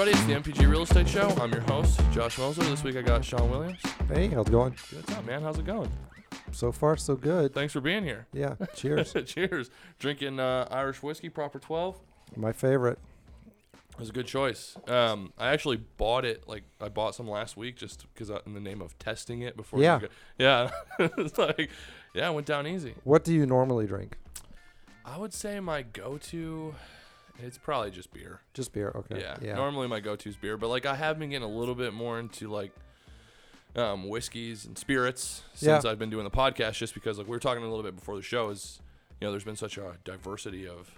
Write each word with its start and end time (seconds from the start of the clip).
everybody. 0.00 0.32
It's 0.32 0.44
the 0.44 0.52
MPG 0.52 0.70
Real 0.70 0.82
Estate 0.82 1.08
Show. 1.08 1.28
I'm 1.38 1.52
your 1.52 1.60
host, 1.62 2.00
Josh 2.10 2.38
Moser. 2.38 2.62
This 2.62 2.82
week 2.82 2.96
I 2.96 3.02
got 3.02 3.22
Sean 3.22 3.50
Williams. 3.50 3.80
Hey, 4.08 4.28
how's 4.28 4.46
it 4.46 4.50
going? 4.50 4.74
What's 4.92 5.12
up, 5.12 5.26
man? 5.26 5.42
How's 5.42 5.58
it 5.58 5.66
going? 5.66 5.90
So 6.52 6.72
far, 6.72 6.96
so 6.96 7.16
good. 7.16 7.52
Thanks 7.52 7.74
for 7.74 7.82
being 7.82 8.02
here. 8.02 8.26
Yeah, 8.32 8.54
cheers. 8.74 9.14
Cheers. 9.26 9.68
Drinking 9.98 10.40
uh, 10.40 10.66
Irish 10.70 11.02
whiskey, 11.02 11.28
proper 11.28 11.58
12. 11.58 12.00
My 12.34 12.50
favorite. 12.50 12.98
It 13.92 13.98
was 13.98 14.08
a 14.08 14.12
good 14.12 14.26
choice. 14.26 14.74
Um, 14.88 15.34
I 15.36 15.48
actually 15.48 15.76
bought 15.76 16.24
it. 16.24 16.48
Like 16.48 16.62
I 16.80 16.88
bought 16.88 17.14
some 17.14 17.28
last 17.28 17.58
week, 17.58 17.76
just 17.76 18.06
because 18.14 18.30
in 18.46 18.54
the 18.54 18.60
name 18.60 18.80
of 18.80 18.98
testing 18.98 19.42
it 19.42 19.54
before. 19.54 19.82
Yeah. 19.82 20.00
Yeah. 20.38 20.70
it's 20.98 21.36
like, 21.36 21.68
yeah, 22.14 22.30
it 22.30 22.32
went 22.32 22.46
down 22.46 22.66
easy. 22.66 22.94
What 23.04 23.22
do 23.22 23.34
you 23.34 23.44
normally 23.44 23.86
drink? 23.86 24.16
I 25.04 25.18
would 25.18 25.34
say 25.34 25.60
my 25.60 25.82
go-to, 25.82 26.74
it's 27.42 27.58
probably 27.58 27.90
just 27.90 28.12
beer. 28.12 28.40
Just 28.54 28.72
beer. 28.72 28.92
Okay. 28.94 29.20
Yeah. 29.20 29.36
Yeah. 29.40 29.54
Normally 29.54 29.88
my 29.88 30.00
go-to 30.00 30.28
is 30.28 30.36
beer, 30.36 30.56
but 30.56 30.68
like 30.68 30.86
I 30.86 30.94
have 30.94 31.18
been 31.18 31.30
getting 31.30 31.48
a 31.48 31.52
little 31.52 31.74
bit 31.74 31.92
more 31.94 32.18
into 32.18 32.48
like 32.48 32.72
um, 33.76 34.08
whiskeys 34.08 34.64
and 34.64 34.76
spirits 34.76 35.42
since 35.54 35.84
Yeah. 35.84 35.90
I've 35.90 35.98
been 35.98 36.10
doing 36.10 36.24
the 36.24 36.30
podcast. 36.30 36.74
Just 36.74 36.94
because 36.94 37.18
like 37.18 37.26
we 37.26 37.32
were 37.32 37.38
talking 37.40 37.62
a 37.62 37.68
little 37.68 37.84
bit 37.84 37.96
before 37.96 38.16
the 38.16 38.22
show 38.22 38.48
is, 38.50 38.80
you 39.20 39.26
know, 39.26 39.30
there's 39.32 39.44
been 39.44 39.56
such 39.56 39.78
a 39.78 39.96
diversity 40.04 40.66
of 40.68 40.90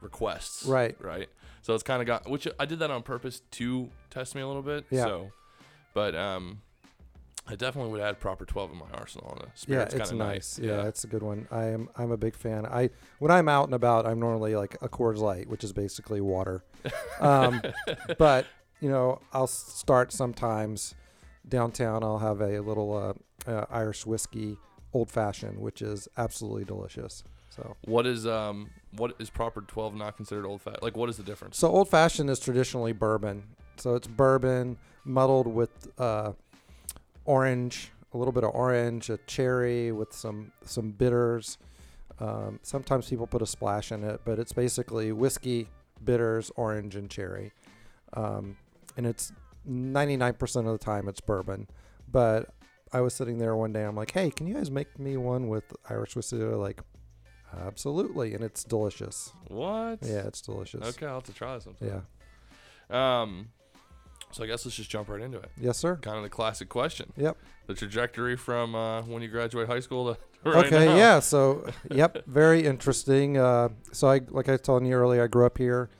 requests. 0.00 0.66
Right. 0.66 0.96
Right. 1.00 1.28
So 1.62 1.74
it's 1.74 1.82
kind 1.82 2.00
of 2.00 2.06
got 2.06 2.28
which 2.28 2.46
I 2.60 2.64
did 2.64 2.78
that 2.78 2.90
on 2.90 3.02
purpose 3.02 3.42
to 3.52 3.90
test 4.10 4.34
me 4.34 4.40
a 4.40 4.46
little 4.46 4.62
bit. 4.62 4.84
Yeah. 4.90 5.04
So, 5.04 5.30
but 5.94 6.14
um, 6.14 6.60
I 7.48 7.54
definitely 7.54 7.92
would 7.92 8.00
add 8.00 8.18
proper 8.18 8.44
12 8.44 8.72
in 8.72 8.78
my 8.78 8.90
arsenal. 8.94 9.36
The 9.38 9.46
yeah, 9.46 9.50
spirit's 9.54 9.94
it's 9.94 10.10
kinda 10.10 10.24
nice. 10.24 10.58
nice. 10.58 10.68
Yeah. 10.68 10.86
it's 10.86 11.04
a 11.04 11.06
good 11.06 11.22
one. 11.22 11.46
I 11.50 11.66
am. 11.66 11.88
I'm 11.96 12.10
a 12.10 12.16
big 12.16 12.34
fan. 12.34 12.66
I 12.66 12.90
when 13.18 13.30
I'm 13.30 13.48
out 13.48 13.64
and 13.66 13.74
about, 13.74 14.06
I'm 14.06 14.18
normally 14.18 14.56
like 14.56 14.76
a 14.82 14.88
Coors 14.88 15.18
Light, 15.18 15.48
which 15.48 15.62
is 15.62 15.72
basically 15.72 16.20
water. 16.20 16.64
Um, 17.20 17.62
but 18.18 18.46
you 18.80 18.90
know, 18.90 19.20
I'll 19.32 19.46
start 19.46 20.12
sometimes 20.12 20.94
downtown. 21.48 22.02
I'll 22.02 22.18
have 22.18 22.40
a 22.40 22.60
little 22.60 22.94
uh, 23.46 23.50
uh, 23.50 23.66
Irish 23.70 24.04
whiskey 24.04 24.58
old 24.92 25.10
fashioned, 25.10 25.58
which 25.58 25.82
is 25.82 26.08
absolutely 26.16 26.64
delicious. 26.64 27.22
So. 27.50 27.76
What 27.84 28.06
is 28.06 28.26
um 28.26 28.70
what 28.96 29.14
is 29.18 29.30
proper 29.30 29.60
12 29.62 29.94
not 29.94 30.16
considered 30.16 30.46
old 30.46 30.62
fat? 30.62 30.82
Like 30.82 30.96
what 30.96 31.08
is 31.08 31.16
the 31.16 31.22
difference? 31.22 31.58
So 31.58 31.68
old 31.68 31.88
fashioned 31.88 32.28
is 32.28 32.40
traditionally 32.40 32.92
bourbon. 32.92 33.44
So 33.76 33.94
it's 33.94 34.06
bourbon 34.06 34.78
muddled 35.04 35.46
with 35.46 35.88
uh, 35.98 36.32
orange, 37.26 37.92
a 38.12 38.18
little 38.18 38.32
bit 38.32 38.44
of 38.44 38.50
orange, 38.54 39.10
a 39.10 39.18
cherry 39.26 39.92
with 39.92 40.12
some 40.12 40.52
some 40.64 40.90
bitters. 40.90 41.58
Um, 42.18 42.60
sometimes 42.62 43.08
people 43.08 43.26
put 43.26 43.42
a 43.42 43.46
splash 43.46 43.92
in 43.92 44.02
it, 44.02 44.22
but 44.24 44.38
it's 44.38 44.52
basically 44.52 45.12
whiskey, 45.12 45.68
bitters, 46.02 46.50
orange, 46.56 46.96
and 46.96 47.10
cherry. 47.10 47.52
Um, 48.14 48.56
and 48.96 49.06
it's 49.06 49.32
99% 49.68 50.56
of 50.56 50.64
the 50.66 50.78
time 50.78 51.08
it's 51.08 51.20
bourbon. 51.20 51.68
But 52.10 52.54
I 52.92 53.00
was 53.00 53.12
sitting 53.14 53.38
there 53.38 53.54
one 53.54 53.72
day, 53.72 53.82
I'm 53.82 53.96
like, 53.96 54.12
hey, 54.12 54.30
can 54.30 54.46
you 54.46 54.54
guys 54.54 54.70
make 54.70 54.98
me 54.98 55.16
one 55.16 55.48
with 55.48 55.64
Irish 55.90 56.16
whiskey? 56.16 56.38
They're 56.38 56.56
like, 56.56 56.80
absolutely. 57.54 58.32
And 58.32 58.42
it's 58.42 58.64
delicious. 58.64 59.32
What? 59.48 59.98
Yeah, 60.02 60.26
it's 60.26 60.40
delicious. 60.40 60.86
Okay, 60.86 61.06
I'll 61.06 61.14
have 61.14 61.24
to 61.24 61.34
try 61.34 61.58
something. 61.58 61.88
Yeah. 61.88 62.00
Um, 63.22 63.48
so 64.32 64.44
I 64.44 64.46
guess 64.46 64.64
let's 64.64 64.76
just 64.76 64.90
jump 64.90 65.08
right 65.08 65.20
into 65.20 65.38
it. 65.38 65.50
Yes, 65.60 65.78
sir. 65.78 65.96
Kind 65.96 66.16
of 66.16 66.22
the 66.22 66.28
classic 66.28 66.68
question. 66.68 67.12
Yep. 67.16 67.36
The 67.66 67.74
trajectory 67.74 68.36
from 68.36 68.74
uh, 68.74 69.02
when 69.02 69.22
you 69.22 69.28
graduate 69.28 69.66
high 69.66 69.80
school 69.80 70.14
to 70.14 70.20
right 70.50 70.66
okay, 70.72 70.86
now. 70.86 70.96
yeah. 70.96 71.20
So, 71.20 71.68
yep, 71.90 72.24
very 72.26 72.64
interesting. 72.66 73.36
Uh, 73.38 73.70
so, 73.92 74.08
I 74.08 74.20
like 74.28 74.48
I 74.48 74.52
was 74.52 74.60
telling 74.60 74.86
you 74.86 74.94
earlier, 74.94 75.24
I 75.24 75.26
grew 75.26 75.46
up 75.46 75.58
here 75.58 75.90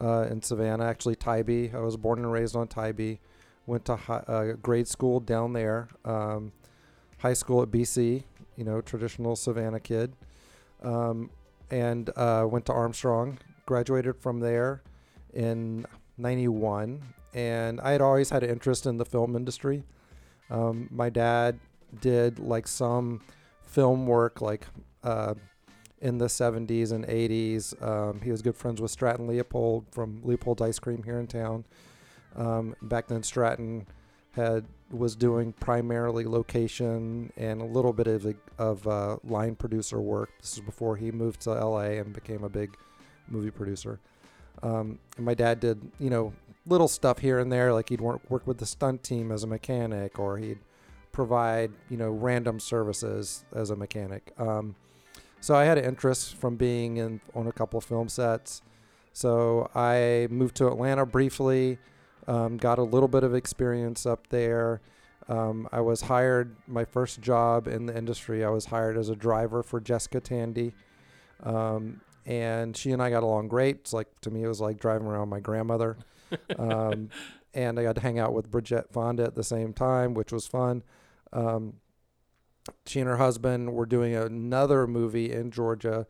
uh, 0.00 0.26
in 0.30 0.42
Savannah, 0.42 0.84
actually 0.84 1.16
Tybee. 1.16 1.70
I 1.74 1.78
was 1.78 1.96
born 1.96 2.18
and 2.18 2.30
raised 2.32 2.56
on 2.56 2.68
Tybee. 2.68 3.16
Went 3.66 3.84
to 3.86 3.96
hi- 3.96 4.24
uh, 4.26 4.52
grade 4.60 4.88
school 4.88 5.20
down 5.20 5.52
there. 5.54 5.88
Um, 6.04 6.52
high 7.18 7.32
school 7.32 7.62
at 7.62 7.70
BC. 7.70 8.24
You 8.56 8.64
know, 8.64 8.80
traditional 8.80 9.34
Savannah 9.36 9.80
kid. 9.80 10.12
Um, 10.82 11.30
and 11.70 12.10
uh, 12.16 12.46
went 12.48 12.66
to 12.66 12.72
Armstrong. 12.72 13.38
Graduated 13.66 14.16
from 14.16 14.40
there 14.40 14.82
in 15.32 15.86
'91, 16.18 17.02
and 17.34 17.80
I 17.80 17.92
had 17.92 18.00
always 18.00 18.30
had 18.30 18.42
an 18.42 18.50
interest 18.50 18.86
in 18.86 18.96
the 18.96 19.04
film 19.04 19.36
industry. 19.36 19.82
Um, 20.50 20.88
my 20.90 21.10
dad 21.10 21.58
did 22.00 22.38
like 22.38 22.66
some 22.66 23.20
film 23.62 24.06
work 24.06 24.40
like 24.40 24.66
uh, 25.02 25.34
in 26.00 26.18
the 26.18 26.26
70s 26.26 26.92
and 26.92 27.06
80s. 27.06 27.82
Um, 27.82 28.20
he 28.20 28.30
was 28.30 28.42
good 28.42 28.56
friends 28.56 28.80
with 28.80 28.90
Stratton 28.90 29.26
Leopold 29.26 29.86
from 29.90 30.20
Leopold 30.22 30.62
Ice 30.62 30.78
Cream 30.78 31.02
here 31.02 31.18
in 31.18 31.26
town. 31.26 31.64
Um, 32.36 32.74
back 32.82 33.08
then, 33.08 33.22
Stratton 33.22 33.86
had 34.32 34.64
was 34.90 35.16
doing 35.16 35.52
primarily 35.52 36.24
location 36.24 37.32
and 37.36 37.60
a 37.60 37.64
little 37.64 37.92
bit 37.92 38.06
of 38.06 38.34
of 38.58 38.86
uh, 38.86 39.16
line 39.24 39.56
producer 39.56 40.00
work. 40.00 40.30
This 40.40 40.54
is 40.54 40.60
before 40.60 40.96
he 40.96 41.10
moved 41.10 41.40
to 41.42 41.50
LA 41.50 41.98
and 41.98 42.12
became 42.12 42.44
a 42.44 42.48
big 42.48 42.76
movie 43.28 43.50
producer. 43.50 44.00
Um, 44.64 44.98
and 45.16 45.24
my 45.24 45.34
dad 45.34 45.60
did, 45.60 45.80
you 46.00 46.10
know, 46.10 46.32
little 46.66 46.88
stuff 46.88 47.18
here 47.18 47.38
and 47.38 47.52
there, 47.52 47.72
like 47.72 47.90
he'd 47.90 48.00
work 48.00 48.22
work 48.30 48.46
with 48.46 48.58
the 48.58 48.66
stunt 48.66 49.04
team 49.04 49.30
as 49.30 49.44
a 49.44 49.46
mechanic, 49.46 50.18
or 50.18 50.38
he'd 50.38 50.58
provide 51.12 51.70
you 51.90 51.96
know 51.96 52.10
random 52.10 52.58
services 52.58 53.44
as 53.54 53.70
a 53.70 53.76
mechanic. 53.76 54.32
Um, 54.38 54.74
so 55.40 55.54
I 55.54 55.64
had 55.64 55.76
an 55.76 55.84
interest 55.84 56.36
from 56.36 56.56
being 56.56 56.96
in 56.96 57.20
on 57.34 57.46
a 57.46 57.52
couple 57.52 57.78
of 57.78 57.84
film 57.84 58.08
sets. 58.08 58.62
So 59.12 59.70
I 59.74 60.26
moved 60.30 60.56
to 60.56 60.66
Atlanta 60.68 61.06
briefly, 61.06 61.78
um, 62.26 62.56
got 62.56 62.78
a 62.78 62.82
little 62.82 63.08
bit 63.08 63.22
of 63.22 63.34
experience 63.34 64.06
up 64.06 64.26
there. 64.28 64.80
Um, 65.28 65.68
I 65.70 65.80
was 65.80 66.00
hired 66.00 66.56
my 66.66 66.84
first 66.84 67.20
job 67.20 67.68
in 67.68 67.86
the 67.86 67.96
industry. 67.96 68.44
I 68.44 68.48
was 68.48 68.66
hired 68.66 68.96
as 68.96 69.08
a 69.10 69.16
driver 69.16 69.62
for 69.62 69.80
Jessica 69.80 70.20
Tandy, 70.20 70.72
um, 71.42 72.00
and 72.26 72.76
she 72.76 72.92
and 72.92 73.02
I 73.02 73.10
got 73.10 73.22
along 73.22 73.48
great. 73.48 73.76
It's 73.76 73.92
like 73.92 74.08
to 74.22 74.30
me, 74.30 74.42
it 74.42 74.48
was 74.48 74.60
like 74.60 74.78
driving 74.78 75.06
around 75.06 75.28
my 75.28 75.40
grandmother. 75.40 75.98
Um, 76.58 77.10
and 77.54 77.78
I 77.78 77.82
got 77.82 77.94
to 77.96 78.00
hang 78.00 78.18
out 78.18 78.32
with 78.32 78.50
Bridget 78.50 78.92
Fonda 78.92 79.24
at 79.24 79.34
the 79.34 79.44
same 79.44 79.72
time, 79.72 80.14
which 80.14 80.32
was 80.32 80.46
fun. 80.46 80.82
Um, 81.32 81.74
she 82.86 83.00
and 83.00 83.08
her 83.08 83.18
husband 83.18 83.74
were 83.74 83.86
doing 83.86 84.14
another 84.14 84.86
movie 84.86 85.32
in 85.32 85.50
Georgia, 85.50 86.06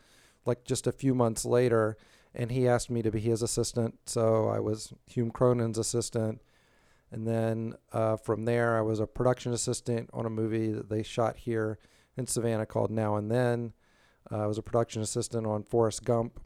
like 0.46 0.64
just 0.64 0.86
a 0.86 0.92
few 0.92 1.14
months 1.14 1.44
later, 1.44 1.96
and 2.34 2.50
he 2.50 2.68
asked 2.68 2.90
me 2.90 3.02
to 3.02 3.10
be 3.10 3.20
his 3.20 3.42
assistant. 3.42 3.98
So 4.06 4.48
I 4.48 4.60
was 4.60 4.92
Hume 5.06 5.30
Cronyn's 5.30 5.78
assistant. 5.78 6.40
And 7.10 7.26
then 7.28 7.74
uh, 7.92 8.16
from 8.16 8.44
there, 8.44 8.76
I 8.76 8.80
was 8.80 8.98
a 8.98 9.06
production 9.06 9.52
assistant 9.52 10.10
on 10.12 10.26
a 10.26 10.30
movie 10.30 10.72
that 10.72 10.88
they 10.88 11.02
shot 11.02 11.36
here 11.36 11.78
in 12.16 12.26
Savannah 12.26 12.66
called 12.66 12.90
Now 12.90 13.16
and 13.16 13.30
Then. 13.30 13.72
Uh, 14.30 14.42
I 14.42 14.46
was 14.46 14.58
a 14.58 14.62
production 14.62 15.02
assistant 15.02 15.46
on 15.46 15.62
Forrest 15.62 16.04
Gump 16.04 16.40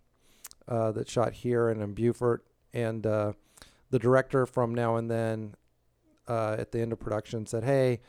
uh, 0.66 0.92
that 0.92 1.08
shot 1.08 1.32
here 1.32 1.68
and 1.68 1.82
in 1.82 1.94
Beaufort. 1.94 2.44
And 2.72 3.06
uh, 3.06 3.32
the 3.90 3.98
director 3.98 4.46
from 4.46 4.74
Now 4.74 4.96
and 4.96 5.10
Then 5.10 5.54
uh, 6.28 6.56
at 6.58 6.72
the 6.72 6.80
end 6.80 6.92
of 6.92 7.00
production 7.00 7.46
said, 7.46 7.64
"Hey, 7.64 8.00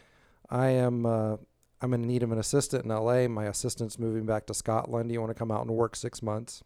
I 0.49 0.67
am 0.69 1.05
uh, 1.05 1.37
I'm 1.81 1.93
in 1.93 2.01
need 2.01 2.21
of 2.21 2.31
an 2.31 2.37
assistant 2.37 2.83
in 2.85 2.91
LA. 2.91 3.27
My 3.27 3.45
assistant's 3.45 3.97
moving 3.97 4.25
back 4.25 4.45
to 4.47 4.53
Scotland. 4.53 5.09
Do 5.09 5.13
you 5.13 5.21
want 5.21 5.31
to 5.31 5.39
come 5.39 5.51
out 5.51 5.61
and 5.61 5.71
work 5.71 5.95
six 5.95 6.21
months?" 6.21 6.63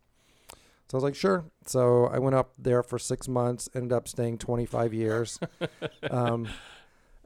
So 0.90 0.96
I 0.96 0.98
was 0.98 1.04
like, 1.04 1.16
"Sure." 1.16 1.46
So 1.68 2.08
I 2.08 2.18
went 2.18 2.36
up 2.36 2.54
there 2.58 2.82
for 2.82 2.98
six 2.98 3.28
months. 3.28 3.70
Ended 3.76 3.94
up 3.94 4.08
staying 4.08 4.40
25 4.40 4.94
years, 4.94 5.40
um, 6.10 6.48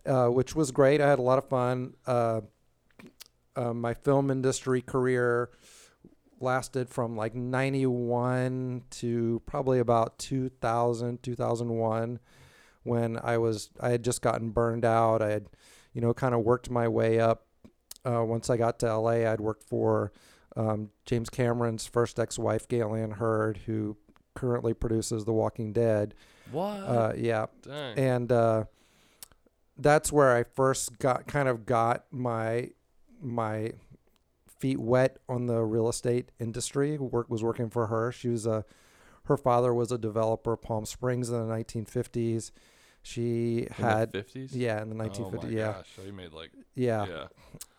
uh, 0.05 0.27
which 0.27 0.55
was 0.55 0.71
great. 0.71 0.99
I 0.99 1.09
had 1.09 1.19
a 1.19 1.23
lot 1.23 1.37
of 1.37 1.47
fun. 1.47 1.93
Uh, 2.05 2.41
uh, 3.55 3.73
my 3.73 3.93
film 3.93 4.29
industry 4.29 4.81
career 4.81 5.49
lasted 6.39 6.89
from 6.89 7.15
like 7.15 7.33
91 7.35 8.83
to 8.91 9.41
probably 9.45 9.79
about 9.79 10.17
2000 10.19 11.21
2001 11.23 12.19
when 12.83 13.17
i 13.23 13.37
was 13.37 13.69
i 13.79 13.89
had 13.89 14.03
just 14.03 14.21
gotten 14.21 14.49
burned 14.51 14.85
out 14.85 15.21
i 15.21 15.29
had 15.29 15.47
you 15.93 16.01
know 16.01 16.13
kind 16.13 16.33
of 16.35 16.41
worked 16.41 16.69
my 16.69 16.87
way 16.87 17.19
up 17.19 17.45
uh, 18.05 18.23
once 18.23 18.49
i 18.49 18.57
got 18.57 18.79
to 18.79 18.95
la 18.97 19.09
i'd 19.09 19.39
worked 19.41 19.63
for 19.63 20.11
um, 20.55 20.89
james 21.05 21.29
cameron's 21.29 21.85
first 21.87 22.19
ex-wife 22.19 22.67
gale 22.67 22.93
anne 22.93 23.11
hurd 23.11 23.57
who 23.65 23.97
currently 24.35 24.73
produces 24.73 25.25
the 25.25 25.33
walking 25.33 25.73
dead 25.73 26.13
What? 26.51 26.77
uh, 26.79 27.13
yeah 27.17 27.47
Dang. 27.63 27.97
and 27.97 28.31
uh, 28.31 28.63
that's 29.79 30.11
where 30.11 30.35
I 30.35 30.43
first 30.43 30.97
got 30.99 31.27
kind 31.27 31.47
of 31.47 31.65
got 31.65 32.05
my 32.11 32.69
my 33.21 33.73
feet 34.59 34.79
wet 34.79 35.17
on 35.29 35.45
the 35.47 35.61
real 35.63 35.87
estate 35.89 36.31
industry. 36.39 36.97
Work 36.97 37.29
was 37.29 37.43
working 37.43 37.69
for 37.69 37.87
her. 37.87 38.11
She 38.11 38.29
was 38.29 38.45
a 38.45 38.65
her 39.25 39.37
father 39.37 39.73
was 39.73 39.91
a 39.91 39.97
developer, 39.97 40.55
Palm 40.55 40.85
Springs 40.85 41.29
in 41.29 41.35
the 41.35 41.53
1950s. 41.53 42.51
She 43.01 43.67
had 43.71 44.13
in 44.15 44.21
the 44.21 44.23
50s? 44.23 44.49
yeah 44.53 44.81
in 44.81 44.89
the 44.89 44.95
Oh 45.03 45.09
1950s 45.09 45.43
my 45.43 45.49
yeah 45.49 45.71
gosh. 45.73 45.87
So 45.95 46.01
he 46.03 46.11
made 46.11 46.33
like 46.33 46.51
yeah 46.75 47.05
yeah. 47.07 47.27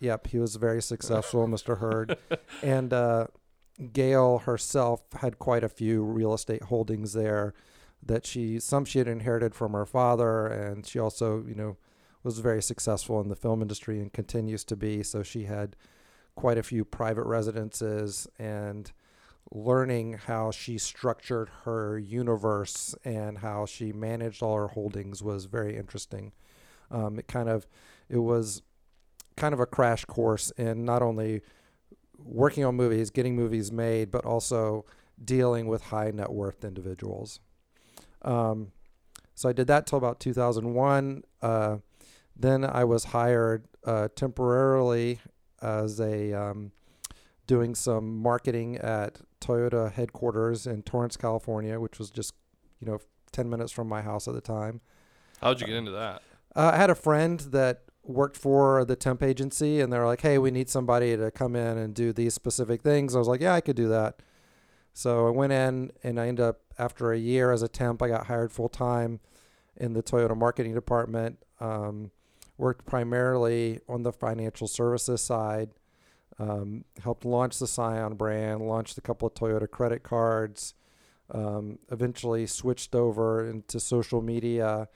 Yep, 0.00 0.26
he 0.28 0.38
was 0.38 0.56
very 0.56 0.80
successful, 0.82 1.46
Mr. 1.48 1.78
Hurd. 1.78 2.16
And 2.62 2.92
uh, 2.92 3.26
Gale 3.92 4.38
herself 4.38 5.02
had 5.20 5.38
quite 5.38 5.64
a 5.64 5.68
few 5.68 6.02
real 6.04 6.34
estate 6.34 6.64
holdings 6.64 7.12
there. 7.12 7.52
that 8.02 8.24
she 8.26 8.58
some 8.60 8.84
she 8.84 8.98
had 8.98 9.08
inherited 9.08 9.54
from 9.54 9.72
her 9.72 9.84
father, 9.86 10.46
and 10.46 10.86
she 10.86 10.98
also 10.98 11.44
you 11.46 11.54
know 11.54 11.76
was 12.22 12.38
very 12.40 12.62
successful 12.62 13.20
in 13.20 13.28
the 13.28 13.36
film 13.36 13.60
industry 13.62 14.00
and 14.00 14.12
continues 14.12 14.64
to 14.64 14.76
be. 14.76 15.02
So 15.02 15.22
she 15.22 15.44
had 15.44 15.76
quite 16.38 16.56
a 16.56 16.62
few 16.62 16.84
private 16.84 17.24
residences 17.24 18.28
and 18.38 18.92
learning 19.50 20.12
how 20.12 20.52
she 20.52 20.78
structured 20.78 21.50
her 21.64 21.98
universe 21.98 22.94
and 23.04 23.38
how 23.38 23.66
she 23.66 23.92
managed 23.92 24.40
all 24.40 24.54
her 24.54 24.68
holdings 24.68 25.20
was 25.20 25.46
very 25.46 25.76
interesting. 25.76 26.30
Um, 26.92 27.18
it 27.18 27.26
kind 27.26 27.48
of 27.48 27.66
it 28.08 28.18
was 28.18 28.62
kind 29.36 29.52
of 29.52 29.58
a 29.58 29.66
crash 29.66 30.04
course 30.04 30.52
in 30.52 30.84
not 30.84 31.02
only 31.02 31.42
working 32.16 32.64
on 32.64 32.76
movies, 32.76 33.10
getting 33.10 33.34
movies 33.34 33.72
made, 33.72 34.12
but 34.12 34.24
also 34.24 34.84
dealing 35.22 35.66
with 35.66 35.82
high 35.82 36.12
net 36.12 36.30
worth 36.30 36.64
individuals. 36.64 37.40
Um, 38.22 38.70
so 39.34 39.48
I 39.48 39.52
did 39.52 39.66
that 39.66 39.88
till 39.88 39.98
about 39.98 40.20
2001. 40.20 41.24
Uh, 41.42 41.78
then 42.36 42.64
I 42.64 42.84
was 42.84 43.06
hired 43.06 43.64
uh, 43.82 44.06
temporarily 44.14 45.18
as 45.62 46.00
a 46.00 46.32
um, 46.32 46.72
doing 47.46 47.74
some 47.74 48.18
marketing 48.18 48.76
at 48.76 49.20
Toyota 49.40 49.92
headquarters 49.92 50.66
in 50.66 50.82
Torrance, 50.82 51.16
California, 51.16 51.78
which 51.80 51.98
was 51.98 52.10
just 52.10 52.34
you 52.80 52.86
know 52.86 52.98
10 53.32 53.48
minutes 53.48 53.72
from 53.72 53.88
my 53.88 54.02
house 54.02 54.28
at 54.28 54.34
the 54.34 54.40
time. 54.40 54.80
How'd 55.40 55.60
you 55.60 55.66
get 55.66 55.76
into 55.76 55.92
that? 55.92 56.22
Uh, 56.56 56.72
I 56.74 56.76
had 56.76 56.90
a 56.90 56.94
friend 56.94 57.38
that 57.40 57.82
worked 58.02 58.36
for 58.36 58.84
the 58.84 58.96
temp 58.96 59.22
agency, 59.22 59.80
and 59.80 59.92
they're 59.92 60.06
like, 60.06 60.22
"Hey, 60.22 60.38
we 60.38 60.50
need 60.50 60.68
somebody 60.68 61.16
to 61.16 61.30
come 61.30 61.54
in 61.54 61.78
and 61.78 61.94
do 61.94 62.12
these 62.12 62.34
specific 62.34 62.82
things." 62.82 63.14
I 63.14 63.18
was 63.18 63.28
like, 63.28 63.40
"Yeah, 63.40 63.54
I 63.54 63.60
could 63.60 63.76
do 63.76 63.88
that." 63.88 64.20
So 64.92 65.28
I 65.28 65.30
went 65.30 65.52
in, 65.52 65.92
and 66.02 66.18
I 66.18 66.26
ended 66.26 66.44
up 66.44 66.60
after 66.78 67.12
a 67.12 67.18
year 67.18 67.52
as 67.52 67.62
a 67.62 67.68
temp, 67.68 68.02
I 68.02 68.08
got 68.08 68.26
hired 68.26 68.52
full 68.52 68.68
time 68.68 69.20
in 69.76 69.92
the 69.92 70.02
Toyota 70.02 70.36
marketing 70.36 70.74
department. 70.74 71.38
Um, 71.60 72.10
worked 72.58 72.84
primarily 72.84 73.80
on 73.88 74.02
the 74.02 74.12
financial 74.12 74.68
services 74.68 75.22
side. 75.22 75.70
Um, 76.38 76.84
helped 77.02 77.24
launch 77.24 77.58
the 77.58 77.66
Scion 77.66 78.14
brand, 78.14 78.62
launched 78.62 78.98
a 78.98 79.00
couple 79.00 79.26
of 79.26 79.34
Toyota 79.34 79.70
credit 79.70 80.02
cards. 80.02 80.74
Um, 81.30 81.78
eventually 81.90 82.46
switched 82.46 82.94
over 82.94 83.48
into 83.48 83.80
social 83.80 84.22
media. 84.22 84.88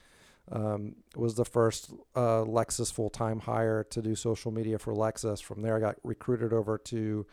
Um, 0.50 0.96
was 1.14 1.34
the 1.34 1.44
first 1.44 1.92
uh, 2.16 2.42
Lexus 2.42 2.92
full 2.92 3.10
time 3.10 3.40
hire 3.40 3.84
to 3.84 4.02
do 4.02 4.14
social 4.14 4.50
media 4.50 4.78
for 4.78 4.92
Lexus. 4.92 5.42
From 5.42 5.62
there, 5.62 5.76
I 5.76 5.80
got 5.80 5.96
recruited 6.02 6.52
over 6.52 6.78
to 6.78 7.26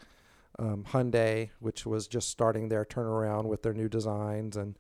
um, 0.60 0.86
Hyundai, 0.90 1.50
which 1.60 1.86
was 1.86 2.08
just 2.08 2.30
starting 2.30 2.70
their 2.70 2.86
turnaround 2.86 3.46
with 3.46 3.64
their 3.64 3.74
new 3.74 3.90
designs 3.90 4.58
and 4.58 4.78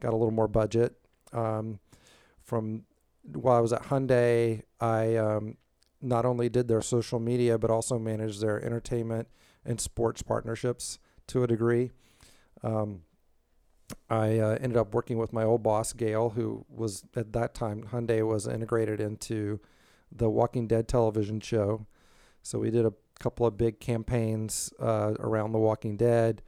got 0.00 0.12
a 0.12 0.16
little 0.16 0.32
more 0.32 0.48
budget. 0.48 0.96
Um, 1.32 1.80
from 2.42 2.84
while 3.24 3.56
I 3.56 3.60
was 3.60 3.72
at 3.72 3.84
Hyundai, 3.84 4.62
I 4.80 5.16
um, 5.16 5.56
not 6.00 6.24
only 6.24 6.48
did 6.48 6.68
their 6.68 6.82
social 6.82 7.20
media, 7.20 7.58
but 7.58 7.70
also 7.70 7.98
managed 7.98 8.40
their 8.40 8.62
entertainment 8.64 9.28
and 9.64 9.80
sports 9.80 10.22
partnerships 10.22 10.98
to 11.28 11.44
a 11.44 11.46
degree. 11.46 11.90
Um, 12.62 13.02
I 14.08 14.38
uh, 14.38 14.58
ended 14.60 14.76
up 14.76 14.94
working 14.94 15.18
with 15.18 15.32
my 15.32 15.44
old 15.44 15.62
boss, 15.62 15.92
Gale, 15.92 16.30
who 16.30 16.64
was 16.68 17.04
at 17.14 17.32
that 17.32 17.54
time, 17.54 17.84
Hyundai 17.92 18.26
was 18.26 18.46
integrated 18.46 19.00
into 19.00 19.60
the 20.10 20.28
Walking 20.28 20.66
Dead 20.66 20.88
television 20.88 21.40
show. 21.40 21.86
So 22.42 22.58
we 22.58 22.70
did 22.70 22.84
a 22.84 22.92
couple 23.20 23.46
of 23.46 23.56
big 23.56 23.80
campaigns 23.80 24.72
uh, 24.80 25.14
around 25.20 25.52
The 25.52 25.58
Walking 25.58 25.96
Dead. 25.96 26.42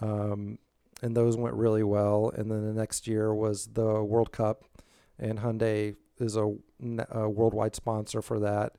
Um, 0.00 0.58
and 1.02 1.16
those 1.16 1.36
went 1.36 1.54
really 1.54 1.82
well. 1.82 2.32
And 2.34 2.50
then 2.50 2.64
the 2.66 2.72
next 2.72 3.06
year 3.06 3.34
was 3.34 3.66
the 3.66 4.02
World 4.02 4.32
Cup, 4.32 4.64
and 5.18 5.40
Hyundai 5.40 5.96
is 6.20 6.36
a, 6.36 6.52
a 7.10 7.28
worldwide 7.28 7.74
sponsor 7.74 8.22
for 8.22 8.38
that. 8.40 8.76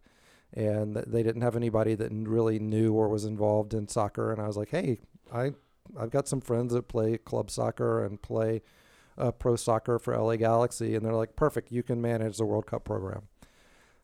And 0.54 0.96
they 0.96 1.24
didn't 1.24 1.42
have 1.42 1.56
anybody 1.56 1.94
that 1.96 2.12
really 2.12 2.58
knew 2.58 2.94
or 2.94 3.10
was 3.10 3.26
involved 3.26 3.74
in 3.74 3.88
soccer. 3.88 4.32
And 4.32 4.42
I 4.42 4.48
was 4.48 4.58
like, 4.58 4.70
hey, 4.70 5.00
I 5.34 5.52
I've 5.98 6.12
got 6.12 6.28
some 6.28 6.42
friends 6.42 6.74
that 6.74 6.88
play 6.88 7.18
club 7.18 7.50
soccer 7.50 8.04
and 8.04 8.22
play 8.22 8.62
uh, 9.18 9.32
pro 9.32 9.56
soccer 9.56 10.00
for 10.00 10.18
LA 10.18 10.36
Galaxy, 10.36 10.96
and 10.96 11.06
they're 11.06 11.14
like, 11.14 11.36
perfect, 11.36 11.72
you 11.72 11.84
can 11.84 12.02
manage 12.02 12.38
the 12.38 12.46
World 12.46 12.66
Cup 12.66 12.84
program. 12.84 13.24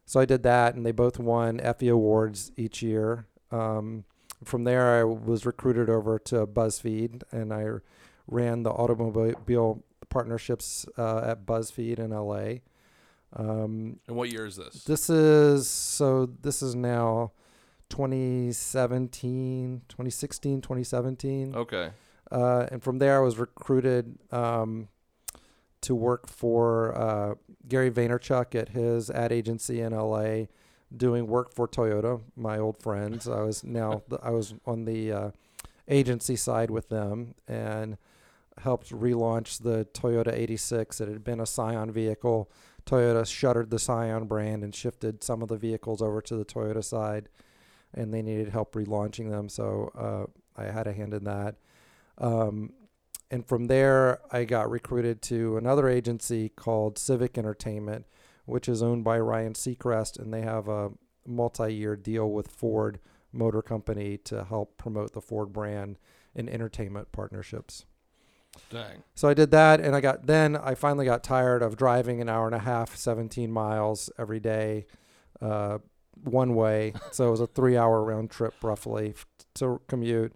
So 0.06 0.20
I 0.20 0.26
did 0.26 0.44
that, 0.44 0.76
and 0.76 0.86
they 0.86 0.92
both 0.92 1.20
won 1.20 1.60
Effie 1.60 1.88
awards 1.88 2.52
each 2.58 2.82
year. 2.82 3.28
Um, 3.52 4.06
from 4.44 4.64
there, 4.64 5.00
I 5.00 5.04
was 5.04 5.46
recruited 5.46 5.90
over 5.90 6.20
to 6.20 6.46
BuzzFeed, 6.46 7.24
and 7.32 7.54
I 7.54 7.66
ran 8.28 8.64
the 8.64 8.72
automobile 8.72 9.84
partnerships 10.10 10.86
uh, 10.98 11.20
at 11.26 11.46
BuzzFeed 11.46 12.00
in 12.00 12.12
LA. 12.12 12.62
Um, 13.36 14.00
and 14.08 14.16
what 14.16 14.32
year 14.32 14.46
is 14.46 14.56
this? 14.56 14.84
This 14.84 15.10
is 15.10 15.68
so. 15.68 16.28
This 16.42 16.62
is 16.62 16.76
now 16.76 17.32
2017, 17.90 19.82
2016, 19.88 20.62
2017. 20.62 21.56
Okay. 21.56 21.90
Uh, 22.32 22.68
and 22.72 22.82
from 22.84 23.00
there, 23.00 23.18
I 23.18 23.22
was 23.22 23.38
recruited 23.38 24.18
um, 24.32 24.88
to 25.82 25.94
work 25.94 26.28
for 26.28 26.96
uh, 26.98 27.36
Gary 27.68 27.92
Vaynerchuk 27.92 28.56
at 28.56 28.70
his 28.70 29.10
ad 29.10 29.32
agency 29.32 29.82
in 29.82 29.94
LA, 29.94 30.46
doing 30.96 31.28
work 31.28 31.54
for 31.54 31.68
Toyota, 31.68 32.22
my 32.36 32.58
old 32.58 32.78
friends. 32.78 33.28
I 33.28 33.42
was 33.42 33.64
now 33.64 34.02
I 34.24 34.32
was 34.32 34.56
on 34.66 34.86
the 34.86 35.12
uh, 35.12 35.32
agency 35.88 36.36
side 36.36 36.72
with 36.72 36.90
them 36.90 37.36
and 37.48 37.98
helped 38.60 38.90
relaunch 38.92 39.62
the 39.64 39.86
Toyota 39.94 40.34
86. 40.34 41.02
It 41.02 41.08
had 41.08 41.24
been 41.24 41.40
a 41.40 41.46
Scion 41.46 41.92
vehicle. 41.92 42.50
Toyota 42.86 43.26
shuttered 43.26 43.70
the 43.70 43.80
Scion 43.80 44.26
brand 44.26 44.64
and 44.64 44.76
shifted 44.76 45.24
some 45.24 45.42
of 45.42 45.48
the 45.48 45.58
vehicles 45.58 46.02
over 46.02 46.22
to 46.22 46.36
the 46.36 46.46
Toyota 46.46 46.84
side 46.84 47.30
and 47.94 48.14
they 48.14 48.22
needed 48.22 48.50
help 48.50 48.74
relaunching 48.74 49.30
them. 49.30 49.50
So 49.50 49.92
uh, 49.96 50.62
I 50.62 50.72
had 50.72 50.88
a 50.88 50.94
hand 50.94 51.14
in 51.14 51.24
that. 51.26 51.56
Um, 52.18 52.74
and 53.30 53.46
from 53.46 53.68
there, 53.68 54.20
I 54.32 54.44
got 54.46 54.70
recruited 54.70 55.22
to 55.24 55.58
another 55.58 55.88
agency 55.88 56.50
called 56.50 56.98
Civic 56.98 57.38
Entertainment, 57.38 58.06
which 58.46 58.68
is 58.68 58.84
owned 58.84 59.04
by 59.04 59.20
Ryan 59.20 59.54
Seacrest, 59.54 60.20
and 60.20 60.34
they 60.34 60.42
have 60.42 60.68
a 60.68 60.92
multi-year 61.26 61.96
deal 61.96 62.30
with 62.30 62.48
Ford 62.48 63.00
Motor 63.32 63.62
Company 63.62 64.18
to 64.18 64.44
help 64.44 64.78
promote 64.78 65.14
the 65.14 65.22
Ford 65.22 65.52
brand 65.52 65.98
in 66.36 66.48
entertainment 66.50 67.12
partnerships. 67.12 67.86
Dang. 68.70 69.04
So 69.16 69.28
I 69.28 69.34
did 69.34 69.52
that, 69.52 69.80
and 69.80 69.96
I 69.96 70.02
got 70.02 70.26
then 70.26 70.56
I 70.56 70.76
finally 70.76 71.06
got 71.06 71.24
tired 71.24 71.62
of 71.62 71.76
driving 71.78 72.22
an 72.22 72.30
hour 72.30 72.46
and 72.46 72.56
a 72.56 72.60
half, 72.60 72.96
17 72.96 73.52
miles 73.52 74.10
every 74.18 74.40
day, 74.40 74.86
uh, 75.42 75.80
one 76.24 76.56
way. 76.56 76.94
so 77.12 77.28
it 77.28 77.32
was 77.32 77.40
a 77.40 77.48
three 77.48 77.78
hour 77.78 78.04
round 78.04 78.32
trip 78.32 78.56
roughly 78.64 79.14
to 79.56 79.82
commute. 79.88 80.34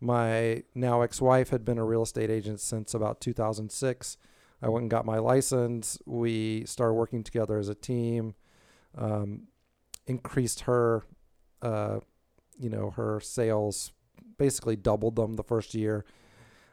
My 0.00 0.64
now 0.74 1.02
ex 1.02 1.20
wife 1.20 1.50
had 1.50 1.64
been 1.64 1.78
a 1.78 1.84
real 1.84 2.02
estate 2.02 2.30
agent 2.30 2.60
since 2.60 2.94
about 2.94 3.20
2006. 3.20 4.16
I 4.60 4.68
went 4.68 4.82
and 4.82 4.90
got 4.90 5.04
my 5.04 5.18
license. 5.18 5.98
We 6.06 6.64
started 6.66 6.94
working 6.94 7.24
together 7.24 7.58
as 7.58 7.68
a 7.68 7.74
team, 7.74 8.34
um, 8.96 9.48
increased 10.06 10.60
her, 10.62 11.04
uh, 11.62 11.98
you 12.58 12.70
know, 12.70 12.90
her 12.90 13.20
sales, 13.20 13.92
basically 14.38 14.76
doubled 14.76 15.16
them 15.16 15.34
the 15.34 15.42
first 15.42 15.74
year. 15.74 16.04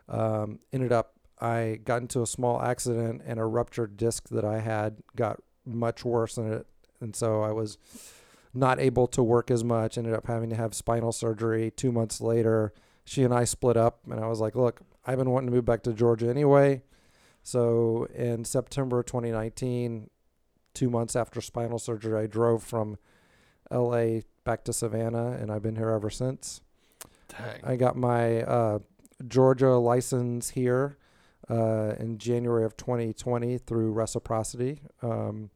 Um, 0.10 0.60
ended 0.74 0.92
up, 0.92 1.14
I 1.40 1.80
got 1.86 2.02
into 2.02 2.22
a 2.22 2.28
small 2.28 2.62
accident 2.62 3.22
and 3.26 3.40
a 3.40 3.46
ruptured 3.46 3.96
disc 3.96 4.30
that 4.30 4.44
I 4.44 4.60
had 4.60 4.98
got 5.16 5.42
much 5.66 6.04
worse 6.04 6.36
than 6.36 6.52
it. 6.52 6.68
And 7.00 7.16
so 7.16 7.42
I 7.42 7.52
was 7.52 7.78
not 8.54 8.80
able 8.80 9.08
to 9.08 9.24
work 9.24 9.52
as 9.52 9.64
much, 9.64 9.98
ended 9.98 10.14
up 10.14 10.28
having 10.28 10.50
to 10.50 10.56
have 10.56 10.74
spinal 10.74 11.12
surgery. 11.12 11.72
Two 11.72 11.92
months 11.92 12.20
later, 12.20 12.74
she 13.06 13.24
and 13.24 13.34
I 13.34 13.44
split 13.44 13.78
up, 13.78 14.00
and 14.10 14.20
I 14.20 14.28
was 14.28 14.40
like, 14.40 14.56
look, 14.56 14.82
I've 15.06 15.18
been 15.18 15.30
wanting 15.30 15.50
to 15.50 15.56
move 15.56 15.66
back 15.66 15.84
to 15.84 15.94
Georgia 15.94 16.30
anyway. 16.30 16.82
So 17.44 18.08
in 18.14 18.46
September 18.46 19.02
2019, 19.02 20.10
two 20.74 20.90
months 20.90 21.16
after 21.16 21.42
spinal 21.42 21.80
surgery, 21.80 22.22
I 22.22 22.28
drove 22.28 22.64
from 22.64 22.98
LA 23.72 24.22
back 24.44 24.64
to 24.66 24.74
Savannah, 24.74 25.32
and 25.32 25.52
I've 25.52 25.64
been 25.64 25.76
here 25.76 25.90
ever 25.90 26.10
since. 26.10 26.62
Dang. 27.28 27.62
I 27.64 27.76
got 27.76 27.96
my 27.96 28.42
uh, 28.42 28.80
Georgia 29.28 29.72
license 29.72 30.52
here 30.52 30.98
uh, 31.50 31.96
in 32.00 32.18
January 32.18 32.64
of 32.64 32.78
2020 32.78 33.58
through 33.58 33.92
Reciprocity. 33.92 34.82
Um, 35.02 35.50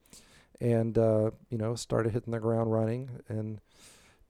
and 0.64 0.98
uh, 0.98 1.32
you 1.50 1.58
know 1.58 1.76
started 1.76 2.14
hitting 2.14 2.32
the 2.32 2.40
ground 2.40 2.72
running 2.72 3.10
and 3.28 3.60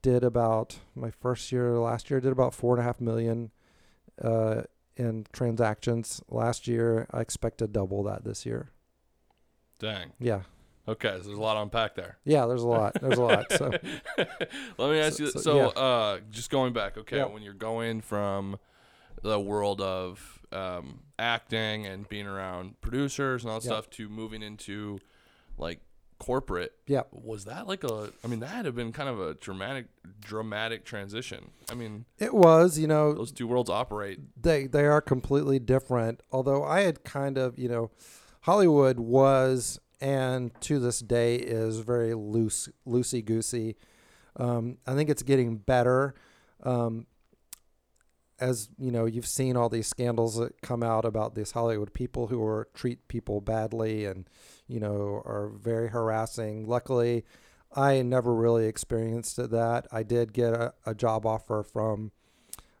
did 0.02 0.22
about 0.22 0.78
my 0.94 1.10
first 1.10 1.50
year 1.52 1.78
last 1.78 2.10
year 2.10 2.20
did 2.20 2.32
about 2.32 2.52
four 2.52 2.74
and 2.74 2.80
a 2.80 2.84
half 2.84 3.00
million 3.00 3.50
uh, 4.20 4.62
in 4.96 5.26
transactions 5.32 6.20
last 6.28 6.66
year 6.66 7.06
i 7.12 7.20
expect 7.20 7.58
to 7.58 7.66
double 7.66 8.02
that 8.02 8.24
this 8.24 8.44
year 8.44 8.70
dang 9.78 10.12
yeah 10.18 10.40
okay 10.88 11.16
so 11.18 11.26
there's 11.26 11.38
a 11.38 11.40
lot 11.40 11.54
to 11.54 11.62
unpack 11.62 11.94
there 11.94 12.18
yeah 12.24 12.46
there's 12.46 12.62
a 12.62 12.68
lot 12.68 12.92
there's 13.00 13.18
a 13.18 13.22
lot 13.22 13.50
so 13.52 13.70
let 14.76 14.90
me 14.90 14.98
ask 14.98 15.16
so, 15.16 15.24
you 15.24 15.30
so, 15.30 15.40
so 15.40 15.56
yeah. 15.56 15.66
uh, 15.80 16.18
just 16.30 16.50
going 16.50 16.72
back 16.72 16.98
okay 16.98 17.18
yep. 17.18 17.30
when 17.30 17.42
you're 17.42 17.54
going 17.54 18.00
from 18.00 18.58
the 19.24 19.40
world 19.40 19.80
of 19.80 20.40
um, 20.52 21.00
acting 21.18 21.86
and 21.86 22.06
being 22.08 22.26
around 22.26 22.80
producers 22.82 23.42
and 23.42 23.50
all 23.50 23.58
that 23.58 23.66
stuff 23.66 23.88
to 23.90 24.08
moving 24.08 24.42
into 24.42 24.98
like 25.56 25.80
corporate. 26.18 26.72
Yeah. 26.86 27.02
Was 27.10 27.46
that 27.46 27.66
like 27.66 27.84
a? 27.84 28.10
I 28.22 28.28
mean, 28.28 28.40
that 28.40 28.48
had 28.48 28.66
have 28.66 28.76
been 28.76 28.92
kind 28.92 29.08
of 29.08 29.18
a 29.20 29.34
dramatic, 29.34 29.86
dramatic 30.20 30.84
transition. 30.84 31.50
I 31.70 31.74
mean, 31.74 32.04
It 32.18 32.34
was, 32.34 32.78
you 32.78 32.86
know, 32.86 33.14
those 33.14 33.32
two 33.32 33.46
worlds 33.48 33.70
operate. 33.70 34.20
they 34.40 34.66
they 34.66 34.84
are 34.84 35.00
completely 35.00 35.58
different. 35.58 36.20
Although 36.30 36.62
I 36.62 36.80
had 36.82 37.02
kind 37.02 37.38
of, 37.38 37.58
you 37.58 37.68
know, 37.68 37.90
Hollywood 38.42 39.00
was 39.00 39.80
and 40.02 40.52
to 40.60 40.78
this 40.78 41.00
day 41.00 41.36
is 41.36 41.78
very 41.78 42.12
loose, 42.12 42.68
loosey 42.86 43.24
goosey. 43.24 43.76
Um, 44.36 44.76
I 44.86 44.94
think 44.94 45.08
it's 45.08 45.22
getting 45.22 45.56
better. 45.56 46.14
Um, 46.62 47.06
as 48.40 48.68
you 48.78 48.90
know, 48.90 49.04
you've 49.04 49.26
seen 49.26 49.56
all 49.56 49.68
these 49.68 49.86
scandals 49.86 50.36
that 50.36 50.60
come 50.60 50.82
out 50.82 51.04
about 51.04 51.34
these 51.34 51.52
Hollywood 51.52 51.92
people 51.92 52.28
who 52.28 52.42
are 52.44 52.68
treat 52.74 53.06
people 53.08 53.40
badly 53.40 54.04
and 54.04 54.28
you 54.66 54.80
know 54.80 55.22
are 55.24 55.52
very 55.54 55.88
harassing. 55.88 56.66
Luckily, 56.66 57.24
I 57.74 58.02
never 58.02 58.34
really 58.34 58.66
experienced 58.66 59.36
that. 59.36 59.86
I 59.90 60.02
did 60.02 60.32
get 60.32 60.54
a, 60.54 60.74
a 60.86 60.94
job 60.94 61.26
offer 61.26 61.62
from 61.62 62.12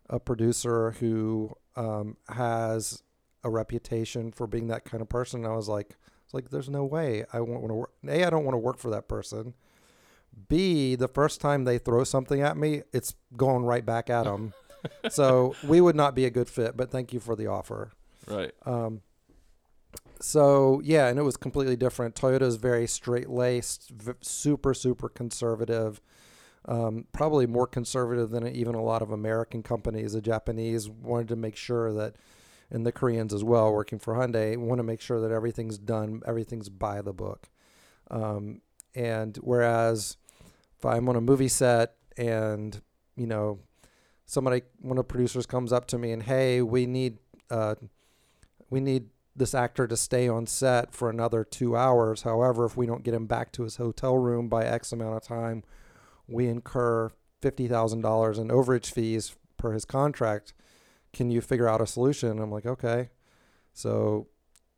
a 0.08 0.20
producer 0.20 0.92
who 0.92 1.56
um, 1.76 2.16
has 2.28 3.02
a 3.42 3.50
reputation 3.50 4.32
for 4.32 4.46
being 4.46 4.68
that 4.68 4.84
kind 4.84 5.00
of 5.00 5.08
person. 5.08 5.44
And 5.44 5.52
I 5.52 5.56
was 5.56 5.68
like, 5.68 5.96
it's 6.24 6.34
like 6.34 6.50
there's 6.50 6.70
no 6.70 6.84
way 6.84 7.24
I 7.32 7.40
want 7.40 7.66
to 7.68 7.74
work. 7.74 7.92
A, 8.08 8.24
I 8.24 8.30
don't 8.30 8.44
want 8.44 8.54
to 8.54 8.58
work 8.58 8.78
for 8.78 8.90
that 8.90 9.08
person. 9.08 9.54
B, 10.48 10.96
the 10.96 11.08
first 11.08 11.40
time 11.40 11.64
they 11.64 11.78
throw 11.78 12.02
something 12.04 12.40
at 12.40 12.56
me, 12.56 12.82
it's 12.92 13.14
going 13.36 13.64
right 13.64 13.84
back 13.84 14.10
at 14.10 14.24
them. 14.24 14.52
so 15.10 15.54
we 15.62 15.80
would 15.80 15.96
not 15.96 16.14
be 16.14 16.24
a 16.24 16.30
good 16.30 16.48
fit. 16.48 16.76
But 16.76 16.90
thank 16.90 17.12
you 17.12 17.20
for 17.20 17.36
the 17.36 17.46
offer. 17.46 17.92
Right. 18.26 18.52
Um, 18.64 19.02
so 20.20 20.80
yeah, 20.84 21.08
and 21.08 21.18
it 21.18 21.22
was 21.22 21.36
completely 21.36 21.76
different. 21.76 22.14
Toyota 22.14 22.42
is 22.42 22.56
very 22.56 22.86
straight 22.86 23.28
laced, 23.28 23.90
v- 23.90 24.12
super 24.20 24.74
super 24.74 25.08
conservative. 25.08 26.00
Um, 26.66 27.06
probably 27.12 27.46
more 27.46 27.66
conservative 27.66 28.30
than 28.30 28.48
even 28.48 28.74
a 28.74 28.82
lot 28.82 29.02
of 29.02 29.10
American 29.10 29.62
companies. 29.62 30.14
The 30.14 30.22
Japanese 30.22 30.88
wanted 30.88 31.28
to 31.28 31.36
make 31.36 31.56
sure 31.56 31.92
that, 31.92 32.16
and 32.70 32.86
the 32.86 32.92
Koreans 32.92 33.34
as 33.34 33.44
well, 33.44 33.70
working 33.70 33.98
for 33.98 34.14
Hyundai, 34.14 34.56
want 34.56 34.78
to 34.78 34.82
make 34.82 35.02
sure 35.02 35.20
that 35.20 35.30
everything's 35.30 35.76
done, 35.76 36.22
everything's 36.26 36.70
by 36.70 37.02
the 37.02 37.12
book. 37.12 37.50
Um, 38.10 38.62
and 38.94 39.36
whereas 39.42 40.16
if 40.78 40.86
I'm 40.86 41.08
on 41.08 41.16
a 41.16 41.20
movie 41.20 41.48
set 41.48 41.96
and 42.16 42.80
you 43.16 43.26
know 43.26 43.58
somebody 44.26 44.62
one 44.80 44.98
of 44.98 45.06
the 45.06 45.12
producers 45.12 45.46
comes 45.46 45.72
up 45.72 45.86
to 45.86 45.98
me 45.98 46.10
and 46.12 46.22
hey 46.22 46.62
we 46.62 46.86
need 46.86 47.18
uh, 47.50 47.74
we 48.70 48.80
need 48.80 49.08
this 49.36 49.54
actor 49.54 49.86
to 49.86 49.96
stay 49.96 50.28
on 50.28 50.46
set 50.46 50.94
for 50.94 51.10
another 51.10 51.44
two 51.44 51.76
hours. 51.76 52.22
However, 52.22 52.64
if 52.64 52.76
we 52.76 52.86
don't 52.86 53.02
get 53.02 53.14
him 53.14 53.26
back 53.26 53.52
to 53.52 53.64
his 53.64 53.76
hotel 53.76 54.16
room 54.16 54.48
by 54.48 54.64
X 54.64 54.92
amount 54.92 55.16
of 55.16 55.22
time, 55.22 55.64
we 56.28 56.46
incur 56.46 57.10
fifty 57.42 57.68
thousand 57.68 58.02
dollars 58.02 58.38
in 58.38 58.48
overage 58.48 58.90
fees 58.90 59.34
per 59.56 59.72
his 59.72 59.84
contract. 59.84 60.54
Can 61.12 61.30
you 61.30 61.40
figure 61.40 61.68
out 61.68 61.80
a 61.80 61.86
solution? 61.86 62.38
I'm 62.38 62.50
like, 62.50 62.66
okay. 62.66 63.10
So, 63.72 64.28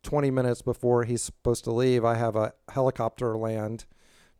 twenty 0.03 0.31
minutes 0.31 0.61
before 0.61 1.03
he's 1.03 1.21
supposed 1.21 1.63
to 1.65 1.71
leave, 1.71 2.03
I 2.03 2.15
have 2.15 2.35
a 2.35 2.53
helicopter 2.69 3.37
land 3.37 3.85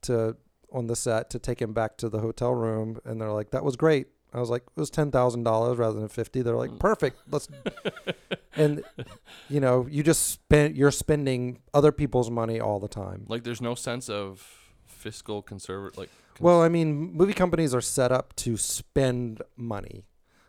to 0.03 0.35
on 0.71 0.87
the 0.87 0.95
set 0.95 1.29
to 1.29 1.39
take 1.39 1.61
him 1.61 1.73
back 1.73 1.95
to 1.97 2.09
the 2.09 2.19
hotel 2.19 2.53
room, 2.53 2.99
and 3.05 3.21
they're 3.21 3.31
like, 3.31 3.51
that 3.51 3.63
was 3.63 3.75
great. 3.75 4.07
I 4.34 4.39
was 4.39 4.50
like, 4.50 4.63
it 4.63 4.79
was 4.79 4.89
ten 4.89 5.10
thousand 5.12 5.43
dollars 5.43 5.77
rather 5.77 6.00
than 6.00 6.10
fifty. 6.10 6.41
They're 6.41 6.55
like, 6.55 6.72
Mm. 6.72 6.79
perfect. 6.79 7.17
Let's 7.31 7.48
and 8.55 8.84
you 9.50 9.60
know 9.60 9.88
you 9.89 10.03
just 10.03 10.27
spend 10.27 10.75
you're 10.75 10.91
spending 10.91 11.60
other 11.74 11.91
people's 11.91 12.29
money 12.29 12.60
all 12.60 12.79
the 12.79 12.88
time 12.88 13.25
Like, 13.27 13.43
there's 13.43 13.62
no 13.62 13.75
sense 13.75 14.10
of 14.10 14.46
fiscal 14.88 15.41
conservative. 15.41 15.98
Like, 15.98 16.10
cons- 16.34 16.41
well 16.41 16.62
i 16.62 16.69
mean 16.69 17.13
movie 17.13 17.34
companies 17.34 17.74
are 17.75 17.81
set 17.81 18.12
up 18.12 18.36
to 18.38 18.57
spend 18.57 19.41
money 19.55 20.05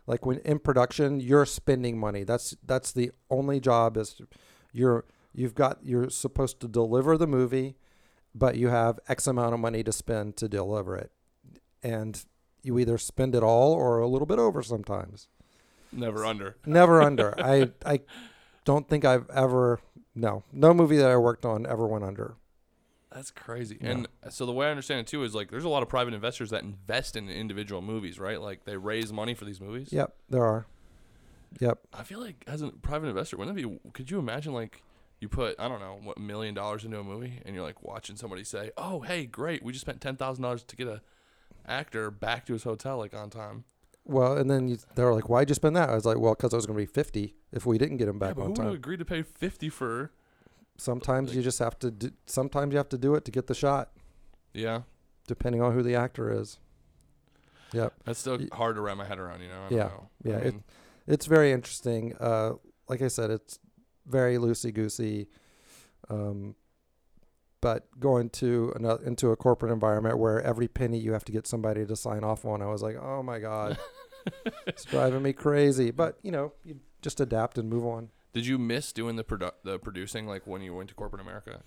like 0.06 0.24
when 0.24 0.38
in 0.38 0.58
production 0.58 1.20
you're 1.20 1.44
spending 1.46 1.98
money 1.98 2.24
that's 2.24 2.56
that's 2.64 2.92
the 2.92 3.10
only 3.30 3.60
job 3.60 3.96
is 3.98 4.20
you're 4.72 5.04
you've 5.34 5.54
got 5.54 5.78
you're 5.82 6.08
supposed 6.08 6.60
to 6.60 6.68
deliver 6.68 7.16
the 7.18 7.26
movie 7.26 7.76
but 8.34 8.56
you 8.56 8.68
have 8.68 8.98
x 9.08 9.26
amount 9.26 9.52
of 9.52 9.60
money 9.60 9.82
to 9.82 9.92
spend 9.92 10.36
to 10.36 10.48
deliver 10.48 10.96
it 10.96 11.10
and 11.82 12.24
you 12.62 12.78
either 12.78 12.98
spend 12.98 13.34
it 13.34 13.42
all 13.42 13.72
or 13.72 13.98
a 13.98 14.08
little 14.08 14.26
bit 14.26 14.38
over 14.38 14.62
sometimes 14.62 15.28
never 15.92 16.24
under. 16.24 16.56
Never 16.66 17.02
under. 17.08 17.34
I 17.40 17.70
I 17.84 18.00
don't 18.64 18.88
think 18.88 19.04
I've 19.04 19.28
ever 19.30 19.80
no 20.14 20.42
no 20.52 20.74
movie 20.74 20.96
that 20.96 21.10
I 21.10 21.16
worked 21.16 21.44
on 21.44 21.66
ever 21.66 21.86
went 21.86 22.04
under. 22.04 22.36
That's 23.12 23.30
crazy. 23.30 23.78
Yeah. 23.80 23.90
And 23.90 24.08
uh, 24.22 24.28
so 24.28 24.44
the 24.44 24.52
way 24.52 24.66
I 24.66 24.70
understand 24.70 25.00
it 25.00 25.06
too 25.06 25.24
is 25.24 25.34
like 25.34 25.50
there's 25.50 25.64
a 25.64 25.68
lot 25.68 25.82
of 25.82 25.88
private 25.88 26.14
investors 26.14 26.50
that 26.50 26.62
invest 26.62 27.16
in 27.16 27.28
individual 27.28 27.80
movies, 27.80 28.18
right? 28.18 28.40
Like 28.40 28.64
they 28.64 28.76
raise 28.76 29.12
money 29.12 29.34
for 29.34 29.44
these 29.44 29.60
movies. 29.60 29.92
Yep, 29.92 30.14
there 30.28 30.44
are. 30.44 30.66
Yep. 31.60 31.78
I 31.94 32.02
feel 32.02 32.20
like 32.20 32.44
as 32.46 32.60
a 32.60 32.68
private 32.68 33.08
investor, 33.08 33.38
wouldn't 33.38 33.56
that 33.56 33.62
be? 33.62 33.78
Could 33.94 34.10
you 34.10 34.18
imagine 34.18 34.52
like 34.52 34.82
you 35.20 35.28
put 35.28 35.58
I 35.58 35.68
don't 35.68 35.80
know 35.80 35.98
what 36.02 36.18
million 36.18 36.54
dollars 36.54 36.84
into 36.84 36.98
a 36.98 37.04
movie 37.04 37.40
and 37.44 37.54
you're 37.54 37.64
like 37.64 37.82
watching 37.82 38.16
somebody 38.16 38.44
say, 38.44 38.70
"Oh, 38.76 39.00
hey, 39.00 39.24
great, 39.24 39.62
we 39.62 39.72
just 39.72 39.84
spent 39.84 40.00
ten 40.02 40.16
thousand 40.16 40.42
dollars 40.42 40.62
to 40.64 40.76
get 40.76 40.86
a 40.86 41.00
actor 41.68 42.10
back 42.10 42.46
to 42.46 42.52
his 42.54 42.64
hotel 42.64 42.98
like 42.98 43.14
on 43.14 43.30
time." 43.30 43.64
Well, 44.04 44.38
and 44.38 44.50
then 44.50 44.68
you, 44.68 44.78
they 44.94 45.04
were 45.04 45.14
like, 45.14 45.28
"Why'd 45.28 45.48
you 45.50 45.54
spend 45.54 45.76
that?" 45.76 45.90
I 45.90 45.94
was 45.94 46.04
like, 46.06 46.18
"Well, 46.18 46.34
because 46.34 46.52
it 46.52 46.56
was 46.56 46.66
going 46.66 46.78
to 46.78 46.82
be 46.82 46.86
fifty 46.86 47.34
if 47.52 47.66
we 47.66 47.76
didn't 47.78 47.98
get 47.98 48.08
him 48.08 48.16
Yeah, 48.16 48.28
back 48.28 48.36
but 48.36 48.42
on 48.42 48.48
who 48.48 48.54
time." 48.54 48.68
agree 48.68 48.96
to 48.96 49.04
pay 49.04 49.22
fifty 49.22 49.68
for? 49.68 50.12
Sometimes 50.78 51.34
you 51.34 51.42
just 51.42 51.58
have 51.58 51.78
to. 51.80 51.90
Do, 51.90 52.10
sometimes 52.26 52.72
you 52.72 52.78
have 52.78 52.88
to 52.90 52.98
do 52.98 53.14
it 53.16 53.24
to 53.26 53.30
get 53.30 53.48
the 53.48 53.54
shot, 53.54 53.90
Yeah, 54.54 54.82
depending 55.26 55.60
on 55.60 55.74
who 55.74 55.82
the 55.82 55.94
actor 55.96 56.32
is. 56.32 56.58
Yep. 57.72 57.92
that's 58.04 58.18
still 58.20 58.38
Y- 58.38 58.48
hard 58.52 58.76
to 58.76 58.80
wrap 58.80 58.96
my 58.96 59.04
head 59.04 59.18
around. 59.18 59.42
You 59.42 59.48
know? 59.48 59.64
I 59.66 59.68
don't 59.68 59.76
Yeah, 59.78 59.84
know. 59.84 60.08
yeah, 60.24 60.36
I 60.36 60.40
it- 60.40 60.54
It's 61.06 61.26
very 61.26 61.52
interesting. 61.52 62.14
Uh, 62.18 62.52
like 62.88 63.02
I 63.02 63.08
said, 63.08 63.30
it's 63.30 63.58
very 64.06 64.36
loosey 64.36 64.72
goosey. 64.72 65.28
Um, 66.08 66.54
but 67.60 67.88
going 67.98 68.30
to 68.30 68.72
another, 68.76 69.04
into 69.04 69.30
a 69.30 69.36
corporate 69.36 69.72
environment 69.72 70.18
where 70.18 70.40
every 70.42 70.68
penny 70.68 70.98
you 70.98 71.12
have 71.12 71.24
to 71.24 71.32
get 71.32 71.46
somebody 71.46 71.84
to 71.86 71.96
sign 71.96 72.24
off 72.24 72.44
on, 72.44 72.62
I 72.62 72.66
was 72.66 72.82
like, 72.82 72.96
oh 72.96 73.22
my 73.22 73.38
god, 73.38 73.78
it's 74.66 74.84
driving 74.84 75.22
me 75.22 75.32
crazy. 75.32 75.90
But 75.90 76.18
you 76.22 76.30
know, 76.30 76.52
you 76.64 76.80
just 77.02 77.20
adapt 77.20 77.58
and 77.58 77.68
move 77.68 77.84
on. 77.84 78.10
Did 78.34 78.46
you 78.46 78.58
miss 78.58 78.92
doing 78.92 79.16
the 79.16 79.24
produ- 79.24 79.52
the 79.64 79.78
producing 79.78 80.26
like 80.26 80.46
when 80.46 80.62
you 80.62 80.74
went 80.74 80.90
to 80.90 80.94
corporate 80.94 81.22
America? 81.22 81.62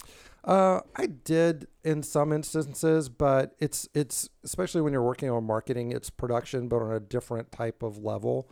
Uh, 0.45 0.81
I 0.95 1.07
did 1.07 1.67
in 1.83 2.03
some 2.03 2.31
instances, 2.31 3.09
but 3.09 3.55
it's 3.59 3.89
it's 3.93 4.29
especially 4.43 4.81
when 4.81 4.93
you're 4.93 5.03
working 5.03 5.29
on 5.29 5.43
marketing, 5.43 5.91
it's 5.91 6.09
production, 6.09 6.67
but 6.67 6.81
on 6.81 6.93
a 6.93 6.99
different 6.99 7.51
type 7.51 7.83
of 7.83 7.97
level. 7.97 8.49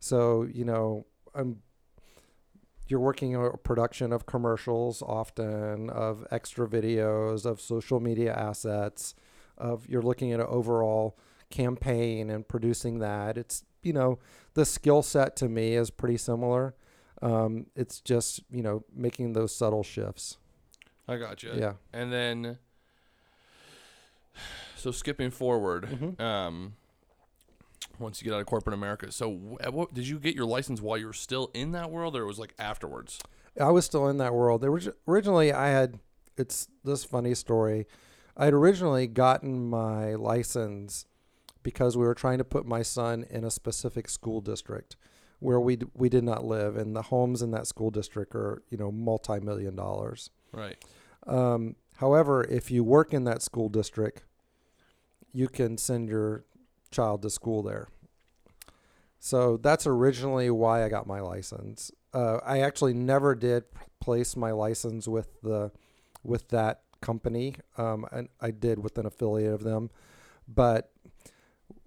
So 0.00 0.42
you 0.42 0.64
know, 0.64 1.06
I'm 1.34 1.62
you're 2.86 3.00
working 3.00 3.34
on 3.36 3.46
a 3.46 3.56
production 3.56 4.12
of 4.12 4.26
commercials, 4.26 5.02
often 5.02 5.88
of 5.90 6.26
extra 6.30 6.66
videos, 6.68 7.44
of 7.46 7.60
social 7.60 8.00
media 8.00 8.34
assets, 8.34 9.14
of 9.56 9.88
you're 9.88 10.02
looking 10.02 10.32
at 10.32 10.40
an 10.40 10.46
overall 10.48 11.16
campaign 11.50 12.30
and 12.30 12.46
producing 12.48 12.98
that. 12.98 13.38
It's 13.38 13.64
you 13.82 13.92
know 13.92 14.18
the 14.54 14.64
skill 14.64 15.02
set 15.02 15.36
to 15.36 15.48
me 15.48 15.74
is 15.74 15.90
pretty 15.90 16.16
similar. 16.18 16.74
Um, 17.22 17.66
it's 17.76 18.00
just 18.00 18.40
you 18.50 18.62
know 18.62 18.84
making 18.94 19.32
those 19.32 19.54
subtle 19.54 19.82
shifts. 19.82 20.36
I 21.06 21.16
got 21.16 21.42
you. 21.42 21.52
yeah. 21.54 21.74
And 21.92 22.12
then, 22.12 22.58
so 24.76 24.90
skipping 24.90 25.30
forward, 25.30 25.84
Mhm. 25.84 26.20
um, 26.20 26.74
once 27.98 28.20
you 28.20 28.26
get 28.26 28.34
out 28.34 28.40
of 28.40 28.46
corporate 28.46 28.74
America, 28.74 29.10
so 29.12 29.58
at 29.60 29.72
what 29.72 29.94
did 29.94 30.06
you 30.06 30.18
get 30.18 30.34
your 30.34 30.46
license 30.46 30.80
while 30.80 30.98
you 30.98 31.06
were 31.06 31.12
still 31.12 31.50
in 31.54 31.72
that 31.72 31.90
world, 31.90 32.16
or 32.16 32.22
it 32.22 32.26
was 32.26 32.38
like 32.38 32.54
afterwards? 32.58 33.18
I 33.60 33.70
was 33.70 33.84
still 33.84 34.08
in 34.08 34.18
that 34.18 34.34
world. 34.34 34.60
There 34.60 34.72
was 34.72 34.88
originally 35.06 35.52
I 35.52 35.68
had 35.68 35.98
it's 36.36 36.68
this 36.82 37.04
funny 37.04 37.34
story. 37.34 37.86
I 38.36 38.46
had 38.46 38.54
originally 38.54 39.06
gotten 39.06 39.68
my 39.68 40.14
license 40.14 41.06
because 41.62 41.96
we 41.96 42.04
were 42.04 42.14
trying 42.14 42.38
to 42.38 42.44
put 42.44 42.66
my 42.66 42.82
son 42.82 43.24
in 43.30 43.44
a 43.44 43.50
specific 43.50 44.08
school 44.08 44.40
district 44.40 44.96
where 45.40 45.60
we 45.60 45.76
d- 45.76 45.86
we 45.94 46.08
did 46.08 46.24
not 46.24 46.44
live, 46.44 46.76
and 46.76 46.96
the 46.96 47.02
homes 47.02 47.42
in 47.42 47.50
that 47.52 47.66
school 47.66 47.90
district 47.90 48.34
are 48.34 48.62
you 48.70 48.78
know 48.78 48.90
multi 48.90 49.40
million 49.40 49.76
dollars. 49.76 50.30
Right. 50.52 50.76
Um, 51.26 51.76
however, 51.96 52.44
if 52.44 52.70
you 52.70 52.84
work 52.84 53.12
in 53.12 53.24
that 53.24 53.42
school 53.42 53.68
district, 53.68 54.24
you 55.32 55.48
can 55.48 55.78
send 55.78 56.08
your 56.08 56.44
child 56.94 57.22
to 57.22 57.30
school 57.30 57.62
there. 57.62 57.88
So 59.18 59.56
that's 59.56 59.86
originally 59.86 60.50
why 60.50 60.84
I 60.84 60.88
got 60.88 61.06
my 61.06 61.20
license. 61.20 61.90
Uh, 62.12 62.38
I 62.44 62.60
actually 62.60 62.94
never 62.94 63.34
did 63.34 63.64
place 64.00 64.36
my 64.36 64.52
license 64.52 65.08
with 65.08 65.28
the 65.42 65.72
with 66.22 66.48
that 66.48 66.82
company, 67.00 67.56
um, 67.76 68.06
and 68.12 68.28
I 68.40 68.50
did 68.50 68.82
with 68.82 68.96
an 68.98 69.06
affiliate 69.06 69.52
of 69.52 69.62
them. 69.62 69.90
But 70.46 70.90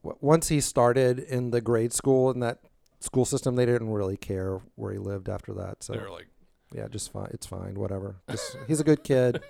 w- 0.04 0.18
once 0.22 0.50
he 0.50 0.62
started 0.62 1.20
in 1.20 1.52
the 1.52 1.62
grade 1.62 1.94
school 1.94 2.30
in 2.32 2.40
that 2.42 2.60
school 3.00 3.26
system. 3.26 3.56
They 3.56 3.66
didn't 3.66 3.92
really 3.92 4.18
care 4.18 4.60
where 4.76 4.92
he 4.92 5.00
lived 5.00 5.30
after 5.30 5.54
that. 5.54 5.84
So 5.84 5.94
They're 5.94 6.10
like, 6.10 6.28
yeah, 6.74 6.88
just 6.88 7.12
fine. 7.12 7.30
It's 7.32 7.46
fine. 7.46 7.76
Whatever. 7.76 8.18
Just, 8.30 8.58
he's 8.68 8.80
a 8.80 8.84
good 8.84 9.04
kid. 9.04 9.42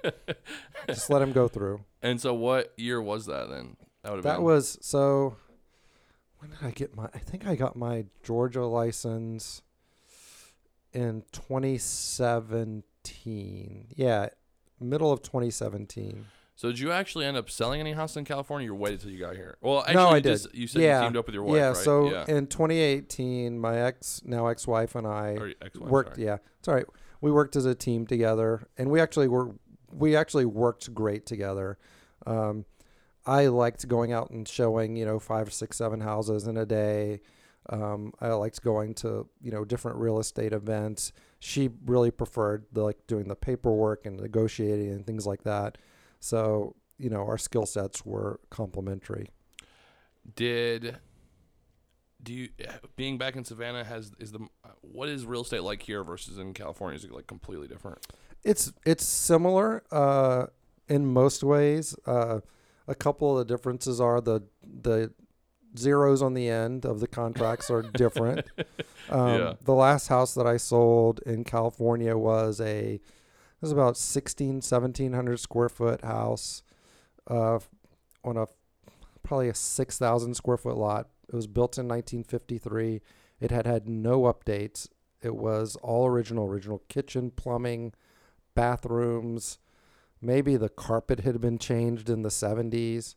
just 0.88 1.10
let 1.10 1.22
him 1.22 1.32
go 1.32 1.48
through. 1.48 1.82
and 2.02 2.20
so 2.22 2.34
what 2.34 2.74
year 2.78 3.02
was 3.02 3.26
that 3.26 3.50
then? 3.50 3.78
That 4.04 4.24
That 4.24 4.42
was 4.42 4.78
so. 4.82 5.38
When 6.40 6.52
did 6.52 6.60
I 6.62 6.72
get 6.72 6.96
my? 6.96 7.06
I 7.14 7.20
think 7.20 7.46
I 7.48 7.56
got 7.56 7.76
my 7.76 8.06
Georgia 8.24 8.66
license 8.66 9.62
in 10.94 11.24
2017. 11.32 13.88
Yeah, 13.96 14.30
middle 14.80 15.12
of 15.12 15.22
2017. 15.22 16.26
So 16.56 16.70
did 16.70 16.80
you 16.80 16.92
actually 16.92 17.26
end 17.26 17.38
up 17.38 17.50
selling 17.52 17.80
any 17.80 17.94
house 17.94 18.18
in 18.18 18.26
California? 18.26 18.68
or 18.68 18.74
You 18.74 18.80
waited 18.80 19.02
till 19.02 19.12
you 19.12 19.20
got 19.20 19.36
here. 19.36 19.58
Well, 19.62 19.82
actually, 19.82 19.96
No, 19.96 20.08
I 20.10 20.16
you 20.16 20.22
did. 20.22 20.30
just- 20.32 20.56
you 20.56 20.66
said 20.68 20.82
Yeah. 20.82 21.02
you 21.02 21.06
teamed 21.06 21.18
up 21.18 21.28
with 21.28 21.36
your 21.36 21.44
wife, 21.44 21.56
yeah. 21.56 21.68
right? 21.68 21.78
So 21.78 22.12
yeah. 22.12 22.26
in 22.28 22.48
2018, 22.48 23.60
my 23.60 23.78
ex, 23.80 24.24
now 24.26 24.48
ex-wife, 24.48 24.96
and 24.96 25.06
I 25.06 25.38
ex-wife, 25.62 25.92
worked. 25.92 26.16
sorry. 26.16 26.26
Yeah, 26.26 26.38
it's 26.58 26.68
all 26.68 26.74
right. 26.74 26.88
We 27.22 27.32
worked 27.32 27.56
as 27.56 27.66
a 27.66 27.76
team 27.76 28.08
together, 28.08 28.68
and 28.78 28.90
we 28.90 29.00
actually 29.00 29.28
were 29.28 29.52
we 29.92 30.16
actually 30.18 30.46
worked 30.46 30.94
great 30.94 31.26
together. 31.28 31.78
Um, 32.26 32.66
I 33.28 33.48
liked 33.48 33.88
going 33.88 34.14
out 34.14 34.30
and 34.30 34.48
showing, 34.48 34.96
you 34.96 35.06
know, 35.06 35.20
five, 35.20 35.52
six, 35.54 35.78
seven 35.78 36.00
houses 36.00 36.48
in 36.48 36.56
a 36.56 36.66
day. 36.66 37.20
Um, 37.70 38.14
I 38.22 38.30
liked 38.30 38.64
going 38.64 38.94
to, 38.96 39.28
you 39.42 39.52
know, 39.52 39.66
different 39.66 39.98
real 39.98 40.20
estate 40.20 40.54
events. 40.54 41.12
She 41.40 41.70
really 41.86 42.10
preferred 42.10 42.66
the, 42.72 42.84
like 42.84 43.06
doing 43.06 43.28
the 43.28 43.36
paperwork 43.36 44.06
and 44.06 44.18
negotiating 44.18 44.92
and 44.92 45.06
things 45.06 45.28
like 45.28 45.44
that. 45.44 45.78
So, 46.22 46.76
you 46.98 47.10
know, 47.10 47.28
our 47.28 47.38
skill 47.38 47.66
sets 47.66 48.06
were 48.06 48.40
complementary. 48.50 49.28
Did 50.36 50.98
do 52.24 52.34
you 52.34 52.50
being 52.96 53.18
back 53.18 53.36
in 53.36 53.46
Savannah 53.46 53.84
has 53.84 54.12
is 54.20 54.32
the 54.32 54.40
what 54.82 55.08
is 55.08 55.26
real 55.26 55.42
estate 55.42 55.64
like 55.64 55.82
here 55.82 56.04
versus 56.04 56.38
in 56.38 56.54
California? 56.54 56.98
Is 56.98 57.06
it 57.06 57.12
like 57.12 57.28
completely 57.28 57.68
different? 57.68 58.00
It's 58.44 58.74
it's 58.86 59.06
similar 59.06 59.84
uh, 59.92 60.48
in 60.88 61.06
most 61.06 61.44
ways. 61.44 61.96
Uh, 62.06 62.40
a 62.88 62.96
couple 62.96 63.38
of 63.38 63.46
the 63.48 63.54
differences 63.54 64.00
are 64.00 64.22
the 64.22 64.42
the 64.64 65.14
zeros 65.78 66.22
on 66.22 66.34
the 66.34 66.50
end 66.50 66.86
of 66.86 67.00
the 67.00 67.08
contracts 67.08 67.70
are 67.70 67.82
different. 67.82 68.46
Um, 69.10 69.40
Yeah. 69.40 69.54
The 69.64 69.74
last 69.74 70.10
house 70.10 70.34
that 70.34 70.46
I 70.46 70.58
sold 70.58 71.22
in 71.26 71.46
California 71.46 72.18
was 72.18 72.60
a 72.60 72.96
it 72.96 73.62
was 73.62 73.72
about 73.72 73.96
16, 73.96 74.56
1700 74.56 75.40
square 75.40 75.70
foot 75.70 76.04
house 76.04 76.62
uh, 77.28 77.60
on 78.26 78.36
a 78.36 78.48
probably 79.24 79.48
a 79.48 79.54
6,000 79.54 80.34
square 80.34 80.58
foot 80.58 80.76
lot. 80.76 81.08
It 81.30 81.36
was 81.36 81.48
built 81.48 81.78
in 81.78 81.88
1953. 81.88 83.02
It 83.40 83.52
had 83.52 83.66
had 83.66 83.88
no 83.88 84.24
updates. 84.24 84.90
It 85.22 85.36
was 85.36 85.78
all 85.78 86.06
original, 86.06 86.46
original 86.48 86.84
kitchen, 86.90 87.32
plumbing, 87.32 87.94
bathrooms. 88.56 89.58
Maybe 90.22 90.56
the 90.58 90.70
carpet 90.70 91.20
had 91.22 91.40
been 91.42 91.58
changed 91.60 92.10
in 92.10 92.22
the 92.24 92.30
70s. 92.30 93.16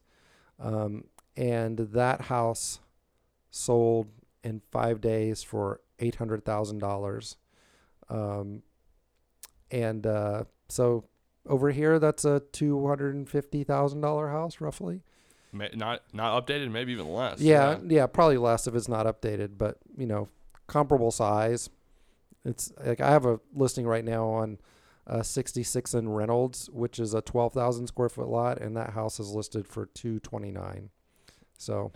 Um, 0.58 1.04
and 1.36 1.78
that 1.78 2.22
house 2.22 2.80
sold 3.50 4.08
in 4.44 4.60
five 4.70 5.00
days 5.00 5.42
for 5.42 5.80
$800,000. 5.98 7.36
Um, 8.08 8.62
and 9.70 10.06
uh, 10.06 10.44
so 10.68 11.04
over 11.46 11.70
here, 11.70 11.98
that's 11.98 12.24
a 12.24 12.42
$250,000 12.52 14.30
house 14.30 14.60
roughly. 14.60 15.02
Ma- 15.52 15.66
Not 15.74 16.02
not 16.12 16.46
updated, 16.46 16.70
maybe 16.70 16.92
even 16.92 17.08
less. 17.12 17.40
Yeah, 17.40 17.78
yeah, 17.84 18.06
probably 18.06 18.36
less 18.36 18.68
if 18.68 18.74
it's 18.76 18.86
not 18.88 19.06
updated, 19.06 19.58
but 19.58 19.78
you 19.96 20.06
know, 20.06 20.28
comparable 20.68 21.10
size. 21.10 21.68
It's 22.44 22.72
like 22.84 23.00
I 23.00 23.10
have 23.10 23.26
a 23.26 23.40
listing 23.52 23.84
right 23.84 24.04
now 24.04 24.26
on 24.28 24.58
uh, 25.10 25.22
66 25.22 25.92
in 25.92 26.08
Reynolds, 26.08 26.70
which 26.70 26.98
is 26.98 27.12
a 27.12 27.20
12,000 27.20 27.88
square 27.88 28.08
foot 28.08 28.28
lot, 28.28 28.58
and 28.58 28.76
that 28.76 28.90
house 28.90 29.18
is 29.20 29.30
listed 29.32 29.66
for 29.66 29.86
229. 29.86 30.90
So 31.58 31.92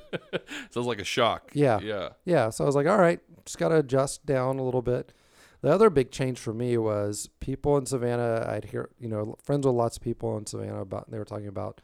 Sounds 0.70 0.86
like 0.86 1.00
a 1.00 1.04
shock. 1.04 1.50
Yeah. 1.52 1.80
Yeah. 1.80 2.08
yeah, 2.24 2.50
so 2.50 2.64
I 2.64 2.66
was 2.66 2.74
like, 2.74 2.86
all 2.86 2.98
right, 2.98 3.20
just 3.44 3.58
got 3.58 3.68
to 3.68 3.76
adjust 3.76 4.24
down 4.26 4.58
a 4.58 4.62
little 4.62 4.82
bit. 4.82 5.12
The 5.60 5.70
other 5.70 5.90
big 5.90 6.10
change 6.10 6.38
for 6.38 6.52
me 6.52 6.76
was 6.76 7.28
people 7.40 7.76
in 7.76 7.86
Savannah. 7.86 8.46
I'd 8.48 8.64
hear, 8.64 8.90
you 8.98 9.08
know, 9.08 9.36
friends 9.42 9.66
with 9.66 9.76
lots 9.76 9.96
of 9.96 10.02
people 10.02 10.36
in 10.36 10.46
Savannah 10.46 10.80
about. 10.80 11.10
They 11.10 11.18
were 11.18 11.24
talking 11.24 11.46
about 11.46 11.80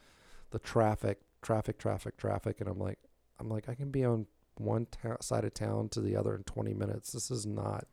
the 0.50 0.58
traffic, 0.58 1.18
traffic, 1.42 1.78
traffic, 1.78 2.16
traffic, 2.16 2.60
and 2.60 2.68
I'm 2.68 2.78
like, 2.78 2.98
I'm 3.38 3.48
like, 3.48 3.68
I 3.68 3.74
can 3.74 3.90
be 3.90 4.04
on 4.04 4.26
one 4.56 4.86
ta- 4.90 5.20
side 5.20 5.44
of 5.44 5.54
town 5.54 5.90
to 5.90 6.00
the 6.00 6.16
other 6.16 6.34
in 6.34 6.42
20 6.42 6.74
minutes. 6.74 7.12
This 7.12 7.30
is 7.30 7.46
not 7.46 7.86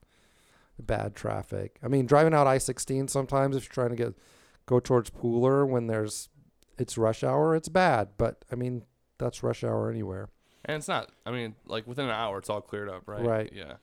bad 0.79 1.15
traffic. 1.15 1.77
I 1.83 1.87
mean, 1.87 2.05
driving 2.05 2.33
out 2.33 2.47
I-16 2.47 3.09
sometimes 3.09 3.55
if 3.55 3.63
you're 3.63 3.73
trying 3.73 3.89
to 3.89 3.95
get 3.95 4.13
go 4.65 4.79
towards 4.79 5.09
Pooler 5.09 5.67
when 5.67 5.87
there's 5.87 6.29
it's 6.77 6.97
rush 6.97 7.23
hour, 7.23 7.55
it's 7.55 7.69
bad. 7.69 8.09
But 8.17 8.43
I 8.51 8.55
mean, 8.55 8.83
that's 9.17 9.43
rush 9.43 9.63
hour 9.63 9.89
anywhere. 9.89 10.29
And 10.65 10.77
it's 10.77 10.87
not. 10.87 11.11
I 11.25 11.31
mean, 11.31 11.55
like 11.65 11.87
within 11.87 12.05
an 12.05 12.11
hour, 12.11 12.39
it's 12.39 12.49
all 12.49 12.61
cleared 12.61 12.89
up, 12.89 13.03
right? 13.07 13.23
Right. 13.23 13.53
Yeah. 13.53 13.75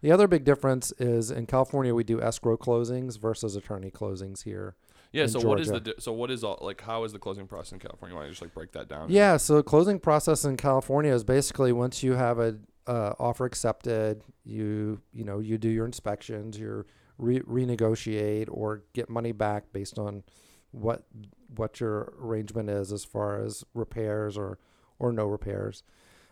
The 0.00 0.12
other 0.12 0.28
big 0.28 0.44
difference 0.44 0.92
is 0.98 1.30
in 1.30 1.46
California 1.46 1.94
we 1.94 2.04
do 2.04 2.22
escrow 2.22 2.56
closings 2.56 3.18
versus 3.18 3.56
attorney 3.56 3.90
closings 3.90 4.44
here. 4.44 4.76
Yeah. 5.12 5.26
So 5.26 5.40
what 5.40 5.58
is 5.60 5.68
the 5.68 5.94
so 5.98 6.12
what 6.12 6.30
is 6.30 6.44
all 6.44 6.58
like? 6.60 6.80
How 6.82 7.04
is 7.04 7.12
the 7.12 7.18
closing 7.18 7.46
process 7.46 7.72
in 7.72 7.78
California? 7.80 8.14
Why 8.14 8.22
don't 8.22 8.28
you 8.28 8.32
just 8.32 8.42
like 8.42 8.54
break 8.54 8.72
that 8.72 8.88
down? 8.88 9.10
Yeah, 9.10 9.36
so 9.36 9.56
the 9.56 9.62
closing 9.62 9.98
process 9.98 10.44
in 10.44 10.56
California 10.56 11.12
is 11.12 11.24
basically 11.24 11.72
once 11.72 12.02
you 12.02 12.12
have 12.12 12.38
a 12.38 12.58
uh, 12.88 13.12
offer 13.18 13.44
accepted, 13.44 14.22
you 14.44 15.00
you 15.12 15.22
know 15.22 15.38
you 15.38 15.58
do 15.58 15.68
your 15.68 15.84
inspections, 15.84 16.58
you 16.58 16.86
re- 17.18 17.40
renegotiate 17.40 18.48
or 18.50 18.82
get 18.94 19.10
money 19.10 19.30
back 19.30 19.72
based 19.72 19.98
on 19.98 20.24
what 20.70 21.04
what 21.54 21.80
your 21.80 22.14
arrangement 22.20 22.70
is 22.70 22.90
as 22.90 23.04
far 23.04 23.40
as 23.40 23.62
repairs 23.74 24.38
or 24.38 24.58
or 24.98 25.12
no 25.12 25.26
repairs, 25.26 25.82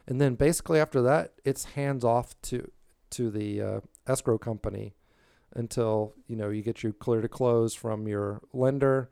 and 0.09 0.21
then 0.21 0.35
basically 0.35 0.81
after 0.81 1.03
that 1.03 1.35
it's 1.45 1.65
hands 1.77 2.05
off 2.05 2.35
to 2.43 2.71
to 3.11 3.31
the 3.31 3.61
uh, 3.61 3.81
escrow 4.07 4.39
company 4.39 4.95
until 5.55 6.15
you 6.27 6.37
know 6.37 6.49
you 6.49 6.63
get 6.63 6.83
you 6.83 6.93
clear 6.93 7.21
to 7.21 7.29
close 7.29 7.75
from 7.75 8.09
your 8.09 8.41
lender. 8.53 9.11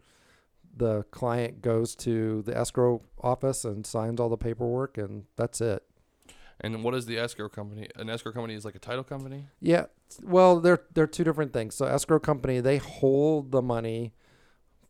The 0.77 1.05
client 1.13 1.63
goes 1.63 1.95
to 1.97 2.43
the 2.43 2.57
escrow 2.57 3.03
office 3.23 3.65
and 3.65 3.87
signs 3.87 4.19
all 4.19 4.29
the 4.29 4.37
paperwork 4.37 4.99
and 4.99 5.27
that's 5.37 5.61
it 5.61 5.85
And 6.61 6.85
what 6.85 6.95
is 6.95 7.07
the 7.07 7.19
escrow 7.19 7.49
company? 7.49 7.89
An 7.97 8.09
escrow 8.09 8.33
company 8.33 8.55
is 8.55 8.65
like 8.65 8.75
a 8.75 8.79
title 8.79 9.05
company. 9.05 9.47
yeah 9.61 9.87
well 10.23 10.61
they're 10.61 10.83
they're 10.95 11.09
two 11.09 11.25
different 11.25 11.53
things 11.53 11.75
so 11.75 11.87
escrow 11.87 12.21
company 12.21 12.61
they 12.61 12.77
hold 12.79 13.51
the 13.51 13.61
money 13.63 14.13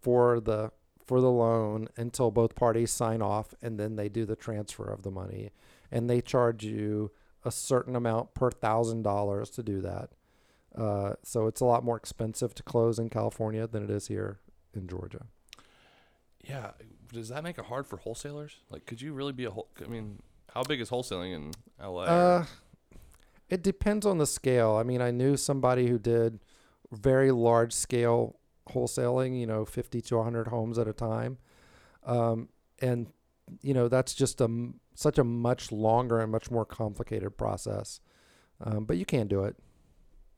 for 0.03 0.39
the 0.41 0.71
for 1.07 1.21
the 1.21 1.31
loan 1.31 1.89
until 1.97 2.31
both 2.31 2.55
parties 2.55 2.91
sign 2.91 3.23
off 3.23 3.55
and 3.63 3.79
then 3.81 3.97
they 3.97 4.09
do 4.11 4.27
the 4.27 4.37
transfer 4.37 4.85
of 4.85 5.03
the 5.03 5.11
money 5.11 5.51
and 5.91 6.11
they 6.11 6.21
charge 6.21 6.63
you 6.65 7.11
a 7.43 7.51
certain 7.51 7.97
amount 7.97 8.35
per 8.35 8.51
thousand 8.51 9.03
dollars 9.03 9.49
to 9.49 9.63
do 9.63 9.81
that 9.81 10.11
uh, 10.77 11.15
so 11.23 11.47
it's 11.47 11.61
a 11.63 11.65
lot 11.65 11.83
more 11.85 11.97
expensive 11.97 12.55
to 12.55 12.63
close 12.63 12.99
in 12.99 13.09
california 13.09 13.67
than 13.67 13.83
it 13.83 13.91
is 13.91 14.09
here 14.09 14.41
in 14.75 14.87
georgia 14.87 15.25
Yeah. 16.47 16.73
Does 17.13 17.29
that 17.29 17.45
make 17.45 17.59
it 17.59 17.67
hard 17.67 17.87
for 17.87 17.97
wholesalers? 17.99 18.57
Like, 18.71 18.87
could 18.87 19.01
you 19.01 19.13
really 19.13 19.33
be 19.33 19.45
a 19.45 19.51
whole? 19.51 19.69
I 19.83 19.89
mean, 19.89 20.19
how 20.55 20.63
big 20.63 20.81
is 20.81 20.91
wholesaling 20.91 21.35
in 21.35 21.53
LA? 21.83 22.03
Uh, 22.03 22.45
it 23.49 23.63
depends 23.63 24.07
on 24.07 24.19
the 24.19 24.27
scale. 24.27 24.73
I 24.73 24.85
mean, 24.85 25.03
I 25.03 25.11
knew 25.11 25.37
somebody 25.37 25.89
who 25.89 25.99
did 25.99 26.41
very 26.93 27.33
large 27.33 27.73
scale 27.73 28.37
wholesaling, 28.71 29.39
you 29.39 29.47
know, 29.47 29.65
50 29.65 30.01
to 30.01 30.17
100 30.17 30.49
homes 30.49 30.79
at 30.79 30.89
a 30.89 30.93
time. 30.93 31.39
Um, 32.05 32.49
and, 32.81 33.09
you 33.63 33.75
know, 33.75 33.89
that's 33.89 34.15
just 34.15 34.41
a, 34.41 34.71
such 34.95 35.19
a 35.19 35.25
much 35.25 35.73
longer 35.73 36.21
and 36.21 36.31
much 36.31 36.51
more 36.51 36.65
complicated 36.65 37.37
process. 37.37 38.01
Um, 38.63 38.85
but 38.85 38.97
you 38.97 39.05
can 39.05 39.27
do 39.27 39.45
it. 39.45 39.57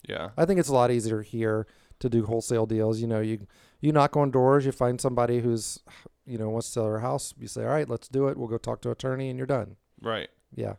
yeah. 0.08 0.30
I 0.36 0.46
think 0.46 0.58
it's 0.58 0.70
a 0.70 0.74
lot 0.74 0.90
easier 0.90 1.22
here 1.22 1.66
to 2.00 2.08
do 2.08 2.24
wholesale 2.24 2.66
deals. 2.66 3.00
You 3.00 3.06
know, 3.06 3.20
you 3.20 3.46
you 3.80 3.92
knock 3.92 4.16
on 4.16 4.30
doors, 4.30 4.64
you 4.64 4.72
find 4.72 5.00
somebody 5.00 5.40
who's, 5.40 5.80
you 6.24 6.38
know, 6.38 6.48
wants 6.48 6.68
to 6.68 6.72
sell 6.72 6.84
their 6.84 7.00
house. 7.00 7.34
You 7.38 7.46
say, 7.46 7.62
all 7.62 7.68
right, 7.68 7.88
let's 7.88 8.08
do 8.08 8.28
it. 8.28 8.36
We'll 8.36 8.48
go 8.48 8.58
talk 8.58 8.80
to 8.82 8.88
an 8.88 8.92
attorney, 8.92 9.28
and 9.28 9.38
you're 9.38 9.46
done. 9.46 9.76
Right. 10.02 10.28
Yeah, 10.54 10.74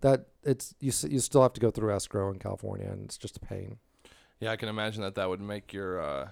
that 0.00 0.26
it's 0.44 0.74
you. 0.80 0.92
You 1.08 1.20
still 1.20 1.42
have 1.42 1.52
to 1.54 1.60
go 1.60 1.70
through 1.70 1.94
escrow 1.94 2.30
in 2.30 2.38
California, 2.38 2.88
and 2.88 3.04
it's 3.04 3.18
just 3.18 3.36
a 3.36 3.40
pain. 3.40 3.78
Yeah, 4.40 4.52
I 4.52 4.56
can 4.56 4.68
imagine 4.68 5.02
that 5.02 5.14
that 5.16 5.28
would 5.28 5.40
make 5.40 5.72
your. 5.72 6.00
uh 6.00 6.28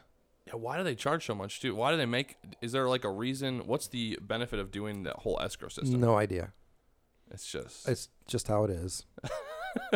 Yeah. 0.46 0.55
Why 0.55 0.79
do 0.79 0.85
they 0.85 0.94
charge 0.94 1.27
so 1.27 1.35
much 1.35 1.61
too? 1.61 1.74
Why 1.74 1.90
do 1.90 1.96
they 1.96 2.07
make? 2.07 2.37
Is 2.62 2.72
there 2.72 2.88
like 2.88 3.05
a 3.05 3.11
reason? 3.11 3.66
What's 3.66 3.88
the 3.88 4.18
benefit 4.22 4.59
of 4.59 4.70
doing 4.70 5.03
that 5.03 5.16
whole 5.16 5.38
escrow 5.40 5.68
system? 5.68 6.01
No 6.01 6.16
idea. 6.16 6.53
It's 7.31 7.51
just. 7.51 7.87
It's 7.88 8.09
just 8.27 8.48
how 8.48 8.64
it 8.64 8.70
is. 8.70 9.05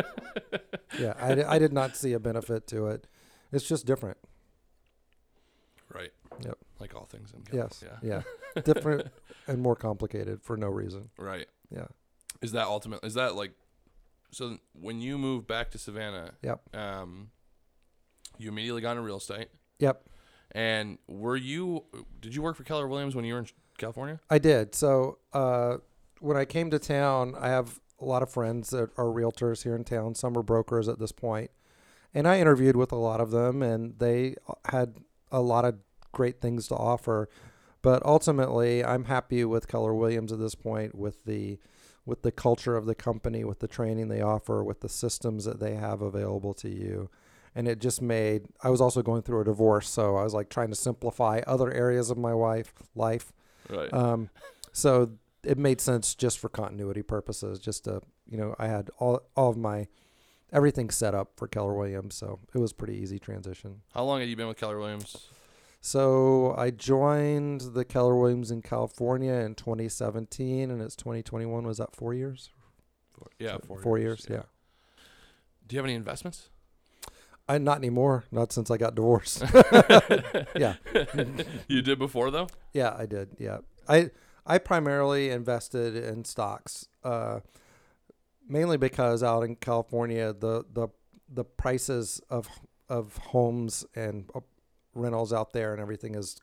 yeah, 0.99 1.13
I, 1.19 1.55
I 1.55 1.59
did 1.59 1.73
not 1.73 1.95
see 1.95 2.13
a 2.13 2.19
benefit 2.19 2.67
to 2.67 2.87
it. 2.87 3.07
It's 3.51 3.67
just 3.67 3.85
different. 3.85 4.17
right. 5.93 6.11
Yep. 6.43 6.57
Like 6.79 6.95
all 6.95 7.05
things 7.05 7.31
in 7.33 7.41
California. 7.43 7.67
Yes. 7.71 7.83
California. 7.87 8.23
Yeah, 8.55 8.61
different 8.61 9.07
and 9.47 9.61
more 9.61 9.75
complicated 9.75 10.41
for 10.41 10.57
no 10.57 10.67
reason. 10.67 11.09
Right. 11.17 11.47
Yeah. 11.69 11.85
Is 12.43 12.51
that 12.51 12.67
ultimate? 12.67 13.03
Is 13.03 13.13
that 13.15 13.35
like 13.35 13.51
so 14.31 14.57
when 14.73 14.99
you 15.01 15.17
moved 15.17 15.47
back 15.47 15.71
to 15.71 15.77
Savannah, 15.77 16.31
Yep. 16.41 16.75
um, 16.75 17.29
you 18.37 18.49
immediately 18.49 18.81
got 18.81 18.91
into 18.91 19.03
real 19.03 19.17
estate. 19.17 19.47
Yep. 19.79 20.03
And 20.51 20.97
were 21.07 21.35
you? 21.35 21.85
Did 22.21 22.35
you 22.35 22.41
work 22.41 22.55
for 22.55 22.63
Keller 22.63 22.87
Williams 22.87 23.15
when 23.15 23.25
you 23.25 23.33
were 23.33 23.39
in 23.39 23.47
California? 23.77 24.19
I 24.29 24.37
did. 24.39 24.75
So 24.75 25.17
uh, 25.33 25.77
when 26.19 26.37
I 26.37 26.45
came 26.45 26.69
to 26.71 26.79
town, 26.79 27.35
I 27.39 27.49
have 27.49 27.79
a 27.99 28.05
lot 28.05 28.21
of 28.21 28.29
friends 28.29 28.69
that 28.71 28.89
are 28.97 29.05
realtors 29.05 29.63
here 29.63 29.75
in 29.75 29.83
town. 29.83 30.13
Some 30.15 30.37
are 30.37 30.43
brokers 30.43 30.87
at 30.87 30.99
this 30.99 31.11
point, 31.11 31.49
and 32.13 32.27
I 32.27 32.39
interviewed 32.39 32.75
with 32.75 32.91
a 32.91 32.97
lot 32.97 33.21
of 33.21 33.31
them, 33.31 33.61
and 33.61 33.97
they 33.99 34.35
had 34.65 34.97
a 35.31 35.41
lot 35.41 35.65
of 35.65 35.75
great 36.11 36.39
things 36.41 36.67
to 36.67 36.75
offer. 36.75 37.29
But 37.81 38.05
ultimately, 38.05 38.83
I'm 38.83 39.05
happy 39.05 39.43
with 39.45 39.67
Keller 39.67 39.93
Williams 39.93 40.31
at 40.31 40.39
this 40.39 40.55
point 40.55 40.95
with 40.95 41.23
the 41.25 41.59
with 42.05 42.21
the 42.21 42.31
culture 42.31 42.75
of 42.75 42.85
the 42.85 42.95
company, 42.95 43.43
with 43.43 43.59
the 43.59 43.67
training 43.67 44.07
they 44.09 44.21
offer, 44.21 44.63
with 44.63 44.81
the 44.81 44.89
systems 44.89 45.45
that 45.45 45.59
they 45.59 45.75
have 45.75 46.01
available 46.01 46.53
to 46.55 46.69
you. 46.69 47.09
And 47.55 47.67
it 47.67 47.79
just 47.79 48.01
made 48.01 48.45
I 48.61 48.69
was 48.69 48.81
also 48.81 49.01
going 49.01 49.21
through 49.21 49.41
a 49.41 49.45
divorce, 49.45 49.87
so 49.89 50.15
I 50.15 50.23
was 50.23 50.33
like 50.33 50.49
trying 50.49 50.69
to 50.69 50.75
simplify 50.75 51.41
other 51.45 51.71
areas 51.71 52.09
of 52.09 52.17
my 52.17 52.33
wife 52.33 52.73
life 52.95 53.31
Right. 53.69 53.93
um, 53.93 54.29
so 54.71 55.11
it 55.43 55.57
made 55.57 55.79
sense 55.79 56.15
just 56.15 56.39
for 56.39 56.49
continuity 56.49 57.01
purposes. 57.03 57.59
Just 57.59 57.83
to 57.85 58.01
you 58.29 58.37
know, 58.37 58.55
I 58.57 58.67
had 58.67 58.89
all 58.97 59.21
all 59.35 59.49
of 59.49 59.57
my 59.57 59.87
everything 60.51 60.89
set 60.89 61.13
up 61.13 61.31
for 61.35 61.47
Keller 61.47 61.73
Williams, 61.75 62.15
so 62.15 62.39
it 62.53 62.57
was 62.57 62.73
pretty 62.73 62.95
easy 62.95 63.19
transition. 63.19 63.81
How 63.93 64.03
long 64.03 64.19
have 64.19 64.29
you 64.29 64.35
been 64.35 64.47
with 64.47 64.57
Keller 64.57 64.79
Williams? 64.79 65.27
So 65.85 66.55
I 66.57 66.71
joined 66.71 67.73
the 67.73 67.83
Keller 67.83 68.15
Williams 68.15 68.51
in 68.51 68.61
California 68.61 69.33
in 69.33 69.53
2017, 69.53 70.71
and 70.71 70.81
it's 70.81 70.95
2021. 70.95 71.67
Was 71.67 71.77
that 71.77 71.93
four 71.93 72.13
years? 72.13 72.51
Four, 73.11 73.27
yeah, 73.37 73.57
four, 73.67 73.81
four 73.81 73.99
years, 73.99 74.25
yeah. 74.29 74.43
Do 75.67 75.75
you 75.75 75.79
have 75.79 75.85
any 75.85 75.95
investments? 75.95 76.47
I 77.49 77.57
not 77.57 77.79
anymore. 77.79 78.23
Not 78.31 78.53
since 78.53 78.71
I 78.71 78.77
got 78.77 78.95
divorced. 78.95 79.43
yeah, 80.55 80.75
you 81.67 81.81
did 81.81 81.99
before 81.99 82.31
though. 82.31 82.47
yeah, 82.71 82.95
I 82.97 83.05
did. 83.05 83.31
Yeah, 83.37 83.57
I 83.85 84.11
I 84.45 84.59
primarily 84.59 85.31
invested 85.31 85.97
in 85.97 86.23
stocks, 86.23 86.87
uh, 87.03 87.41
mainly 88.47 88.77
because 88.77 89.21
out 89.21 89.43
in 89.43 89.57
California, 89.57 90.31
the 90.31 90.63
the 90.71 90.87
the 91.27 91.43
prices 91.43 92.21
of 92.29 92.47
of 92.87 93.17
homes 93.17 93.85
and 93.95 94.29
uh, 94.33 94.39
rentals 94.93 95.33
out 95.33 95.53
there 95.53 95.71
and 95.73 95.81
everything 95.81 96.15
is 96.15 96.37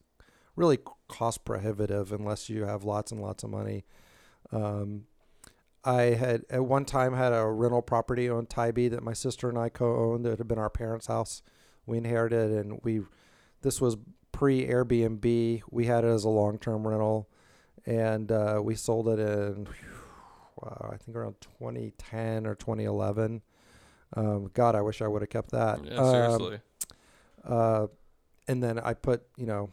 really 0.57 0.79
cost 1.09 1.45
prohibitive 1.45 2.13
unless 2.13 2.49
you 2.49 2.65
have 2.65 2.85
lots 2.85 3.13
and 3.13 3.21
lots 3.23 3.43
of 3.45 3.51
money. 3.51 3.85
Um, 4.53 5.05
I 5.85 6.03
had 6.03 6.45
at 6.51 6.65
one 6.65 6.85
time 6.85 7.15
had 7.15 7.33
a 7.33 7.47
rental 7.47 7.81
property 7.83 8.29
on 8.29 8.47
Tybee 8.47 8.89
that 8.89 9.03
my 9.03 9.15
sister 9.15 9.49
and 9.49 9.57
I 9.59 9.69
co-owned. 9.71 10.27
It 10.27 10.39
had 10.39 10.49
been 10.49 10.59
our 10.59 10.69
parents' 10.69 11.07
house. 11.07 11.43
We 11.87 11.97
inherited, 11.99 12.51
and 12.51 12.81
we 12.83 13.01
this 13.63 13.81
was 13.81 13.97
pre 14.33 14.67
Airbnb. 14.67 15.63
We 15.71 15.87
had 15.87 16.05
it 16.05 16.09
as 16.09 16.25
a 16.25 16.29
long 16.29 16.59
term 16.59 16.87
rental, 16.87 17.31
and 17.87 18.31
uh, 18.31 18.61
we 18.63 18.75
sold 18.75 19.09
it 19.09 19.19
in 19.19 19.69
wow, 20.57 20.91
I 20.93 20.97
think 20.99 21.17
around 21.17 21.37
2010 21.41 22.47
or 22.47 22.55
2011. 22.55 23.41
Um, 24.17 24.51
God, 24.53 24.75
I 24.75 24.83
wish 24.83 25.01
I 25.01 25.07
would 25.09 25.23
have 25.23 25.31
kept 25.31 25.53
that. 25.53 25.83
Yeah, 25.83 25.95
Um, 25.95 26.11
seriously. 26.11 26.61
uh, 27.45 27.87
and 28.51 28.61
then 28.61 28.81
I 28.81 28.95
put, 28.95 29.23
you 29.37 29.47
know, 29.47 29.71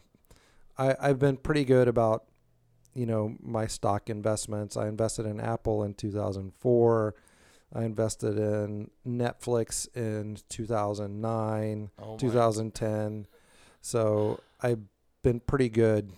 I, 0.78 0.94
I've 1.00 1.18
been 1.18 1.36
pretty 1.36 1.64
good 1.64 1.88
about, 1.88 2.26
you 2.94 3.06
know, 3.06 3.34
my 3.42 3.66
stock 3.66 4.08
investments. 4.08 4.76
I 4.76 4.86
invested 4.86 5.26
in 5.26 5.40
Apple 5.40 5.82
in 5.82 5.94
2004. 5.94 7.14
I 7.74 7.84
invested 7.84 8.38
in 8.38 8.88
Netflix 9.04 9.88
in 9.96 10.38
2009, 10.48 11.90
oh 12.00 12.16
2010. 12.18 13.26
So 13.80 14.38
I've 14.62 14.82
been 15.24 15.40
pretty 15.40 15.70
good 15.70 16.12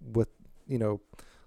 with, 0.00 0.28
you 0.68 0.78
know, 0.78 1.00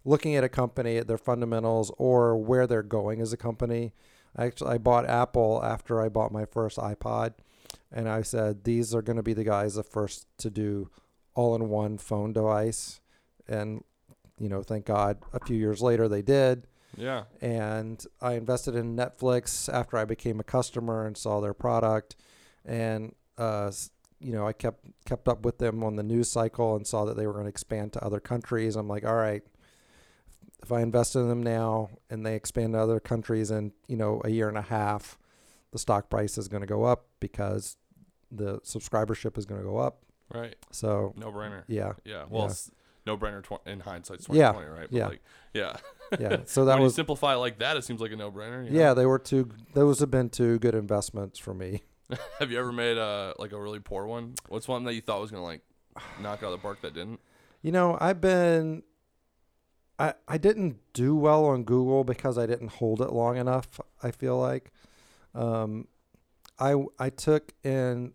looking 0.03 0.36
at 0.36 0.43
a 0.43 0.49
company 0.49 0.97
at 0.97 1.08
their 1.08 1.17
fundamentals 1.17 1.93
or 1.97 2.36
where 2.36 2.67
they're 2.67 2.84
going 2.84 3.21
as 3.21 3.32
a 3.32 3.38
company. 3.38 3.93
I 4.36 4.47
actually 4.47 4.71
I 4.71 4.80
bought 4.80 5.08
Apple 5.08 5.62
after 5.63 6.01
I 6.01 6.10
bought 6.10 6.34
my 6.34 6.43
first 6.43 6.77
iPod 6.77 7.36
and 7.91 8.08
I 8.10 8.21
said 8.21 8.63
these 8.63 8.93
are 8.95 9.02
going 9.02 9.17
to 9.17 9.23
be 9.23 9.34
the 9.34 9.43
guys 9.43 9.76
the 9.76 9.84
first 9.84 10.28
to 10.39 10.50
do 10.50 10.89
all-in-one 11.36 11.97
phone 12.00 12.34
device 12.34 13.00
and 13.47 13.84
you 14.39 14.50
know 14.50 14.62
thank 14.63 14.86
God 14.86 15.17
a 15.34 15.39
few 15.45 15.56
years 15.58 15.82
later 15.82 16.08
they 16.08 16.21
did 16.21 16.67
Yeah. 16.97 17.23
and 17.41 18.04
I 18.21 18.34
invested 18.34 18.76
in 18.76 18.95
Netflix 18.95 19.71
after 19.71 19.97
I 19.97 20.06
became 20.06 20.39
a 20.39 20.43
customer 20.43 21.06
and 21.06 21.15
saw 21.17 21.39
their 21.41 21.54
product, 21.54 22.15
and 22.65 23.13
uh, 23.38 23.71
you 24.19 24.34
know 24.34 24.47
I 24.47 24.54
kept 24.54 24.84
kept 25.06 25.28
up 25.28 25.45
with 25.45 25.60
them 25.60 25.84
on 25.84 25.95
the 25.95 26.04
news 26.04 26.30
cycle 26.32 26.76
and 26.76 26.86
saw 26.88 27.06
that 27.06 27.15
they 27.17 27.28
were 27.28 27.34
going 27.34 27.45
to 27.45 27.50
expand 27.50 27.93
to 27.93 28.04
other 28.04 28.19
countries. 28.19 28.76
I'm 28.76 28.88
like, 28.88 29.06
all 29.06 29.15
right, 29.15 29.43
if 30.63 30.71
I 30.71 30.82
invest 30.82 31.15
in 31.15 31.28
them 31.30 31.43
now 31.43 31.89
and 32.10 32.26
they 32.26 32.36
expand 32.36 32.73
to 32.73 32.80
other 32.80 33.00
countries 33.00 33.52
in 33.52 33.73
you 33.88 33.95
know 33.97 34.21
a 34.26 34.30
year 34.30 34.50
and 34.50 34.58
a 34.58 34.63
half, 34.63 35.17
the 35.71 35.80
stock 35.80 36.10
price 36.10 36.38
is 36.38 36.47
going 36.47 36.62
to 36.62 36.67
go 36.67 36.84
up 36.84 37.08
because 37.19 37.77
the 38.32 38.60
subscribership 38.60 39.38
is 39.38 39.45
going 39.45 39.62
to 39.62 39.65
go 39.67 39.77
up. 39.77 40.03
Right. 40.34 40.56
So 40.71 41.13
No 41.17 41.32
brainer. 41.32 41.63
yeah, 41.67 41.93
Yeah. 42.03 42.25
Well, 42.30 42.47
Yeah. 42.47 42.53
no 43.06 43.17
brainer 43.17 43.41
tw- 43.43 43.65
in 43.67 43.80
hindsight. 43.82 44.19
Yeah. 44.30 44.51
2020, 44.51 44.67
right? 44.69 44.88
But 44.91 44.97
Yeah. 44.97 45.08
Like, 45.08 45.21
yeah. 45.53 45.77
yeah. 46.19 46.38
So 46.45 46.65
that 46.65 46.75
when 46.75 46.84
was 46.84 46.93
you 46.93 46.95
simplify 46.97 47.36
like 47.36 47.60
that, 47.60 47.77
it 47.77 47.84
seems 47.84 48.01
like 48.01 48.12
a 48.12 48.15
no 48.15 48.32
brainer. 48.32 48.67
yeah. 48.69 48.93
They 48.93 49.06
were 49.06 49.19
two. 49.19 49.49
Those 49.73 49.99
have 49.99 50.12
been 50.12 50.30
two 50.30 50.60
good 50.60 50.75
investments 50.75 51.39
for 51.39 51.53
me. 51.53 51.84
Have 52.39 52.51
you 52.51 52.60
ever 52.60 52.71
made 52.71 52.97
a 52.97 53.34
like 53.39 53.51
a 53.51 53.62
really 53.62 53.80
poor 53.80 54.06
one? 54.06 54.36
What's 54.47 54.67
one 54.67 54.84
that 54.86 54.93
you 54.93 55.01
thought 55.01 55.19
was 55.21 55.32
gonna 55.32 55.43
like 55.43 55.62
knock 56.21 56.39
out 56.43 56.45
of 56.47 56.51
the 56.51 56.58
park 56.60 56.82
that 56.82 56.93
didn't? 56.93 57.19
You 57.62 57.71
know, 57.73 57.97
I've 57.99 58.21
been 58.21 58.84
I 59.99 60.13
I 60.27 60.38
didn't 60.38 60.77
do 60.93 61.15
well 61.15 61.45
on 61.45 61.63
Google 61.63 62.03
because 62.03 62.38
I 62.38 62.45
didn't 62.45 62.69
hold 62.73 63.01
it 63.01 63.12
long 63.12 63.38
enough, 63.38 63.80
I 64.03 64.12
feel 64.12 64.38
like. 64.38 64.71
Um 65.38 65.88
I 66.60 66.76
I 67.00 67.10
took 67.10 67.54
in 67.63 68.13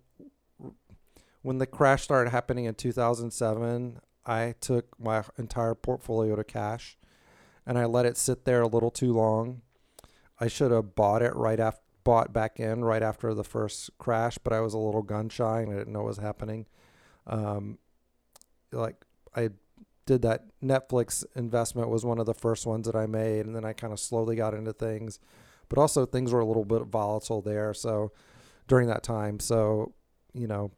when 1.43 1.59
the 1.59 1.67
crash 1.67 2.03
started 2.03 2.31
happening 2.31 2.67
in 2.67 2.75
2007, 2.75 4.01
I 4.25 4.55
took 4.61 5.01
my 5.01 5.25
entire 5.39 5.75
portfolio 5.75 6.37
to 6.37 6.45
cash 6.45 6.97
and 7.67 7.79
I 7.79 7.85
let 7.85 8.07
it 8.07 8.17
sit 8.17 8.45
there 8.45 8.63
a 8.63 8.69
little 8.69 8.91
too 8.91 9.13
long. 9.13 9.63
I 10.39 10.49
should 10.49 10.71
have 10.71 10.95
bought 10.95 11.23
it 11.23 11.35
right 11.35 11.59
after 11.59 11.81
bought 12.05 12.33
back 12.33 12.59
in 12.59 12.85
right 12.85 13.03
after 13.03 13.33
the 13.35 13.45
first 13.45 13.91
crash, 13.99 14.39
but 14.39 14.53
I 14.53 14.61
was 14.61 14.75
a 14.75 14.79
little 14.79 15.03
gun 15.03 15.29
shy 15.29 15.61
and 15.61 15.73
I 15.73 15.77
didn't 15.77 15.93
know 15.93 16.01
what 16.01 16.09
was 16.09 16.19
happening. 16.19 16.67
Um, 17.27 17.79
like 18.73 19.05
I 19.37 19.51
did 20.07 20.23
that 20.23 20.47
Netflix 20.63 21.25
investment 21.37 21.89
was 21.89 22.05
one 22.05 22.19
of 22.19 22.27
the 22.27 22.35
first 22.35 22.67
ones 22.67 22.87
that 22.87 22.97
I 22.97 23.07
made, 23.07 23.47
and 23.47 23.55
then 23.55 23.65
I 23.65 23.73
kind 23.73 23.93
of 23.93 24.01
slowly 24.01 24.37
got 24.37 24.55
into 24.55 24.73
things, 24.73 25.21
but 25.73 25.81
also 25.81 26.05
things 26.05 26.33
were 26.33 26.41
a 26.41 26.45
little 26.45 26.67
bit 26.67 26.83
volatile 26.83 27.41
there. 27.41 27.73
So 27.73 28.13
during 28.69 28.89
that 28.89 29.03
time, 29.03 29.41
so 29.41 29.95
you 30.35 30.47
know, 30.47 30.71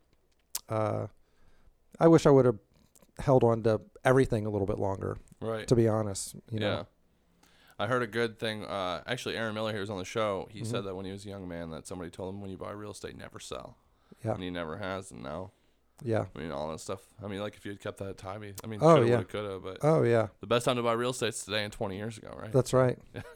uh, 0.69 1.09
I 1.99 2.07
wish 2.07 2.27
I 2.27 2.31
would 2.31 2.45
have 2.45 2.59
held 3.19 3.43
on 3.43 3.65
to 3.65 3.81
everything 4.05 4.47
a 4.47 4.51
little 4.51 4.67
bit 4.69 4.79
longer. 4.79 5.17
Right. 5.41 5.67
To 5.67 5.75
be 5.75 5.89
honest, 5.89 6.35
you 6.51 6.61
yeah. 6.61 6.69
know, 6.69 6.87
I 7.79 7.87
heard 7.89 8.03
a 8.03 8.07
good 8.07 8.39
thing. 8.39 8.65
Uh, 8.65 9.03
actually, 9.07 9.37
Aaron 9.37 9.55
Miller 9.55 9.73
here 9.73 9.81
was 9.81 9.91
on 9.91 9.99
the 9.99 10.05
show. 10.05 10.47
He 10.51 10.61
Mhm. 10.61 10.67
said 10.67 10.85
that 10.85 10.95
when 10.95 11.05
he 11.07 11.11
was 11.13 11.25
a 11.27 11.29
young 11.29 11.49
man, 11.49 11.71
that 11.71 11.87
somebody 11.89 12.11
told 12.11 12.33
him 12.33 12.41
when 12.41 12.51
you 12.51 12.57
buy 12.57 12.71
real 12.71 12.93
estate, 12.93 13.17
never 13.17 13.41
sell. 13.41 13.77
Yeah. 14.25 14.35
And 14.35 14.43
he 14.45 14.51
never 14.51 14.77
has, 14.79 15.11
and 15.11 15.23
now, 15.25 15.51
yeah. 16.03 16.25
I 16.35 16.39
mean, 16.39 16.51
all 16.51 16.71
that 16.71 16.81
stuff. 16.81 17.01
I 17.23 17.29
mean, 17.29 17.41
like 17.41 17.55
if 17.57 17.65
you 17.65 17.71
had 17.73 17.81
kept 17.81 17.99
that 17.99 18.09
at 18.09 18.19
Tybee, 18.19 18.53
I 18.63 18.67
mean, 18.67 18.81
Oh, 18.83 19.03
yeah. 19.03 19.23
coulda, 19.23 19.61
but 19.61 19.79
Oh 19.83 20.03
yeah, 20.03 20.29
the 20.41 20.47
best 20.47 20.65
time 20.65 20.77
to 20.77 20.83
buy 20.83 20.93
real 20.95 21.11
estate 21.11 21.29
is 21.29 21.45
today 21.45 21.63
and 21.65 21.73
20 21.73 21.97
years 21.97 22.19
ago, 22.19 22.37
right? 22.41 22.53
that's 22.53 22.73
right. 22.73 22.99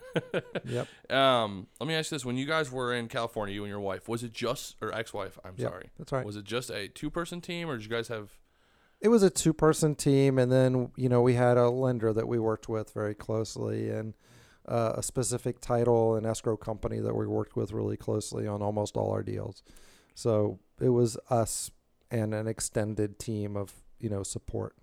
Yep. 0.65 0.89
Um, 1.13 1.69
let 1.79 1.87
me 1.87 1.95
ask 1.95 2.11
you 2.11 2.17
this: 2.17 2.25
When 2.25 2.37
you 2.37 2.47
guys 2.47 2.73
were 2.73 2.93
in 2.93 3.07
California, 3.09 3.55
you 3.55 3.63
and 3.63 3.71
your 3.71 3.79
wife, 3.81 4.09
was 4.09 4.25
it 4.25 4.33
just 4.33 4.75
or 4.81 4.93
ex-wife? 4.93 5.39
I'm 5.45 5.55
Yep. 5.57 5.71
sorry. 5.71 5.91
That's 5.99 6.11
right. 6.13 6.27
Was 6.27 6.35
it 6.37 6.45
just 6.45 6.71
a 6.71 6.89
two-person 6.89 7.41
team, 7.41 7.69
or 7.71 7.77
did 7.77 7.85
you 7.85 7.91
guys 7.91 8.09
have? 8.09 8.33
It 9.01 9.09
was 9.09 9.23
a 9.23 9.31
two 9.31 9.53
person 9.53 9.95
team, 9.95 10.39
and 10.39 10.51
then 10.51 10.91
you 10.97 11.09
know 11.09 11.23
we 11.23 11.35
had 11.35 11.57
a 11.57 11.69
lender 11.71 12.13
that 12.13 12.27
we 12.27 12.39
worked 12.41 12.69
with 12.69 12.93
very 12.93 13.15
closely, 13.15 13.91
and 13.91 14.15
uh, 14.67 14.95
a 14.97 15.03
specific 15.03 15.61
title 15.61 16.17
and 16.17 16.27
escrow 16.27 16.57
company 16.57 16.99
that 16.99 17.15
we 17.15 17.27
worked 17.27 17.55
with 17.55 17.71
really 17.73 17.97
closely 17.97 18.47
on 18.49 18.61
almost 18.61 18.97
all 18.97 19.13
our 19.13 19.23
deals. 19.23 19.63
So 20.15 20.59
it 20.81 20.89
was 20.89 21.17
us 21.31 21.71
and 22.11 22.35
an 22.35 22.47
extended 22.47 23.19
team 23.19 23.57
of 23.57 23.73
you 24.01 24.09
know 24.09 24.23
support. 24.23 24.77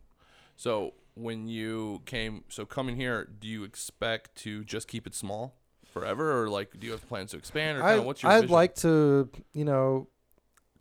So 0.55 0.93
when 1.15 1.47
you 1.47 2.01
came, 2.05 2.43
so 2.49 2.65
coming 2.65 2.95
here, 2.95 3.27
do 3.39 3.47
you 3.47 3.63
expect 3.63 4.35
to 4.43 4.63
just 4.63 4.87
keep 4.87 5.07
it 5.07 5.15
small 5.15 5.55
forever, 5.85 6.41
or 6.43 6.49
like 6.49 6.79
do 6.79 6.85
you 6.87 6.91
have 6.93 7.07
plans 7.07 7.31
to 7.31 7.37
expand, 7.37 7.77
or 7.77 7.83
I, 7.83 7.99
what's 7.99 8.21
your 8.23 8.31
I'd 8.31 8.41
vision? 8.41 8.53
like 8.53 8.75
to 8.75 9.29
you 9.53 9.65
know 9.65 10.07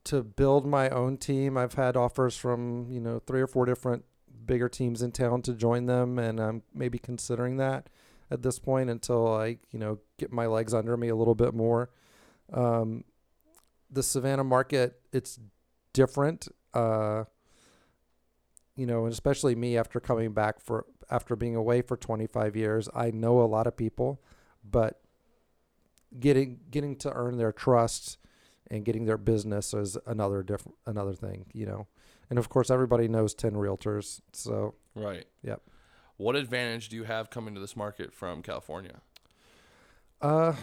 to 0.05 0.23
build 0.23 0.67
my 0.67 0.91
own 0.91 1.17
team. 1.17 1.57
I've 1.57 1.75
had 1.75 1.97
offers 1.97 2.37
from 2.37 2.91
you 2.91 3.01
know 3.01 3.21
three 3.27 3.41
or 3.41 3.47
four 3.47 3.65
different 3.65 4.05
bigger 4.45 4.69
teams 4.69 5.01
in 5.03 5.13
town 5.13 5.41
to 5.43 5.55
join 5.55 5.87
them, 5.87 6.19
and 6.19 6.39
I'm 6.41 6.63
maybe 6.75 6.99
considering 6.99 7.57
that. 7.59 7.89
at 8.31 8.43
this 8.43 8.59
point 8.59 8.91
until 8.91 9.33
I, 9.33 9.59
you 9.71 9.79
know, 9.79 9.99
get 10.19 10.33
my 10.33 10.47
legs 10.47 10.75
under 10.75 10.97
me 10.97 11.09
a 11.09 11.15
little 11.17 11.35
bit 11.35 11.55
more. 11.55 11.91
Um, 12.53 13.05
the 13.91 14.03
Savannah 14.03 14.45
market, 14.45 15.01
it's 15.13 15.39
different. 15.95 16.49
Uh, 16.75 17.25
you 18.77 18.85
know, 18.85 19.05
and 19.05 19.13
especially 19.13 19.55
me 19.55 19.79
after 19.79 20.01
coming 20.01 20.33
back 20.33 20.61
for 20.61 20.85
after 21.11 21.37
being 21.37 21.57
away 21.57 21.81
for 21.81 21.97
25 21.97 22.57
years, 22.57 22.89
I 22.95 23.11
know 23.11 23.41
a 23.41 23.47
lot 23.47 23.67
of 23.67 23.77
people, 23.77 24.21
but 24.69 25.01
getting 26.19 26.59
getting 26.71 26.97
to 26.97 27.13
earn 27.13 27.39
their 27.39 27.53
trust 27.53 28.19
and 28.71 28.85
getting 28.85 29.05
their 29.05 29.19
business 29.19 29.73
is 29.73 29.97
another 30.07 30.43
different 30.43 30.77
another 30.87 31.15
thing, 31.15 31.47
you 31.53 31.65
know. 31.65 31.87
And 32.29 32.39
of 32.39 32.49
course, 32.49 32.71
everybody 32.71 33.07
knows 33.07 33.35
10 33.35 33.53
realtors, 33.53 34.21
so 34.33 34.75
Right. 34.95 35.25
Yep. 35.43 35.63
What 36.17 36.37
advantage 36.37 36.89
do 36.89 36.97
you 36.97 37.05
have 37.05 37.31
coming 37.31 37.55
to 37.55 37.61
this 37.61 37.77
market 37.77 38.13
from 38.13 38.43
California? 38.43 39.01
Uh, 40.21 40.55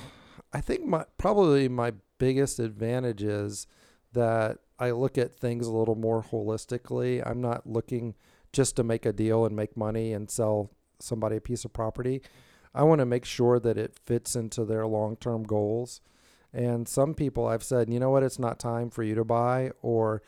I 0.54 0.62
think 0.62 0.86
my 0.86 1.06
probably 1.18 1.68
my 1.68 1.94
biggest 2.18 2.60
advantage 2.60 3.22
is 3.22 3.68
that 4.14 4.60
I 4.80 4.92
look 4.92 5.18
at 5.18 5.36
things 5.36 5.68
a 5.68 5.72
little 5.72 5.96
more 5.96 6.24
holistically. 6.24 7.22
I'm 7.26 7.42
not 7.42 7.68
looking 7.68 8.16
just 8.52 8.76
to 8.76 8.84
make 8.84 9.06
a 9.06 9.14
deal 9.14 9.46
and 9.46 9.56
make 9.56 9.78
money 9.78 10.14
and 10.14 10.30
sell 10.30 10.72
somebody 11.00 11.38
a 11.38 11.42
piece 11.42 11.66
of 11.66 11.74
property. 11.74 12.22
I 12.74 12.84
want 12.84 13.00
to 13.00 13.06
make 13.06 13.26
sure 13.26 13.60
that 13.60 13.78
it 13.78 14.00
fits 14.06 14.36
into 14.36 14.66
their 14.66 14.88
long-term 14.88 15.44
goals. 15.44 16.02
And 16.54 16.88
some 16.88 17.14
people 17.14 17.48
I've 17.48 17.64
said, 17.64 17.90
you 17.90 18.00
know 18.00 18.10
what, 18.10 18.24
it's 18.24 18.40
not 18.40 18.60
time 18.60 18.90
for 18.90 19.04
you 19.04 19.16
to 19.16 19.24
buy, 19.24 19.72
or 19.82 20.22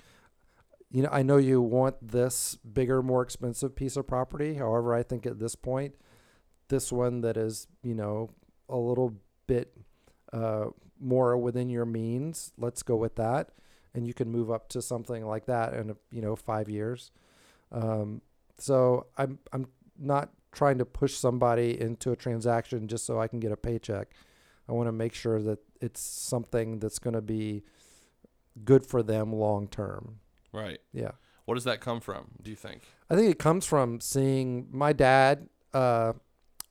you 0.90 1.02
know, 1.02 1.10
I 1.12 1.24
know 1.24 1.38
you 1.38 1.60
want 1.60 1.96
this 2.12 2.56
bigger, 2.56 3.02
more 3.02 3.24
expensive 3.24 3.76
piece 3.76 3.98
of 3.98 4.08
property. 4.08 4.54
However, 4.54 4.94
I 4.94 5.02
think 5.02 5.26
at 5.26 5.40
this 5.40 5.56
point, 5.56 5.96
this 6.70 6.92
one 6.92 7.22
that 7.22 7.36
is, 7.36 7.68
you 7.82 7.96
know, 7.96 8.30
a 8.70 8.78
little 8.78 9.16
bit 9.48 9.76
uh, 10.32 10.66
more 11.00 11.36
within 11.38 11.70
your 11.70 11.86
means, 11.86 12.54
let's 12.58 12.84
go 12.84 12.96
with 12.96 13.16
that, 13.16 13.50
and 13.96 14.08
you 14.08 14.14
can 14.14 14.30
move 14.30 14.52
up 14.52 14.70
to 14.70 14.82
something 14.82 15.26
like 15.26 15.46
that 15.46 15.74
in 15.74 15.96
you 16.12 16.22
know 16.22 16.36
five 16.36 16.70
years. 16.70 17.12
Um, 17.72 18.22
so 18.58 19.08
I'm 19.18 19.40
I'm 19.52 19.68
not 19.98 20.30
trying 20.52 20.78
to 20.78 20.86
push 20.86 21.16
somebody 21.16 21.80
into 21.80 22.12
a 22.12 22.16
transaction 22.16 22.88
just 22.88 23.06
so 23.06 23.20
I 23.20 23.28
can 23.28 23.40
get 23.40 23.52
a 23.52 23.58
paycheck. 23.58 24.10
I 24.70 24.72
want 24.72 24.88
to 24.88 24.92
make 24.92 25.14
sure 25.14 25.42
that 25.42 25.60
it's 25.82 26.00
something 26.00 26.80
that's 26.80 27.00
going 27.00 27.16
to 27.16 27.22
be 27.22 27.64
good 28.64 28.86
for 28.86 29.04
them 29.04 29.34
long 29.34 29.68
term. 29.68 30.20
Right. 30.52 30.80
Yeah. 30.94 31.12
What 31.46 31.56
does 31.56 31.66
that 31.66 31.82
come 31.82 32.00
from? 32.00 32.32
Do 32.42 32.50
you 32.50 32.56
think? 32.56 32.84
I 33.10 33.16
think 33.16 33.30
it 33.30 33.40
comes 33.40 33.66
from 33.66 34.00
seeing 34.00 34.68
my 34.72 34.94
dad. 34.94 35.50
Uh, 35.74 36.14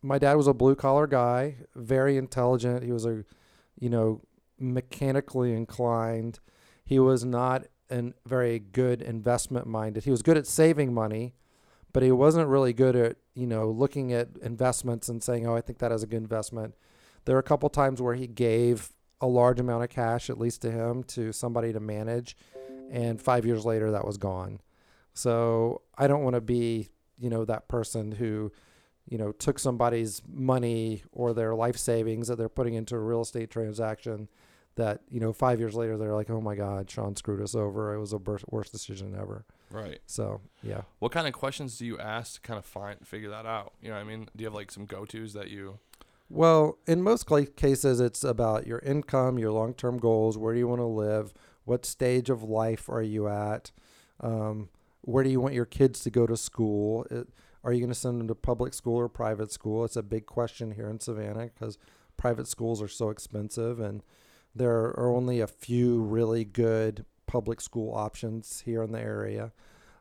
my 0.00 0.18
dad 0.18 0.34
was 0.34 0.46
a 0.46 0.54
blue 0.54 0.74
collar 0.74 1.06
guy, 1.06 1.56
very 1.74 2.16
intelligent. 2.16 2.82
He 2.82 2.92
was 2.92 3.04
a, 3.04 3.24
you 3.78 3.90
know, 3.90 4.22
mechanically 4.58 5.52
inclined. 5.52 6.40
He 6.92 6.98
was 6.98 7.24
not 7.24 7.64
a 7.90 8.12
very 8.26 8.58
good 8.58 9.00
investment 9.00 9.66
minded. 9.66 10.04
He 10.04 10.10
was 10.10 10.20
good 10.20 10.36
at 10.36 10.46
saving 10.46 10.92
money, 10.92 11.32
but 11.94 12.02
he 12.02 12.12
wasn't 12.12 12.48
really 12.48 12.74
good 12.74 12.94
at 12.94 13.16
you 13.34 13.46
know 13.46 13.70
looking 13.70 14.12
at 14.12 14.28
investments 14.42 15.08
and 15.08 15.22
saying, 15.22 15.46
"Oh, 15.46 15.56
I 15.56 15.62
think 15.62 15.78
that 15.78 15.90
is 15.90 16.02
a 16.02 16.06
good 16.06 16.18
investment." 16.18 16.74
There 17.24 17.34
were 17.34 17.40
a 17.40 17.50
couple 17.50 17.70
times 17.70 18.02
where 18.02 18.14
he 18.14 18.26
gave 18.26 18.92
a 19.22 19.26
large 19.26 19.58
amount 19.58 19.84
of 19.84 19.88
cash, 19.88 20.28
at 20.28 20.38
least 20.38 20.60
to 20.62 20.70
him, 20.70 21.02
to 21.04 21.32
somebody 21.32 21.72
to 21.72 21.80
manage, 21.80 22.36
and 22.90 23.18
five 23.18 23.46
years 23.46 23.64
later 23.64 23.90
that 23.92 24.06
was 24.06 24.18
gone. 24.18 24.60
So 25.14 25.80
I 25.96 26.06
don't 26.08 26.24
want 26.24 26.34
to 26.34 26.42
be, 26.42 26.90
you 27.18 27.30
know, 27.30 27.46
that 27.46 27.68
person 27.68 28.12
who, 28.12 28.52
you 29.08 29.16
know, 29.16 29.32
took 29.32 29.58
somebody's 29.58 30.20
money 30.28 31.04
or 31.10 31.32
their 31.32 31.54
life 31.54 31.78
savings 31.78 32.28
that 32.28 32.36
they're 32.36 32.50
putting 32.50 32.74
into 32.74 32.96
a 32.96 33.00
real 33.00 33.22
estate 33.22 33.48
transaction 33.50 34.28
that, 34.76 35.00
you 35.10 35.20
know, 35.20 35.32
five 35.32 35.60
years 35.60 35.74
later 35.74 35.96
they're 35.98 36.14
like, 36.14 36.30
oh 36.30 36.40
my 36.40 36.54
God, 36.54 36.90
Sean 36.90 37.14
screwed 37.16 37.42
us 37.42 37.54
over. 37.54 37.94
It 37.94 38.00
was 38.00 38.12
the 38.12 38.40
worst 38.50 38.72
decision 38.72 39.14
ever. 39.18 39.44
Right. 39.70 40.00
So, 40.06 40.40
yeah. 40.62 40.82
What 40.98 41.12
kind 41.12 41.26
of 41.26 41.32
questions 41.32 41.78
do 41.78 41.86
you 41.86 41.98
ask 41.98 42.34
to 42.34 42.40
kind 42.40 42.58
of 42.58 42.64
find 42.64 43.06
figure 43.06 43.30
that 43.30 43.46
out? 43.46 43.74
You 43.80 43.88
know 43.88 43.94
what 43.94 44.02
I 44.02 44.04
mean? 44.04 44.28
Do 44.36 44.42
you 44.42 44.46
have 44.46 44.54
like 44.54 44.70
some 44.70 44.86
go-tos 44.86 45.32
that 45.34 45.50
you 45.50 45.78
Well, 46.28 46.78
in 46.86 47.02
most 47.02 47.26
cases 47.56 48.00
it's 48.00 48.24
about 48.24 48.66
your 48.66 48.78
income, 48.80 49.38
your 49.38 49.52
long-term 49.52 49.98
goals, 49.98 50.38
where 50.38 50.54
do 50.54 50.58
you 50.58 50.68
want 50.68 50.80
to 50.80 50.86
live, 50.86 51.34
what 51.64 51.84
stage 51.84 52.30
of 52.30 52.42
life 52.42 52.88
are 52.88 53.02
you 53.02 53.28
at? 53.28 53.70
Um, 54.20 54.68
where 55.02 55.24
do 55.24 55.30
you 55.30 55.40
want 55.40 55.54
your 55.54 55.66
kids 55.66 56.00
to 56.00 56.10
go 56.10 56.26
to 56.26 56.36
school? 56.36 57.06
It, 57.10 57.28
are 57.64 57.72
you 57.72 57.80
going 57.80 57.90
to 57.90 57.94
send 57.94 58.20
them 58.20 58.28
to 58.28 58.34
public 58.34 58.74
school 58.74 58.96
or 58.96 59.08
private 59.08 59.52
school? 59.52 59.84
It's 59.84 59.96
a 59.96 60.02
big 60.02 60.26
question 60.26 60.72
here 60.72 60.88
in 60.88 61.00
Savannah 61.00 61.50
because 61.54 61.78
private 62.16 62.48
schools 62.48 62.80
are 62.82 62.88
so 62.88 63.10
expensive, 63.10 63.80
and 63.80 64.02
there 64.54 64.88
are 64.98 65.14
only 65.14 65.40
a 65.40 65.46
few 65.46 66.00
really 66.00 66.44
good 66.44 67.04
public 67.26 67.60
school 67.60 67.94
options 67.94 68.62
here 68.64 68.82
in 68.82 68.92
the 68.92 69.00
area. 69.00 69.52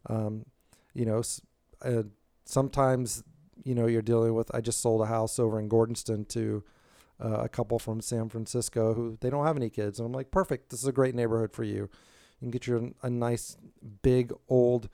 Um, 0.08 0.46
you 0.94 1.06
know, 1.06 1.22
uh, 1.84 2.04
sometimes 2.46 3.24
you 3.64 3.76
know 3.76 3.88
you're 3.88 4.02
dealing 4.02 4.34
with. 4.34 4.54
I 4.54 4.62
just 4.62 4.82
sold 4.82 5.02
a 5.02 5.06
house 5.06 5.40
over 5.40 5.60
in 5.60 5.70
Gordonston 5.70 6.28
to 6.30 6.64
uh, 7.24 7.42
a 7.44 7.50
couple 7.50 7.80
from 7.80 8.02
San 8.02 8.30
Francisco 8.30 8.94
who 8.94 9.18
they 9.22 9.30
don't 9.30 9.46
have 9.46 9.58
any 9.58 9.70
kids, 9.70 10.00
and 10.00 10.06
I'm 10.06 10.12
like, 10.12 10.32
perfect. 10.32 10.70
This 10.70 10.82
is 10.82 10.88
a 10.88 10.94
great 10.94 11.16
neighborhood 11.16 11.54
for 11.54 11.64
you. 11.64 11.90
You 12.40 12.46
can 12.46 12.52
get 12.52 12.68
your 12.68 12.90
a 13.02 13.10
nice 13.10 13.56
big 14.02 14.34
old 14.50 14.90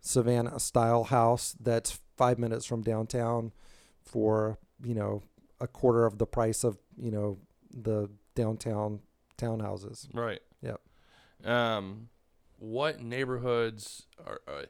Savannah 0.00 0.58
style 0.58 1.04
house 1.04 1.54
that's 1.60 2.00
five 2.16 2.38
minutes 2.38 2.64
from 2.64 2.82
downtown 2.82 3.52
for 4.00 4.58
you 4.82 4.94
know 4.94 5.22
a 5.60 5.66
quarter 5.66 6.06
of 6.06 6.18
the 6.18 6.26
price 6.26 6.64
of 6.64 6.78
you 6.96 7.10
know 7.10 7.38
the 7.70 8.08
downtown 8.34 9.00
townhouses. 9.38 10.08
Right. 10.14 10.40
Yep. 10.62 10.80
Um, 11.44 12.08
what 12.58 13.00
neighborhoods 13.00 14.06
are? 14.26 14.40
Uh, 14.46 14.62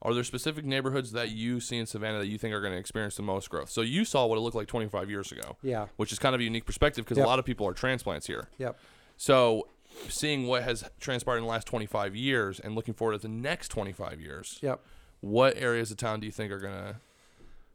are 0.00 0.14
there 0.14 0.22
specific 0.22 0.64
neighborhoods 0.64 1.10
that 1.12 1.30
you 1.30 1.58
see 1.58 1.76
in 1.76 1.84
Savannah 1.86 2.18
that 2.18 2.28
you 2.28 2.38
think 2.38 2.54
are 2.54 2.60
going 2.60 2.72
to 2.72 2.78
experience 2.78 3.16
the 3.16 3.22
most 3.22 3.50
growth? 3.50 3.68
So 3.68 3.80
you 3.80 4.04
saw 4.04 4.26
what 4.26 4.36
it 4.38 4.42
looked 4.42 4.54
like 4.54 4.68
25 4.68 5.10
years 5.10 5.32
ago. 5.32 5.56
Yeah. 5.60 5.86
Which 5.96 6.12
is 6.12 6.20
kind 6.20 6.36
of 6.36 6.40
a 6.40 6.44
unique 6.44 6.66
perspective 6.66 7.04
because 7.04 7.18
Yep. 7.18 7.26
a 7.26 7.28
lot 7.28 7.38
of 7.40 7.44
people 7.44 7.66
are 7.66 7.72
transplants 7.72 8.26
here. 8.28 8.48
Yep. 8.58 8.78
So 9.16 9.66
seeing 10.08 10.46
what 10.46 10.62
has 10.62 10.84
transpired 11.00 11.38
in 11.38 11.42
the 11.42 11.48
last 11.48 11.66
25 11.66 12.14
years 12.14 12.60
and 12.60 12.76
looking 12.76 12.94
forward 12.94 13.14
to 13.14 13.18
the 13.18 13.28
next 13.28 13.68
25 13.70 14.20
years, 14.20 14.60
Yep. 14.62 14.80
what 15.20 15.56
areas 15.56 15.90
of 15.90 15.96
town 15.96 16.20
do 16.20 16.26
you 16.26 16.32
think 16.32 16.52
are 16.52 16.60
going 16.60 16.74
to 16.74 16.96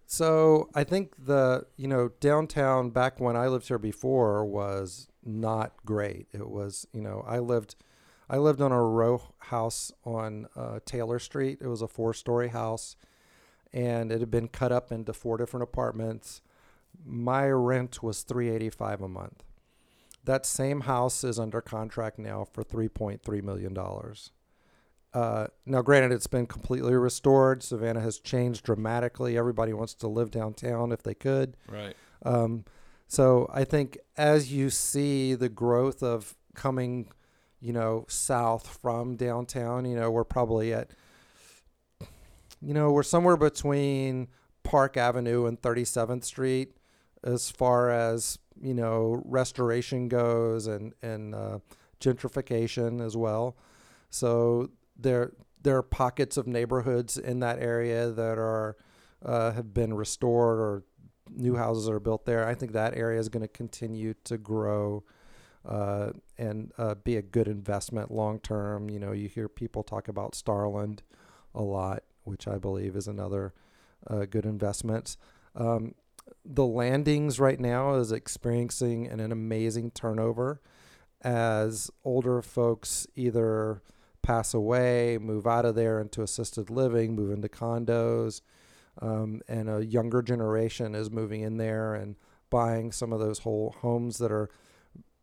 So 0.06 0.70
I 0.74 0.86
think 0.86 1.14
the 1.26 1.66
you 1.76 1.90
know 1.90 2.10
downtown 2.22 2.90
back 2.92 3.20
when 3.20 3.36
I 3.36 3.48
lived 3.48 3.68
here 3.68 3.78
before 3.80 4.46
was 4.46 5.10
not 5.26 5.74
great. 5.86 6.28
It 6.34 6.50
was 6.50 6.88
you 6.94 7.02
know 7.02 7.24
I 7.28 7.40
lived 7.40 7.76
I 8.30 8.38
lived 8.38 8.62
on 8.62 8.72
a 8.72 8.82
row 8.82 9.22
house 9.40 9.92
on 10.06 10.48
uh, 10.56 10.80
Taylor 10.86 11.20
Street. 11.20 11.60
It 11.62 11.68
was 11.68 11.82
a 11.82 11.88
four 11.88 12.14
story 12.14 12.50
house, 12.50 12.96
and 13.72 14.12
it 14.12 14.20
had 14.20 14.32
been 14.32 14.48
cut 14.48 14.72
up 14.72 14.92
into 14.92 15.14
four 15.14 15.38
different 15.38 15.64
apartments. 15.64 16.42
My 17.06 17.50
rent 17.50 18.02
was 18.04 18.24
three 18.24 18.50
eighty 18.50 18.70
five 18.70 19.02
a 19.02 19.08
month. 19.08 19.44
That 20.26 20.46
same 20.46 20.82
house 20.82 21.24
is 21.24 21.38
under 21.38 21.60
contract 21.62 22.18
now 22.18 22.46
for 22.46 22.64
three 22.64 22.88
point 22.88 23.24
three 23.24 23.42
million 23.42 23.74
dollars. 23.74 24.32
Uh, 25.14 25.46
now, 25.66 25.82
granted, 25.84 26.12
it's 26.12 26.26
been 26.26 26.48
completely 26.48 26.96
restored. 26.96 27.62
Savannah 27.62 28.00
has 28.02 28.18
changed 28.18 28.64
dramatically. 28.66 29.38
Everybody 29.38 29.72
wants 29.72 29.94
to 29.96 30.08
live 30.08 30.32
downtown 30.32 30.92
if 30.92 31.04
they 31.04 31.14
could. 31.14 31.56
right? 31.70 31.96
Um, 32.26 32.66
so 33.14 33.48
I 33.54 33.64
think 33.64 34.00
as 34.18 34.52
you 34.52 34.72
see 34.72 35.36
the 35.36 35.48
growth 35.48 36.02
of 36.02 36.36
coming, 36.56 37.12
you 37.62 37.72
know, 37.72 38.06
south 38.08 38.80
from 38.82 39.18
downtown, 39.18 39.86
you 39.86 39.96
know, 39.96 40.10
we're 40.10 40.24
probably 40.24 40.74
at, 40.74 40.90
you 42.60 42.74
know, 42.74 42.92
we're 42.92 43.04
somewhere 43.04 43.38
between 43.38 44.30
Park 44.64 44.98
Avenue 44.98 45.46
and 45.46 45.62
37th 45.62 46.24
Street 46.24 46.76
as 47.24 47.52
far 47.52 47.92
as, 47.92 48.40
you 48.60 48.74
know, 48.74 49.22
restoration 49.26 50.08
goes 50.08 50.66
and, 50.66 50.96
and 51.04 51.36
uh, 51.36 51.60
gentrification 52.00 53.00
as 53.00 53.16
well. 53.16 53.56
So 54.10 54.72
there 54.98 55.34
there 55.62 55.78
are 55.78 55.84
pockets 55.84 56.36
of 56.36 56.48
neighborhoods 56.48 57.20
in 57.20 57.42
that 57.42 57.60
area 57.60 58.10
that 58.10 58.40
are 58.40 58.76
uh, 59.24 59.52
have 59.52 59.72
been 59.72 59.94
restored 59.94 60.58
or 60.58 60.84
new 61.36 61.56
houses 61.56 61.90
are 61.90 62.00
built 62.00 62.26
there. 62.26 62.48
I 62.48 62.56
think 62.56 62.74
that 62.74 62.96
area 62.96 63.20
is 63.20 63.30
going 63.30 63.42
to 63.42 63.48
continue 63.48 64.14
to 64.26 64.38
grow 64.38 65.04
uh, 65.66 66.12
and 66.38 66.72
uh, 66.78 66.96
be 66.96 67.16
a 67.16 67.22
good 67.22 67.48
investment 67.48 68.12
long 68.12 68.40
term. 68.40 68.90
You 68.90 69.00
know, 69.00 69.12
you 69.12 69.30
hear 69.30 69.48
people 69.48 69.84
talk 69.84 70.08
about 70.08 70.36
Starland 70.36 71.04
a 71.56 71.62
lot, 71.62 72.04
which 72.24 72.48
I 72.48 72.58
believe 72.58 72.96
is 72.96 73.08
another 73.08 73.54
uh, 74.08 74.26
good 74.26 74.46
investment. 74.46 75.18
Um, 75.56 75.96
the 76.46 76.66
landings 76.66 77.40
right 77.40 77.60
now 77.60 77.96
is 77.96 78.12
experiencing 78.12 79.08
an, 79.08 79.20
an 79.20 79.32
amazing 79.32 79.92
turnover 79.92 80.62
as 81.22 81.90
older 82.04 82.42
folks 82.42 83.08
either 83.16 83.82
pass 84.22 84.54
away, 84.54 85.18
move 85.18 85.48
out 85.48 85.66
of 85.66 85.76
there 85.76 86.00
into 86.00 86.22
assisted 86.22 86.70
living, 86.70 87.16
move 87.16 87.32
into 87.32 87.48
condos. 87.48 88.42
Um, 89.02 89.42
and 89.48 89.70
a 89.70 89.86
younger 89.86 90.22
generation 90.22 90.96
is 90.96 91.10
moving 91.10 91.42
in 91.42 91.58
there 91.58 91.94
and 91.96 92.16
buying 92.50 92.92
some 92.92 93.12
of 93.12 93.20
those 93.20 93.40
whole 93.40 93.76
homes 93.82 94.18
that 94.20 94.32
are 94.32 94.50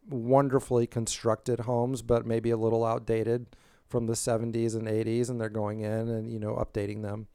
wonderfully 0.09 0.87
constructed 0.87 1.61
homes, 1.61 2.03
but 2.03 2.27
maybe 2.27 2.51
a 2.51 2.57
little 2.57 2.85
outdated 2.85 3.47
from 3.89 4.07
the 4.07 4.15
70s 4.15 4.75
and 4.75 4.87
80s, 4.87 5.29
and 5.29 5.41
they're 5.41 5.49
going 5.49 5.81
in 5.81 6.09
and 6.09 6.33
you 6.33 6.39
know 6.39 6.55
updating 6.55 7.03
them. 7.03 7.29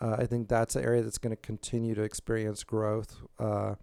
Uh, 0.00 0.16
I 0.18 0.26
think 0.26 0.48
that's 0.48 0.76
an 0.76 0.84
area 0.84 1.02
that's 1.02 1.18
going 1.18 1.34
to 1.34 1.40
continue 1.40 1.94
to 1.94 2.02
experience 2.02 2.64
growth. 2.64 3.16
Uh, 3.38 3.76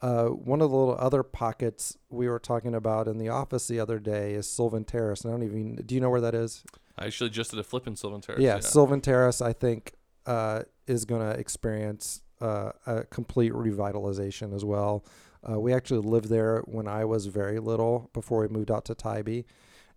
uh, 0.00 0.26
one 0.26 0.62
of 0.62 0.70
the 0.70 0.76
little 0.76 0.96
other 0.98 1.22
pockets 1.22 1.98
we 2.08 2.26
were 2.26 2.38
talking 2.38 2.74
about 2.74 3.06
in 3.06 3.18
the 3.18 3.28
office 3.28 3.68
the 3.68 3.78
other 3.78 3.98
day 3.98 4.32
is 4.32 4.48
Sylvan 4.48 4.84
Terrace. 4.84 5.26
I 5.26 5.30
don't 5.30 5.42
even. 5.42 5.76
Do 5.76 5.94
you 5.94 6.00
know 6.00 6.08
where 6.08 6.22
that 6.22 6.34
is? 6.34 6.64
I 6.98 7.06
actually 7.06 7.30
just 7.30 7.50
did 7.50 7.60
a 7.60 7.62
flip 7.64 7.86
in 7.86 7.96
Sylvan 7.96 8.20
Terrace. 8.20 8.40
Yeah, 8.40 8.60
Sylvan 8.60 9.00
Terrace. 9.02 9.42
I 9.42 9.52
think 9.52 9.92
uh, 10.24 10.62
is 10.90 11.04
going 11.04 11.22
to 11.22 11.38
experience 11.38 12.22
uh, 12.40 12.72
a 12.86 13.04
complete 13.04 13.52
revitalization 13.52 14.54
as 14.54 14.64
well. 14.64 15.04
Uh, 15.48 15.58
we 15.58 15.72
actually 15.72 16.06
lived 16.06 16.28
there 16.28 16.60
when 16.66 16.86
I 16.86 17.04
was 17.04 17.26
very 17.26 17.58
little 17.58 18.10
before 18.12 18.40
we 18.40 18.48
moved 18.48 18.70
out 18.70 18.84
to 18.86 18.94
Tybee, 18.94 19.42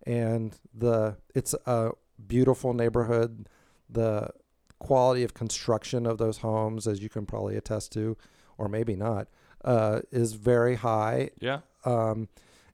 and 0.06 0.56
the 0.72 1.16
it's 1.34 1.54
a 1.66 1.90
beautiful 2.26 2.72
neighborhood. 2.72 3.48
The 3.90 4.30
quality 4.78 5.22
of 5.22 5.34
construction 5.34 6.06
of 6.06 6.18
those 6.18 6.38
homes, 6.38 6.86
as 6.86 7.02
you 7.02 7.08
can 7.08 7.26
probably 7.26 7.56
attest 7.56 7.92
to, 7.92 8.16
or 8.56 8.68
maybe 8.68 8.96
not, 8.96 9.28
uh, 9.64 10.00
is 10.10 10.32
very 10.34 10.76
high. 10.76 11.30
Yeah. 11.40 11.60
Um, 11.84 12.28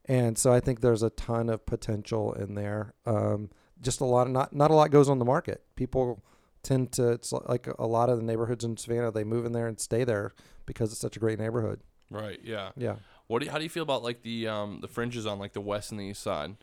and 0.05 0.37
so 0.37 0.53
I 0.53 0.59
think 0.59 0.81
there's 0.81 1.03
a 1.03 1.09
ton 1.11 1.49
of 1.49 1.65
potential 1.65 2.33
in 2.33 2.55
there. 2.55 2.93
Um, 3.05 3.49
just 3.81 4.01
a 4.01 4.05
lot 4.05 4.27
of 4.27 4.33
not 4.33 4.53
not 4.53 4.71
a 4.71 4.75
lot 4.75 4.91
goes 4.91 5.09
on 5.09 5.19
the 5.19 5.25
market. 5.25 5.63
People 5.75 6.23
tend 6.63 6.91
to 6.93 7.11
it's 7.11 7.31
like 7.31 7.67
a 7.79 7.87
lot 7.87 8.09
of 8.09 8.17
the 8.17 8.23
neighborhoods 8.23 8.63
in 8.63 8.77
Savannah 8.77 9.11
they 9.11 9.23
move 9.23 9.45
in 9.45 9.51
there 9.51 9.67
and 9.67 9.79
stay 9.79 10.03
there 10.03 10.33
because 10.65 10.91
it's 10.91 11.01
such 11.01 11.17
a 11.17 11.19
great 11.19 11.39
neighborhood. 11.39 11.81
Right. 12.09 12.39
Yeah. 12.43 12.71
Yeah. 12.75 12.95
What 13.27 13.39
do 13.39 13.45
you, 13.45 13.51
how 13.51 13.57
do 13.57 13.63
you 13.63 13.69
feel 13.69 13.83
about 13.83 14.03
like 14.03 14.23
the 14.23 14.47
um 14.47 14.79
the 14.81 14.87
fringes 14.87 15.25
on 15.25 15.39
like 15.39 15.53
the 15.53 15.61
west 15.61 15.91
and 15.91 15.99
the 15.99 16.05
east 16.05 16.21
side? 16.21 16.57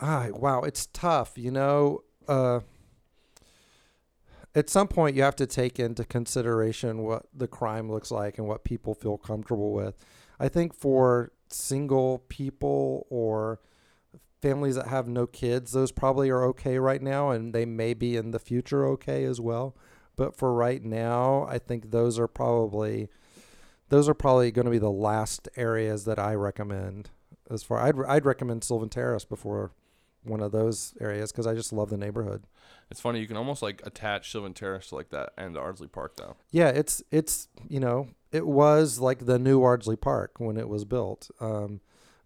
Ah, 0.00 0.28
wow, 0.32 0.62
it's 0.62 0.86
tough. 0.86 1.38
You 1.38 1.52
know, 1.52 2.02
uh, 2.26 2.60
at 4.54 4.68
some 4.68 4.88
point 4.88 5.14
you 5.16 5.22
have 5.22 5.36
to 5.36 5.46
take 5.46 5.78
into 5.78 6.04
consideration 6.04 7.04
what 7.04 7.26
the 7.32 7.46
crime 7.46 7.90
looks 7.90 8.10
like 8.10 8.38
and 8.38 8.48
what 8.48 8.64
people 8.64 8.94
feel 8.94 9.16
comfortable 9.16 9.72
with. 9.72 9.96
I 10.40 10.48
think 10.48 10.74
for 10.74 11.32
single 11.48 12.24
people 12.28 13.06
or 13.08 13.60
families 14.44 14.74
that 14.74 14.88
have 14.88 15.08
no 15.08 15.26
kids, 15.26 15.72
those 15.72 15.90
probably 15.90 16.28
are 16.28 16.44
okay 16.44 16.78
right 16.78 17.00
now, 17.00 17.30
and 17.30 17.54
they 17.54 17.64
may 17.64 17.94
be 17.94 18.14
in 18.14 18.30
the 18.30 18.38
future 18.38 18.86
okay 18.88 19.24
as 19.24 19.40
well. 19.40 19.74
But 20.16 20.36
for 20.36 20.52
right 20.52 20.84
now, 20.84 21.46
I 21.48 21.58
think 21.58 21.90
those 21.90 22.18
are 22.18 22.28
probably 22.28 23.08
those 23.88 24.06
are 24.06 24.14
probably 24.14 24.50
going 24.50 24.66
to 24.66 24.70
be 24.70 24.78
the 24.78 24.90
last 24.90 25.48
areas 25.56 26.04
that 26.04 26.18
I 26.18 26.34
recommend. 26.34 27.08
As 27.50 27.62
far 27.62 27.78
I'd 27.80 27.94
I'd 28.06 28.26
recommend 28.26 28.64
Sylvan 28.64 28.90
Terrace 28.90 29.24
before 29.24 29.72
one 30.22 30.40
of 30.40 30.52
those 30.52 30.94
areas 31.00 31.32
because 31.32 31.46
I 31.46 31.54
just 31.54 31.72
love 31.72 31.88
the 31.88 31.96
neighborhood. 31.96 32.44
It's 32.90 33.00
funny 33.00 33.20
you 33.20 33.26
can 33.26 33.38
almost 33.38 33.62
like 33.62 33.80
attach 33.86 34.30
Sylvan 34.30 34.52
Terrace 34.52 34.88
to 34.88 34.94
like 34.94 35.08
that 35.08 35.32
and 35.38 35.56
Ardsley 35.56 35.90
Park 35.90 36.16
though. 36.16 36.36
Yeah, 36.50 36.68
it's 36.68 37.02
it's 37.10 37.48
you 37.66 37.80
know 37.80 38.08
it 38.30 38.46
was 38.46 39.00
like 39.00 39.24
the 39.24 39.38
new 39.38 39.60
Ardsley 39.62 39.98
Park 39.98 40.32
when 40.36 40.58
it 40.58 40.68
was 40.68 40.84
built. 40.84 41.30
Um, 41.40 41.80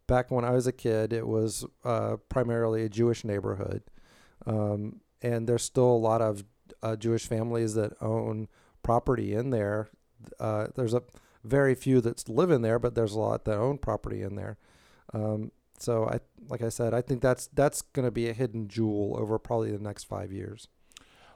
back 0.08 0.32
when 0.32 0.44
I 0.44 0.50
was 0.50 0.66
a 0.66 0.72
kid, 0.72 1.12
it 1.12 1.28
was 1.28 1.64
uh, 1.84 2.16
primarily 2.28 2.82
a 2.82 2.88
Jewish 2.88 3.22
neighborhood, 3.22 3.84
um, 4.44 5.00
and 5.22 5.48
there's 5.48 5.62
still 5.62 5.84
a 5.84 6.04
lot 6.10 6.20
of 6.20 6.44
uh, 6.82 6.96
Jewish 6.96 7.26
families 7.26 7.74
that 7.74 7.92
own 8.00 8.48
property 8.82 9.34
in 9.34 9.50
there. 9.50 9.88
Uh, 10.40 10.66
there's 10.74 10.94
a 10.94 11.02
very 11.44 11.76
few 11.76 12.00
that 12.00 12.28
live 12.28 12.50
in 12.50 12.62
there, 12.62 12.80
but 12.80 12.96
there's 12.96 13.12
a 13.12 13.20
lot 13.20 13.44
that 13.44 13.56
own 13.56 13.78
property 13.78 14.22
in 14.22 14.34
there. 14.34 14.58
Um, 15.14 15.52
so 15.78 16.06
I, 16.06 16.18
like 16.48 16.62
I 16.62 16.68
said, 16.70 16.92
I 16.92 17.02
think 17.02 17.22
that's 17.22 17.46
that's 17.48 17.82
going 17.82 18.04
to 18.04 18.10
be 18.10 18.28
a 18.28 18.32
hidden 18.32 18.66
jewel 18.66 19.16
over 19.16 19.38
probably 19.38 19.70
the 19.70 19.78
next 19.78 20.04
five 20.04 20.32
years. 20.32 20.66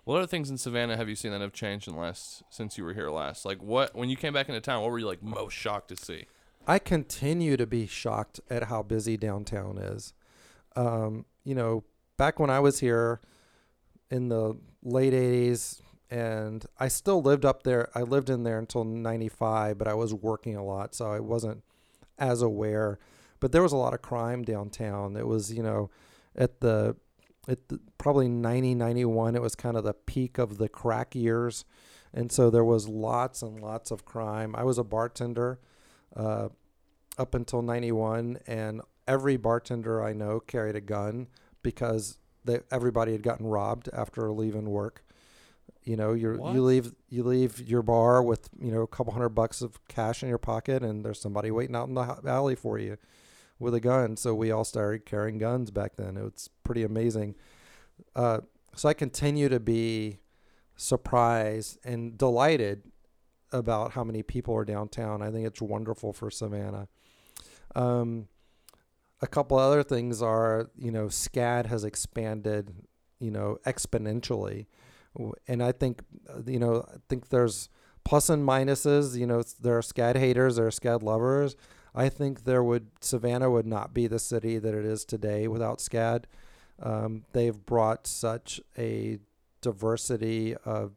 What 0.05 0.17
other 0.17 0.27
things 0.27 0.51
in 0.51 0.59
Savannah 0.59 0.97
have 0.97 1.09
you 1.09 1.15
seen 1.15 1.31
that 1.31 1.41
have 1.41 1.53
changed 1.53 1.87
in 1.87 1.95
the 1.95 2.01
last 2.01 2.43
since 2.51 2.77
you 2.77 2.83
were 2.83 2.93
here 2.95 3.11
last? 3.11 3.45
Like 3.45 3.63
what 3.63 3.95
when 3.95 4.11
you 4.11 4.17
came 4.17 4.33
back 4.33 4.49
into 4.49 4.61
town, 4.61 4.83
what 4.83 4.91
were 4.91 4.99
you 4.99 5.07
like 5.07 5.23
most 5.23 5.55
shocked 5.55 5.89
to 5.89 5.97
see? 5.97 6.27
I 6.67 6.79
continue 6.79 7.57
to 7.57 7.67
be 7.67 7.87
shocked 7.87 8.41
at 8.49 8.65
how 8.65 8.83
busy 8.83 9.17
downtown 9.17 9.79
is. 9.79 10.13
Um, 10.77 11.27
you 11.45 11.55
know, 11.55 11.85
back 12.17 12.39
when 12.39 12.51
I 12.51 12.61
was 12.61 12.79
here 12.81 13.21
in 14.11 14.29
the 14.29 14.57
late 14.83 15.13
80s, 15.13 15.81
and 16.11 16.65
I 16.79 16.89
still 16.89 17.23
lived 17.23 17.45
up 17.45 17.63
there. 17.63 17.89
I 17.95 18.03
lived 18.03 18.29
in 18.29 18.43
there 18.43 18.59
until 18.59 18.85
95, 18.85 19.79
but 19.79 19.89
I 19.89 19.95
was 19.95 20.13
working 20.13 20.57
a 20.57 20.65
lot, 20.65 20.95
so 20.95 21.11
I 21.11 21.21
wasn't 21.21 21.65
as 22.19 22.43
aware. 22.43 22.99
But 23.41 23.51
there 23.51 23.63
was 23.63 23.73
a 23.73 23.79
lot 23.79 23.95
of 23.95 24.03
crime 24.03 24.43
downtown. 24.43 25.17
It 25.17 25.27
was, 25.27 25.53
you 25.53 25.63
know, 25.63 25.91
at 26.37 26.61
the 26.61 26.97
at 27.49 27.69
the, 27.69 27.81
probably 27.99 28.29
90 28.29 28.75
91 28.77 29.35
it 29.35 29.43
was 29.43 29.57
kind 29.57 29.77
of 29.77 29.83
the 29.83 29.93
peak 29.95 30.39
of 30.39 30.59
the 30.59 30.69
crack 30.69 31.15
years 31.15 31.65
and 32.15 32.31
so 32.31 32.51
there 32.51 32.65
was 32.65 32.89
lots 32.89 33.43
and 33.43 33.61
lots 33.61 33.91
of 33.91 34.05
crime 34.05 34.55
i 34.55 34.63
was 34.63 34.79
a 34.79 34.85
bartender 34.85 35.59
uh, 36.17 36.49
up 37.19 37.35
until 37.35 37.63
91 37.63 38.39
and 38.47 38.81
every 39.07 39.37
bartender 39.37 40.03
i 40.03 40.13
know 40.13 40.41
carried 40.41 40.77
a 40.77 40.81
gun 40.81 41.27
because 41.63 42.19
they, 42.45 42.61
everybody 42.71 43.13
had 43.13 43.23
gotten 43.23 43.47
robbed 43.47 43.89
after 43.93 44.31
leaving 44.33 44.69
work. 44.69 45.05
You 45.85 45.97
know 45.97 46.13
you 46.13 46.41
you 46.55 46.63
leave 46.63 46.93
you 47.09 47.25
leave 47.25 47.59
your 47.61 47.83
bar 47.83 48.23
with 48.23 48.49
you 48.61 48.71
know 48.71 48.83
a 48.83 48.87
couple 48.87 49.13
hundred 49.13 49.31
bucks 49.31 49.63
of 49.63 49.85
cash 49.89 50.23
in 50.23 50.29
your 50.29 50.39
pocket 50.39 50.83
and 50.83 51.05
there's 51.05 51.21
somebody 51.21 51.51
waiting 51.51 51.75
out 51.75 51.89
in 51.89 51.95
the 51.95 52.21
alley 52.25 52.55
for 52.55 52.79
you 52.79 52.99
with 53.59 53.75
a 53.75 53.81
gun. 53.81 54.17
So 54.17 54.33
we 54.35 54.53
all 54.53 54.65
started 54.65 55.07
carrying 55.07 55.39
guns 55.39 55.71
back 55.73 55.97
then. 55.97 56.17
It's 56.17 56.49
pretty 56.63 56.85
amazing. 56.85 57.35
Uh, 58.15 58.41
so 58.75 58.89
i 58.89 58.95
continue 58.95 59.49
to 59.49 59.61
be 59.61 60.19
surprised 60.77 61.79
and 61.85 62.17
delighted 62.17 62.83
about 63.53 63.93
how 63.93 64.05
many 64.05 64.23
people 64.23 64.55
are 64.57 64.65
downtown. 64.65 65.23
I 65.23 65.31
think 65.31 65.47
it's 65.47 65.63
wonderful 65.63 66.13
for 66.13 66.31
Savannah. 66.31 66.89
Um, 67.75 68.29
a 69.21 69.27
couple 69.27 69.59
other 69.59 69.83
things 69.83 70.21
are, 70.21 70.71
you 70.77 70.91
know, 70.91 71.07
SCAD 71.07 71.67
has 71.67 71.85
expanded, 71.85 72.75
you 73.21 73.31
know, 73.31 73.59
exponentially, 73.67 74.67
and 75.47 75.63
I 75.63 75.73
think, 75.73 76.03
you 76.47 76.59
know, 76.59 76.85
I 76.93 76.97
think 77.09 77.29
there's 77.29 77.69
plus 78.05 78.29
and 78.29 78.47
minuses. 78.47 79.17
You 79.17 79.27
know, 79.27 79.43
there 79.61 79.77
are 79.77 79.83
SCAD 79.83 80.17
haters, 80.17 80.57
there 80.57 80.67
are 80.67 80.71
SCAD 80.71 81.03
lovers. 81.03 81.57
I 81.95 82.09
think 82.09 82.45
there 82.45 82.65
would 82.65 82.89
Savannah 83.01 83.51
would 83.51 83.67
not 83.67 83.93
be 83.93 84.07
the 84.07 84.19
city 84.19 84.59
that 84.59 84.75
it 84.75 84.85
is 84.85 85.05
today 85.05 85.47
without 85.47 85.79
SCAD. 85.79 86.25
Um, 86.81 87.25
they've 87.33 87.67
brought 87.67 88.07
such 88.07 88.61
a 88.79 89.19
diversity 89.61 90.57
of 90.65 90.93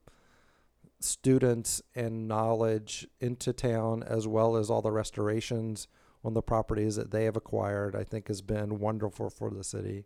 students 1.06 1.82
and 1.96 2.28
knowledge 2.28 3.08
into 3.20 3.54
town, 3.54 4.04
as 4.04 4.28
well 4.28 4.56
as 4.56 4.70
all 4.70 4.82
the 4.82 4.92
restorations 4.92 5.88
on 6.24 6.34
the 6.34 6.42
properties 6.42 6.96
that 6.96 7.12
they 7.12 7.26
have 7.26 7.36
acquired, 7.36 7.96
I 7.96 8.04
think 8.04 8.28
has 8.28 8.42
been 8.42 8.80
wonderful 8.80 9.30
for 9.30 9.50
the 9.50 9.64
city. 9.64 10.06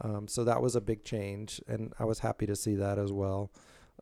Um, 0.00 0.28
so 0.28 0.44
that 0.44 0.62
was 0.62 0.76
a 0.76 0.80
big 0.80 1.04
change, 1.04 1.60
and 1.66 1.92
I 1.98 2.04
was 2.04 2.20
happy 2.20 2.46
to 2.46 2.56
see 2.56 2.74
that 2.76 2.98
as 2.98 3.12
well. 3.12 3.50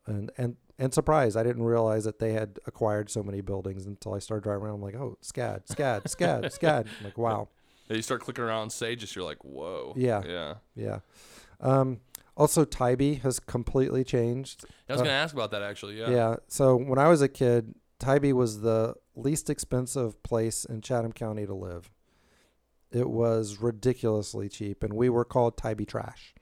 And 0.07 0.31
and 0.37 0.57
and 0.79 0.95
surprised, 0.95 1.37
I 1.37 1.43
didn't 1.43 1.65
realize 1.65 2.05
that 2.05 2.19
they 2.21 2.33
had 2.33 2.61
acquired 2.67 3.11
so 3.11 3.23
many 3.23 3.41
buildings 3.41 3.87
until 3.87 4.15
I 4.15 4.21
started 4.21 4.45
driving 4.45 4.65
around. 4.65 4.77
I'm 4.77 4.83
like, 4.83 4.95
oh, 4.95 5.19
SCAD, 5.23 5.67
SCAD, 5.67 6.05
SCAD, 6.05 6.45
SCAD. 6.59 6.87
I'm 7.01 7.05
like, 7.05 7.19
wow. 7.19 7.49
Yeah, 7.89 7.97
you 7.97 8.03
start 8.03 8.21
clicking 8.21 8.45
around 8.45 8.71
Sages, 8.71 9.17
you're 9.17 9.25
like, 9.25 9.43
whoa. 9.43 9.95
Yeah. 9.97 10.23
Yeah. 10.27 10.55
Yeah. 10.77 10.99
Um, 11.61 12.01
also, 12.39 12.65
Tybee 12.65 13.17
has 13.17 13.41
completely 13.41 14.05
changed. 14.05 14.65
I 14.89 14.93
was 14.93 15.01
uh, 15.01 15.05
going 15.05 15.13
to 15.13 15.19
ask 15.19 15.35
about 15.35 15.51
that 15.51 15.63
actually. 15.63 15.99
Yeah. 15.99 16.11
Yeah. 16.11 16.37
So 16.47 16.77
when 16.77 16.99
I 16.99 17.09
was 17.09 17.21
a 17.21 17.29
kid, 17.29 17.75
Tybee 17.99 18.33
was 18.33 18.61
the 18.61 18.95
least 19.17 19.51
expensive 19.51 20.23
place 20.23 20.65
in 20.65 20.81
Chatham 20.81 21.13
County 21.13 21.47
to 21.47 21.55
live. 21.55 21.91
It 22.93 23.11
was 23.11 23.59
ridiculously 23.59 24.49
cheap, 24.49 24.83
and 24.83 24.95
we 24.95 25.09
were 25.11 25.25
called 25.25 25.57
Tybee 25.57 25.85
trash 25.85 26.35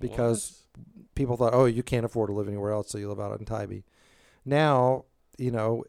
because 0.00 0.62
what? 0.74 1.14
people 1.14 1.36
thought, 1.36 1.52
"Oh, 1.52 1.66
you 1.66 1.82
can't 1.82 2.06
afford 2.06 2.28
to 2.30 2.32
live 2.32 2.48
anywhere 2.48 2.70
else, 2.70 2.90
so 2.90 2.96
you 2.96 3.08
live 3.08 3.20
out 3.20 3.38
in 3.38 3.44
Tybee." 3.44 3.82
Now, 4.44 5.04
you 5.36 5.50
know, 5.50 5.84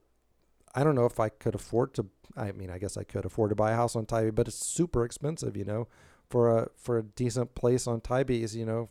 I 0.75 0.83
don't 0.83 0.95
know 0.95 1.05
if 1.05 1.19
I 1.19 1.29
could 1.29 1.55
afford 1.55 1.93
to. 1.93 2.07
I 2.35 2.51
mean, 2.51 2.69
I 2.69 2.79
guess 2.79 2.97
I 2.97 3.03
could 3.03 3.23
afford 3.23 3.51
to 3.51 3.55
buy 3.55 3.71
a 3.71 3.75
house 3.75 3.95
on 3.95 4.05
Tybee, 4.05 4.31
but 4.31 4.47
it's 4.47 4.57
super 4.57 5.05
expensive. 5.05 5.55
You 5.55 5.63
know, 5.63 5.87
for 6.27 6.57
a 6.57 6.69
for 6.75 6.97
a 6.97 7.03
decent 7.03 7.55
place 7.55 7.87
on 7.87 8.01
Tybee 8.01 8.43
is 8.43 8.55
you 8.55 8.65
know 8.65 8.89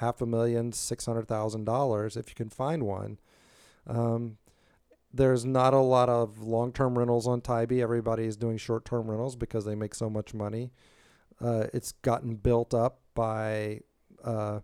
half 0.00 0.20
a 0.20 0.26
million, 0.26 0.72
six 0.72 1.06
hundred 1.06 1.28
thousand 1.28 1.64
dollars 1.64 2.16
if 2.16 2.28
you 2.28 2.34
can 2.34 2.48
find 2.48 2.82
one. 2.82 3.18
Um, 3.86 4.38
there's 5.12 5.44
not 5.44 5.74
a 5.74 5.80
lot 5.80 6.08
of 6.08 6.42
long-term 6.42 6.98
rentals 6.98 7.26
on 7.26 7.40
Tybee. 7.40 7.82
Everybody 7.82 8.24
is 8.24 8.36
doing 8.36 8.56
short-term 8.56 9.10
rentals 9.10 9.36
because 9.36 9.64
they 9.64 9.74
make 9.74 9.94
so 9.94 10.08
much 10.08 10.32
money. 10.32 10.70
Uh, 11.40 11.66
it's 11.74 11.92
gotten 12.02 12.36
built 12.36 12.72
up 12.72 13.00
by 13.14 13.80
uh, 14.24 14.60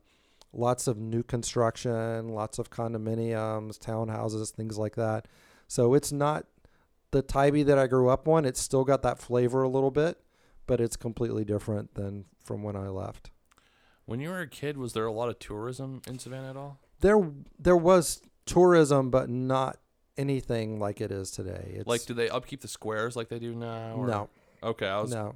lots 0.52 0.86
of 0.86 0.96
new 0.98 1.22
construction, 1.22 2.28
lots 2.28 2.58
of 2.58 2.70
condominiums, 2.70 3.78
townhouses, 3.78 4.50
things 4.50 4.78
like 4.78 4.94
that. 4.94 5.26
So 5.66 5.94
it's 5.94 6.12
not 6.12 6.46
the 7.10 7.22
Tybee 7.22 7.64
that 7.64 7.78
I 7.78 7.88
grew 7.88 8.08
up 8.08 8.28
on. 8.28 8.44
It's 8.44 8.60
still 8.60 8.84
got 8.84 9.02
that 9.02 9.18
flavor 9.18 9.62
a 9.62 9.68
little 9.68 9.90
bit, 9.90 10.18
but 10.66 10.80
it's 10.80 10.96
completely 10.96 11.44
different 11.44 11.94
than 11.94 12.26
from 12.42 12.62
when 12.62 12.76
I 12.76 12.88
left. 12.88 13.30
When 14.06 14.20
you 14.20 14.30
were 14.30 14.40
a 14.40 14.46
kid, 14.48 14.76
was 14.78 14.92
there 14.92 15.04
a 15.06 15.12
lot 15.12 15.28
of 15.28 15.38
tourism 15.38 16.00
in 16.06 16.18
Savannah 16.18 16.50
at 16.50 16.56
all? 16.56 16.78
There, 17.00 17.30
there 17.58 17.76
was 17.76 18.22
tourism, 18.46 19.10
but 19.10 19.28
not 19.28 19.78
anything 20.16 20.78
like 20.78 21.00
it 21.00 21.10
is 21.10 21.30
today. 21.30 21.72
It's, 21.76 21.86
Like, 21.86 22.06
do 22.06 22.14
they 22.14 22.28
upkeep 22.28 22.60
the 22.62 22.68
squares 22.68 23.16
like 23.16 23.28
they 23.28 23.38
do 23.38 23.54
now? 23.54 23.94
or- 23.96 24.06
no, 24.06 24.28
Okay, 24.62 24.86
I 24.88 25.00
was. 25.00 25.10
no. 25.12 25.34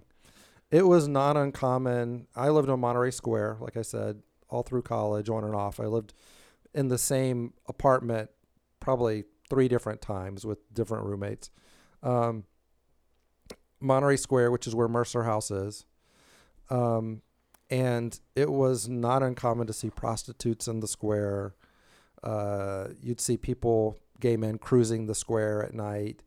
It 0.70 0.86
was 0.86 1.08
not 1.08 1.36
uncommon. 1.36 2.28
I 2.36 2.48
lived 2.50 2.68
on 2.70 2.78
Monterey 2.80 3.10
Square, 3.10 3.58
like 3.60 3.76
I 3.76 3.82
said, 3.82 4.22
all 4.48 4.62
through 4.62 4.82
college, 4.82 5.28
on 5.28 5.42
and 5.42 5.54
off. 5.54 5.80
I 5.80 5.86
lived 5.86 6.14
in 6.72 6.86
the 6.88 6.96
same 6.98 7.54
apartment 7.66 8.30
probably 8.78 9.24
three 9.50 9.66
different 9.66 10.00
times 10.00 10.46
with 10.46 10.72
different 10.72 11.04
roommates. 11.06 11.50
Um, 12.04 12.44
Monterey 13.80 14.16
Square, 14.16 14.52
which 14.52 14.68
is 14.68 14.74
where 14.74 14.86
Mercer 14.86 15.24
House 15.24 15.50
is. 15.50 15.86
Um, 16.70 17.22
and 17.70 18.18
it 18.34 18.50
was 18.50 18.88
not 18.88 19.22
uncommon 19.22 19.66
to 19.68 19.72
see 19.72 19.90
prostitutes 19.90 20.66
in 20.66 20.80
the 20.80 20.88
square. 20.88 21.54
Uh, 22.22 22.88
you'd 23.00 23.20
see 23.20 23.36
people, 23.36 23.96
gay 24.18 24.36
men, 24.36 24.58
cruising 24.58 25.06
the 25.06 25.14
square 25.14 25.62
at 25.62 25.72
night, 25.72 26.22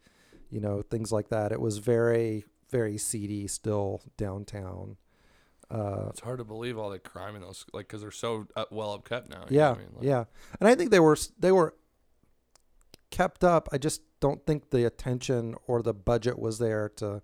you 0.50 0.60
know, 0.60 0.82
things 0.82 1.12
like 1.12 1.30
that. 1.30 1.52
It 1.52 1.60
was 1.60 1.78
very, 1.80 2.46
very 2.70 2.98
seedy 2.98 3.48
still 3.48 4.02
downtown. 4.18 4.98
Uh, 5.70 6.08
It's 6.10 6.20
hard 6.22 6.39
to 6.39 6.44
believe 6.46 6.78
all 6.78 6.89
the 6.89 7.00
crime 7.00 7.36
in 7.36 7.41
those, 7.41 7.66
like, 7.74 7.88
because 7.88 8.02
they're 8.02 8.12
so 8.12 8.48
uh, 8.56 8.66
well 8.72 8.98
upkept 8.98 9.30
now. 9.30 9.46
you 9.50 9.58
know 9.58 9.64
yeah, 9.64 9.72
I 9.72 9.78
mean? 9.78 9.88
Like, 9.96 10.04
yeah, 10.06 10.24
and 10.60 10.68
I 10.68 10.76
think 10.76 10.91
they 10.91 11.00
were 11.00 11.18
they 11.39 11.52
were 11.52 11.74
kept 13.10 13.44
up. 13.44 13.70
I 13.72 13.78
just 13.78 14.02
don't 14.20 14.46
think 14.46 14.70
the 14.70 14.86
attention 14.86 15.56
or 15.68 15.82
the 15.82 15.94
budget 15.94 16.38
was 16.39 16.60
there 16.60 16.89
to 16.98 17.22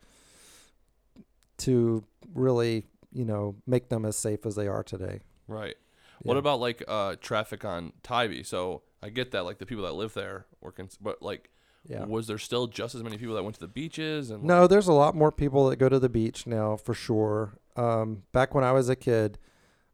to 1.57 2.03
really 2.33 2.85
you 3.11 3.25
know 3.25 3.55
make 3.65 3.89
them 3.89 4.05
as 4.05 4.15
safe 4.17 4.45
as 4.45 4.55
they 4.55 4.67
are 4.67 4.83
today. 4.83 5.21
Right. 5.47 5.75
What 6.21 6.37
about 6.37 6.59
like 6.59 6.83
uh 6.87 7.15
traffic 7.21 7.63
on 7.63 7.93
Tybee? 8.03 8.43
So 8.43 8.81
I 9.01 9.09
get 9.09 9.31
that, 9.31 9.45
like 9.45 9.57
the 9.59 9.65
people 9.65 9.85
that 9.85 9.93
live 9.93 10.13
there 10.13 10.33
were, 10.33 10.45
working, 10.61 10.89
but 11.01 11.21
like, 11.21 11.49
Yeah. 11.87 12.03
was 12.05 12.27
there 12.27 12.37
still 12.37 12.67
just 12.67 12.93
as 12.93 13.01
many 13.03 13.17
people 13.17 13.35
that 13.35 13.43
went 13.43 13.55
to 13.55 13.61
the 13.61 13.67
beaches? 13.69 14.29
And 14.29 14.43
No, 14.43 14.67
there's 14.67 14.89
a 14.89 14.93
lot 14.93 15.15
more 15.15 15.31
people 15.31 15.69
that 15.69 15.77
go 15.77 15.87
to 15.87 15.97
the 15.99 16.09
beach 16.09 16.45
now 16.45 16.75
for 16.75 16.93
sure. 16.93 17.57
Um, 17.77 18.23
back 18.33 18.53
when 18.53 18.65
I 18.65 18.73
was 18.73 18.89
a 18.89 18.95
kid, 18.97 19.37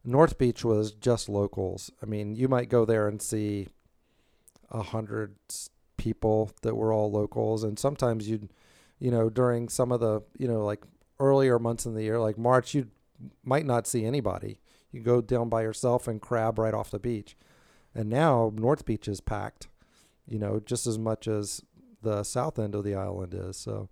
North 0.04 0.38
Beach 0.38 0.64
was 0.64 0.90
just 0.92 1.28
locals. 1.28 1.90
I 2.02 2.06
mean, 2.06 2.34
you 2.34 2.48
might 2.48 2.68
go 2.68 2.84
there 2.84 3.06
and 3.06 3.22
see 3.22 3.68
a 4.70 4.82
hundred 4.82 5.36
people 5.96 6.50
that 6.62 6.74
were 6.74 6.92
all 6.92 7.10
locals, 7.10 7.62
and 7.62 7.78
sometimes 7.78 8.28
you'd, 8.28 8.50
you 8.98 9.10
know, 9.12 9.30
during 9.30 9.68
some 9.68 9.92
of 9.92 10.00
the, 10.00 10.22
you 10.38 10.48
know, 10.48 10.64
like 10.64 10.82
earlier 11.20 11.58
months 11.60 11.86
in 11.86 11.94
the 11.94 12.02
year, 12.02 12.18
like 12.18 12.36
March, 12.36 12.74
you 12.74 12.88
might 13.44 13.66
not 13.66 13.86
see 13.86 14.04
anybody. 14.04 14.60
You 14.92 15.00
go 15.00 15.20
down 15.20 15.48
by 15.48 15.62
yourself 15.62 16.08
and 16.08 16.20
crab 16.20 16.58
right 16.58 16.74
off 16.74 16.90
the 16.90 16.98
beach, 16.98 17.36
and 17.94 18.08
now 18.08 18.52
North 18.54 18.84
Beach 18.84 19.08
is 19.08 19.20
packed, 19.20 19.68
you 20.26 20.38
know, 20.38 20.60
just 20.64 20.86
as 20.86 20.98
much 20.98 21.28
as 21.28 21.62
the 22.02 22.22
south 22.22 22.58
end 22.58 22.74
of 22.74 22.84
the 22.84 22.94
island 22.94 23.34
is. 23.34 23.56
So 23.56 23.88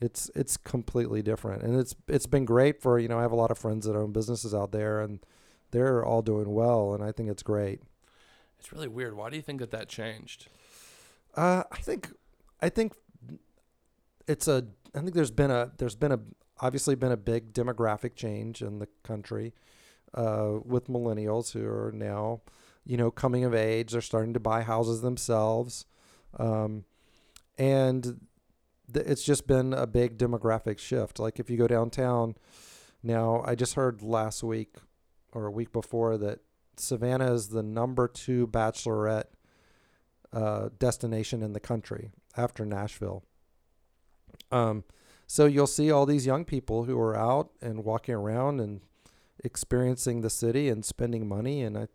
it's 0.00 0.30
it's 0.34 0.56
completely 0.56 1.22
different, 1.22 1.62
and 1.62 1.78
it's 1.78 1.94
it's 2.08 2.26
been 2.26 2.44
great 2.44 2.82
for 2.82 2.98
you 2.98 3.08
know 3.08 3.18
I 3.18 3.22
have 3.22 3.32
a 3.32 3.36
lot 3.36 3.50
of 3.50 3.58
friends 3.58 3.86
that 3.86 3.96
own 3.96 4.12
businesses 4.12 4.52
out 4.54 4.72
there, 4.72 5.00
and 5.00 5.24
they're 5.70 6.04
all 6.04 6.22
doing 6.22 6.52
well, 6.52 6.92
and 6.92 7.02
I 7.02 7.12
think 7.12 7.30
it's 7.30 7.42
great. 7.42 7.80
it's 8.58 8.72
really 8.72 8.88
weird. 8.88 9.14
Why 9.14 9.30
do 9.30 9.36
you 9.36 9.42
think 9.42 9.60
that 9.60 9.70
that 9.70 9.88
changed? 9.88 10.48
Uh, 11.34 11.62
I 11.70 11.78
think 11.78 12.10
I 12.60 12.68
think 12.68 12.94
it's 14.26 14.48
a 14.48 14.66
I 14.94 15.00
think 15.00 15.14
there's 15.14 15.30
been 15.30 15.50
a 15.50 15.72
there's 15.78 15.96
been 15.96 16.12
a 16.12 16.20
obviously 16.62 16.94
been 16.94 17.12
a 17.12 17.16
big 17.16 17.52
demographic 17.52 18.14
change 18.14 18.62
in 18.62 18.78
the 18.78 18.88
country 19.02 19.52
uh, 20.14 20.58
with 20.64 20.86
millennials 20.86 21.52
who 21.52 21.66
are 21.66 21.92
now 21.92 22.40
you 22.84 22.96
know 22.96 23.10
coming 23.10 23.44
of 23.44 23.54
age. 23.54 23.92
They're 23.92 24.00
starting 24.00 24.32
to 24.34 24.40
buy 24.40 24.62
houses 24.62 25.02
themselves, 25.02 25.84
um, 26.38 26.84
and 27.58 28.20
th- 28.92 29.06
it's 29.06 29.22
just 29.22 29.46
been 29.46 29.72
a 29.74 29.86
big 29.86 30.16
demographic 30.16 30.78
shift. 30.78 31.18
Like 31.18 31.38
if 31.38 31.50
you 31.50 31.56
go 31.56 31.66
downtown 31.66 32.36
now, 33.02 33.42
I 33.46 33.54
just 33.54 33.74
heard 33.74 34.02
last 34.02 34.42
week 34.42 34.76
or 35.32 35.46
a 35.46 35.50
week 35.50 35.72
before 35.72 36.16
that 36.18 36.40
Savannah 36.76 37.32
is 37.32 37.48
the 37.48 37.62
number 37.62 38.08
two 38.08 38.46
bachelorette 38.46 39.24
uh, 40.32 40.70
destination 40.78 41.42
in 41.42 41.52
the 41.52 41.60
country 41.60 42.10
after 42.36 42.64
Nashville. 42.64 43.24
Um, 44.50 44.84
so 45.26 45.46
you'll 45.46 45.66
see 45.66 45.90
all 45.90 46.06
these 46.06 46.26
young 46.26 46.44
people 46.44 46.84
who 46.84 46.98
are 46.98 47.16
out 47.16 47.50
and 47.60 47.84
walking 47.84 48.14
around 48.14 48.60
and 48.60 48.80
experiencing 49.44 50.20
the 50.20 50.30
city 50.30 50.68
and 50.68 50.84
spending 50.84 51.28
money, 51.28 51.62
and 51.62 51.76
I, 51.76 51.88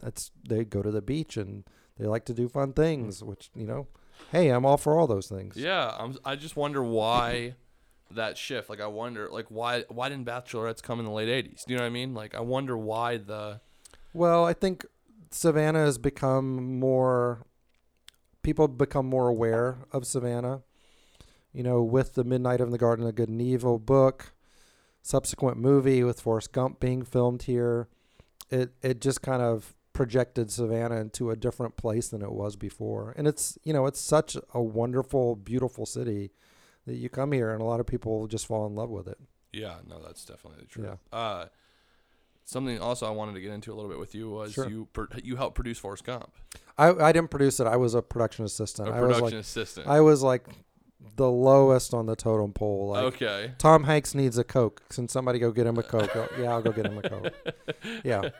that's 0.00 0.30
they 0.46 0.64
go 0.64 0.82
to 0.82 0.90
the 0.90 1.02
beach 1.02 1.36
and 1.36 1.64
they 1.98 2.06
like 2.06 2.24
to 2.26 2.34
do 2.34 2.48
fun 2.48 2.72
things. 2.72 3.22
Mm. 3.22 3.26
Which 3.26 3.50
you 3.54 3.66
know, 3.66 3.86
hey, 4.30 4.48
I'm 4.48 4.64
all 4.64 4.76
for 4.76 4.98
all 4.98 5.06
those 5.06 5.28
things. 5.28 5.56
Yeah, 5.56 5.94
I'm, 5.98 6.16
I 6.24 6.36
just 6.36 6.56
wonder 6.56 6.82
why 6.82 7.54
that 8.10 8.36
shift. 8.36 8.68
Like, 8.68 8.80
I 8.80 8.86
wonder, 8.86 9.28
like, 9.30 9.46
why 9.50 9.84
why 9.88 10.08
didn't 10.08 10.26
bachelorettes 10.26 10.82
come 10.82 10.98
in 10.98 11.04
the 11.04 11.12
late 11.12 11.28
'80s? 11.28 11.64
Do 11.64 11.72
you 11.72 11.78
know 11.78 11.84
what 11.84 11.88
I 11.88 11.90
mean? 11.90 12.14
Like, 12.14 12.34
I 12.34 12.40
wonder 12.40 12.76
why 12.76 13.18
the 13.18 13.60
Well, 14.12 14.44
I 14.44 14.52
think 14.52 14.84
Savannah 15.30 15.84
has 15.84 15.98
become 15.98 16.78
more. 16.78 17.44
People 18.42 18.66
become 18.66 19.06
more 19.06 19.28
aware 19.28 19.78
of 19.92 20.04
Savannah. 20.04 20.62
You 21.52 21.62
know, 21.62 21.82
with 21.82 22.14
the 22.14 22.24
Midnight 22.24 22.60
in 22.60 22.70
the 22.70 22.78
Garden 22.78 23.06
of 23.06 23.14
Good 23.14 23.28
and 23.28 23.42
Evil 23.42 23.78
book, 23.78 24.32
subsequent 25.02 25.58
movie 25.58 26.02
with 26.02 26.20
Forrest 26.20 26.52
Gump 26.52 26.80
being 26.80 27.02
filmed 27.04 27.42
here, 27.42 27.88
it 28.50 28.72
it 28.82 29.00
just 29.00 29.20
kind 29.22 29.42
of 29.42 29.74
projected 29.92 30.50
Savannah 30.50 30.96
into 30.96 31.30
a 31.30 31.36
different 31.36 31.76
place 31.76 32.08
than 32.08 32.22
it 32.22 32.32
was 32.32 32.56
before. 32.56 33.12
And 33.16 33.26
it's 33.28 33.58
you 33.64 33.72
know 33.72 33.86
it's 33.86 34.00
such 34.00 34.36
a 34.54 34.62
wonderful, 34.62 35.36
beautiful 35.36 35.84
city 35.86 36.32
that 36.86 36.94
you 36.94 37.08
come 37.08 37.32
here 37.32 37.50
and 37.52 37.60
a 37.60 37.64
lot 37.64 37.80
of 37.80 37.86
people 37.86 38.26
just 38.26 38.46
fall 38.46 38.66
in 38.66 38.74
love 38.74 38.90
with 38.90 39.06
it. 39.06 39.18
yeah, 39.52 39.76
no, 39.86 40.00
that's 40.02 40.24
definitely 40.24 40.64
true. 40.66 40.84
Yeah. 40.84 40.96
Uh, 41.16 41.46
something 42.44 42.80
also 42.80 43.06
I 43.06 43.10
wanted 43.10 43.34
to 43.34 43.40
get 43.40 43.52
into 43.52 43.72
a 43.72 43.74
little 43.74 43.90
bit 43.90 43.98
with 44.00 44.14
you 44.14 44.30
was 44.30 44.52
Sure. 44.54 44.68
you 44.68 44.88
you 45.22 45.36
helped 45.36 45.54
produce 45.54 45.78
Forrest 45.78 46.04
Gump, 46.04 46.32
I 46.78 46.88
I 46.88 47.12
didn't 47.12 47.30
produce 47.30 47.60
it. 47.60 47.66
I 47.66 47.76
was 47.76 47.94
a 47.94 48.00
production 48.02 48.44
assistant. 48.46 48.88
a 48.88 48.92
I 48.92 49.00
was 49.00 49.08
production 49.18 49.24
like 49.38 49.44
assistant. 49.44 49.86
I 49.86 50.00
was 50.00 50.22
like 50.22 50.46
the 51.16 51.30
lowest 51.30 51.92
on 51.94 52.06
the 52.06 52.16
totem 52.16 52.52
pole. 52.52 52.88
Like 52.88 53.04
okay. 53.14 53.52
Tom 53.58 53.84
Hanks 53.84 54.14
needs 54.14 54.38
a 54.38 54.44
Coke. 54.44 54.88
Can 54.88 55.08
somebody 55.08 55.38
go 55.38 55.50
get 55.50 55.66
him 55.66 55.78
a 55.78 55.82
Coke? 55.82 56.10
Yeah, 56.38 56.52
I'll 56.52 56.62
go 56.62 56.72
get 56.72 56.86
him 56.86 56.98
a 56.98 57.08
Coke. 57.08 57.32
Yeah, 58.04 58.30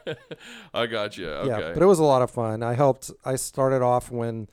I 0.73 0.87
got 0.87 1.17
you. 1.17 1.29
Okay. 1.29 1.49
yeah. 1.49 1.73
But 1.75 1.83
it 1.83 1.87
was 1.87 1.99
a 1.99 2.05
lot 2.05 2.23
of 2.23 2.31
fun. 2.31 2.63
I 2.63 2.75
helped. 2.75 3.11
I 3.25 3.37
started 3.37 3.83
off 3.83 4.11
when 4.11 4.49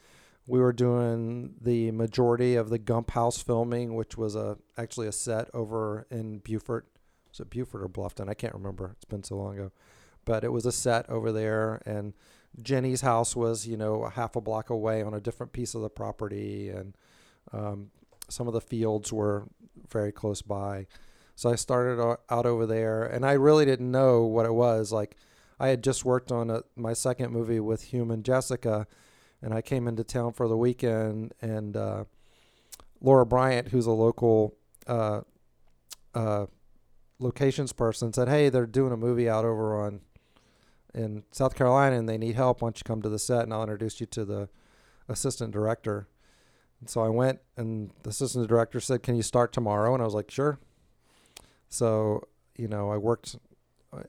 we 0.47 0.59
were 0.59 0.73
doing 0.73 1.53
the 1.61 1.91
majority 1.91 2.55
of 2.55 2.69
the 2.69 2.79
Gump 2.79 3.11
House 3.11 3.41
filming, 3.41 3.95
which 3.95 4.17
was 4.17 4.35
a 4.35 4.57
actually 4.77 5.07
a 5.07 5.11
set 5.11 5.47
over 5.53 6.07
in 6.09 6.39
Beaufort. 6.39 6.87
Was 7.29 7.39
it 7.39 7.51
Beaufort 7.51 7.83
or 7.83 7.89
Bluffton? 7.89 8.29
I 8.29 8.33
can't 8.33 8.55
remember. 8.55 8.91
It's 8.95 9.05
been 9.05 9.23
so 9.23 9.35
long 9.35 9.55
ago. 9.55 9.71
But 10.25 10.43
it 10.43 10.51
was 10.51 10.65
a 10.65 10.71
set 10.71 11.07
over 11.09 11.31
there, 11.31 11.81
and 11.85 12.13
Jenny's 12.61 13.01
house 13.01 13.35
was, 13.35 13.67
you 13.67 13.77
know, 13.77 14.03
a 14.03 14.09
half 14.09 14.35
a 14.35 14.41
block 14.41 14.69
away 14.69 15.01
on 15.03 15.13
a 15.13 15.21
different 15.21 15.53
piece 15.53 15.75
of 15.75 15.81
the 15.81 15.89
property, 15.89 16.69
and 16.69 16.95
um, 17.53 17.91
some 18.29 18.47
of 18.47 18.53
the 18.53 18.61
fields 18.61 19.11
were 19.11 19.47
very 19.89 20.11
close 20.11 20.41
by. 20.41 20.87
So 21.35 21.49
I 21.49 21.55
started 21.55 22.01
out 22.29 22.45
over 22.45 22.65
there, 22.65 23.05
and 23.05 23.25
I 23.25 23.33
really 23.33 23.65
didn't 23.65 23.91
know 23.91 24.23
what 24.23 24.45
it 24.45 24.53
was. 24.53 24.91
Like, 24.91 25.15
I 25.59 25.69
had 25.69 25.83
just 25.83 26.03
worked 26.05 26.31
on 26.31 26.49
a, 26.49 26.63
my 26.75 26.93
second 26.93 27.31
movie 27.31 27.59
with 27.59 27.83
Hume 27.83 28.11
and 28.11 28.25
Jessica, 28.25 28.87
and 29.41 29.53
I 29.53 29.61
came 29.61 29.87
into 29.87 30.03
town 30.03 30.33
for 30.33 30.47
the 30.47 30.57
weekend, 30.57 31.33
and 31.41 31.77
uh, 31.77 32.03
Laura 33.01 33.25
Bryant, 33.25 33.69
who's 33.69 33.85
a 33.85 33.91
local 33.91 34.55
uh, 34.87 35.21
uh, 36.13 36.47
locations 37.19 37.71
person, 37.71 38.11
said, 38.11 38.27
"Hey, 38.27 38.49
they're 38.49 38.65
doing 38.65 38.91
a 38.91 38.97
movie 38.97 39.29
out 39.29 39.45
over 39.45 39.81
on 39.81 40.01
in 40.93 41.23
South 41.31 41.55
Carolina, 41.55 41.97
and 41.97 42.09
they 42.09 42.17
need 42.17 42.35
help. 42.35 42.61
Why 42.61 42.67
don't 42.67 42.79
you 42.79 42.83
come 42.85 43.01
to 43.01 43.09
the 43.09 43.19
set, 43.19 43.43
and 43.43 43.53
I'll 43.53 43.63
introduce 43.63 44.01
you 44.01 44.07
to 44.07 44.25
the 44.25 44.49
assistant 45.07 45.51
director." 45.51 46.07
So 46.85 47.01
I 47.01 47.09
went, 47.09 47.39
and 47.57 47.91
the 48.03 48.09
assistant 48.09 48.47
director 48.47 48.79
said, 48.79 49.03
"Can 49.03 49.15
you 49.15 49.21
start 49.21 49.51
tomorrow?" 49.51 49.93
And 49.93 50.01
I 50.01 50.05
was 50.05 50.13
like, 50.13 50.31
"Sure." 50.31 50.59
So 51.67 52.23
you 52.55 52.67
know, 52.67 52.89
I 52.91 52.97
worked 52.97 53.37
uh, 53.93 54.03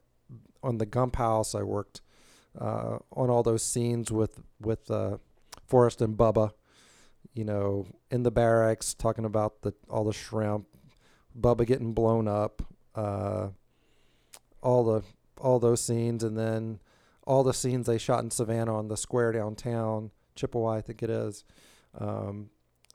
on 0.62 0.78
the 0.78 0.86
Gump 0.86 1.16
House. 1.16 1.54
I 1.54 1.62
worked 1.62 2.00
uh, 2.58 2.98
on 3.12 3.30
all 3.30 3.42
those 3.42 3.62
scenes 3.62 4.10
with 4.10 4.40
with 4.60 4.90
uh, 4.90 5.18
Forrest 5.66 6.02
and 6.02 6.16
Bubba. 6.16 6.52
You 7.34 7.44
know, 7.44 7.86
in 8.10 8.24
the 8.24 8.30
barracks, 8.30 8.92
talking 8.94 9.24
about 9.24 9.62
the 9.62 9.72
all 9.88 10.04
the 10.04 10.12
shrimp, 10.12 10.66
Bubba 11.38 11.66
getting 11.66 11.92
blown 11.92 12.26
up, 12.26 12.62
uh, 12.94 13.48
all 14.62 14.84
the 14.84 15.02
all 15.40 15.58
those 15.58 15.80
scenes, 15.80 16.24
and 16.24 16.36
then 16.36 16.80
all 17.24 17.44
the 17.44 17.54
scenes 17.54 17.86
they 17.86 17.98
shot 17.98 18.24
in 18.24 18.30
Savannah 18.30 18.76
on 18.76 18.88
the 18.88 18.96
square 18.96 19.30
downtown, 19.32 20.10
Chippewa, 20.34 20.76
I 20.76 20.80
think 20.80 21.02
it 21.02 21.10
is, 21.10 21.44
um, 21.96 22.50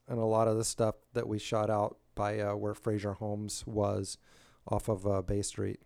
and 0.07 0.19
a 0.19 0.25
lot 0.25 0.47
of 0.47 0.57
the 0.57 0.63
stuff 0.63 0.95
that 1.13 1.27
we 1.27 1.39
shot 1.39 1.69
out 1.69 1.97
by 2.13 2.39
uh, 2.39 2.55
where 2.55 2.73
Frazier 2.73 3.13
Homes 3.13 3.65
was, 3.65 4.17
off 4.67 4.87
of 4.87 5.05
uh, 5.05 5.21
Bay 5.21 5.41
Street. 5.41 5.79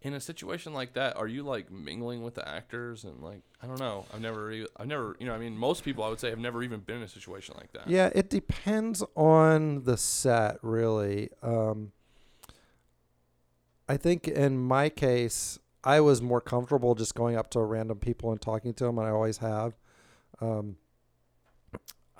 In 0.00 0.14
a 0.14 0.20
situation 0.20 0.72
like 0.72 0.94
that, 0.94 1.16
are 1.16 1.26
you 1.26 1.42
like 1.42 1.72
mingling 1.72 2.22
with 2.22 2.34
the 2.36 2.48
actors 2.48 3.02
and 3.02 3.20
like 3.20 3.42
I 3.60 3.66
don't 3.66 3.80
know. 3.80 4.06
I've 4.14 4.20
never, 4.20 4.52
e- 4.52 4.66
I've 4.76 4.86
never, 4.86 5.16
you 5.18 5.26
know, 5.26 5.34
I 5.34 5.38
mean, 5.38 5.58
most 5.58 5.84
people 5.84 6.04
I 6.04 6.08
would 6.08 6.20
say 6.20 6.30
have 6.30 6.38
never 6.38 6.62
even 6.62 6.80
been 6.80 6.98
in 6.98 7.02
a 7.02 7.08
situation 7.08 7.56
like 7.58 7.72
that. 7.72 7.90
Yeah, 7.90 8.10
it 8.14 8.30
depends 8.30 9.02
on 9.16 9.82
the 9.82 9.96
set, 9.96 10.58
really. 10.62 11.30
Um, 11.42 11.90
I 13.88 13.96
think 13.96 14.28
in 14.28 14.58
my 14.58 14.88
case, 14.88 15.58
I 15.82 16.00
was 16.00 16.22
more 16.22 16.40
comfortable 16.40 16.94
just 16.94 17.14
going 17.14 17.36
up 17.36 17.50
to 17.50 17.60
random 17.60 17.98
people 17.98 18.30
and 18.30 18.40
talking 18.40 18.74
to 18.74 18.84
them, 18.84 18.98
and 18.98 19.08
I 19.08 19.10
always 19.10 19.38
have. 19.38 19.74
Um, 20.40 20.76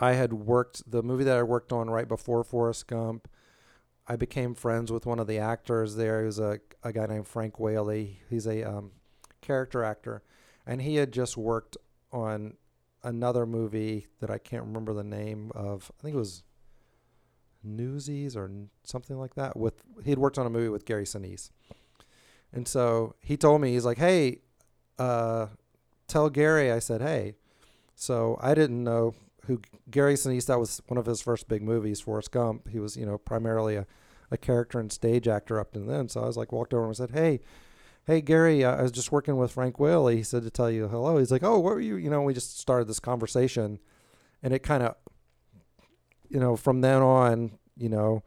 I 0.01 0.13
had 0.13 0.33
worked 0.33 0.91
the 0.91 1.03
movie 1.03 1.25
that 1.25 1.37
I 1.37 1.43
worked 1.43 1.73
on 1.73 1.91
right 1.91 2.09
before 2.09 2.45
Forrest 2.45 2.87
Gump. 2.87 3.29
I 4.07 4.17
became 4.17 4.55
friends 4.55 4.91
with 4.91 5.07
one 5.07 5.19
of 5.19 5.27
the 5.27 5.39
actors 5.39 5.97
there. 5.97 6.21
He 6.21 6.27
was 6.27 6.39
a, 6.39 6.61
a 6.83 6.93
guy 6.93 7.07
named 7.07 7.27
Frank 7.27 7.59
Whaley. 7.59 8.21
He's 8.31 8.47
a 8.47 8.63
um, 8.63 8.93
character 9.41 9.85
actor, 9.85 10.23
and 10.67 10.81
he 10.81 10.97
had 10.97 11.13
just 11.13 11.37
worked 11.37 11.77
on 12.13 12.55
another 13.03 13.45
movie 13.45 14.07
that 14.21 14.31
I 14.31 14.39
can't 14.39 14.65
remember 14.65 14.95
the 14.95 15.05
name 15.05 15.51
of. 15.55 15.91
I 15.99 16.03
think 16.03 16.15
it 16.15 16.19
was 16.19 16.43
Newsies 17.63 18.37
or 18.37 18.51
something 18.85 19.19
like 19.19 19.35
that. 19.35 19.57
With 19.57 19.83
he 20.05 20.11
had 20.11 20.19
worked 20.19 20.39
on 20.39 20.47
a 20.47 20.51
movie 20.51 20.69
with 20.69 20.87
Gary 20.87 21.05
Sinise, 21.05 21.51
and 22.53 22.67
so 22.67 23.15
he 23.21 23.37
told 23.37 23.61
me 23.61 23.73
he's 23.73 23.85
like, 23.85 23.99
"Hey, 23.99 24.43
uh, 24.99 25.49
tell 26.07 26.31
Gary." 26.31 26.71
I 26.71 26.79
said, 26.79 27.03
"Hey." 27.03 27.35
So 27.95 28.39
I 28.41 28.55
didn't 28.55 28.85
know 28.85 29.15
who 29.49 29.61
Gary 29.91 30.15
Sinise. 30.15 30.47
That 30.47 30.61
was 30.61 30.81
one 30.87 30.99
of 30.99 31.07
his 31.07 31.21
first 31.21 31.49
big 31.49 31.63
movies, 31.63 32.01
Forrest 32.01 32.31
Gump. 32.31 32.69
He 32.69 32.79
was, 32.79 32.97
you 32.97 33.05
know, 33.05 33.19
primarily 33.19 33.75
a, 33.75 33.87
a 34.31 34.37
character 34.37 34.79
and 34.79 34.93
stage 34.93 35.27
actor 35.27 35.59
up 35.59 35.73
to 35.73 35.81
then. 35.81 36.09
So 36.09 36.23
I 36.23 36.27
was 36.27 36.37
like, 36.37 36.53
walked 36.53 36.73
over 36.73 36.87
and 36.87 36.97
said, 36.97 37.11
"Hey." 37.11 37.41
Hey 38.07 38.23
Gary, 38.23 38.65
uh, 38.65 38.75
I 38.75 38.81
was 38.81 38.91
just 38.91 39.13
working 39.13 39.37
with 39.37 39.53
Frank 39.53 39.79
Whaley. 39.79 40.17
He 40.17 40.23
said 40.23 40.43
to 40.45 40.49
tell 40.49 40.71
you 40.71 40.89
hello. 40.89 41.19
He's 41.19 41.31
like, 41.31 41.43
"Oh, 41.43 41.59
what 41.59 41.75
were 41.75 41.81
you?" 41.81 41.97
You 41.97 42.09
know, 42.09 42.23
we 42.23 42.33
just 42.33 42.59
started 42.59 42.89
this 42.89 43.01
conversation, 43.01 43.81
and 44.43 44.55
it 44.55 44.61
kind 44.61 44.83
of 44.83 44.95
you 46.29 46.41
know, 46.41 46.57
from 46.57 46.81
then 46.81 47.03
on, 47.03 47.59
you 47.77 47.89
know, 47.89 48.23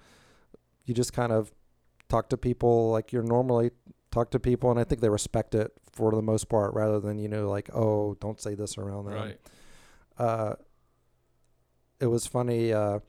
you 0.86 0.94
just 0.94 1.14
kind 1.14 1.32
of 1.32 1.52
talk 2.10 2.30
to 2.30 2.38
people 2.38 2.92
like 2.92 3.12
you're 3.12 3.24
normally 3.24 3.72
talk 4.12 4.32
to 4.32 4.40
people, 4.40 4.72
and 4.72 4.80
I 4.80 4.84
think 4.84 5.02
they 5.02 5.10
respect 5.10 5.56
it 5.56 5.72
for 5.92 6.12
the 6.12 6.22
most 6.22 6.50
part, 6.50 6.74
rather 6.74 7.00
than 7.00 7.18
you 7.20 7.28
know, 7.28 7.50
like, 7.50 7.70
oh, 7.74 8.16
don't 8.20 8.42
say 8.42 8.56
this 8.56 8.78
around 8.78 9.06
them. 9.06 9.14
Right. 9.14 9.40
Uh, 10.18 10.56
it 12.02 12.08
was 12.08 12.28
funny. 12.28 12.74
Uh, 12.74 13.00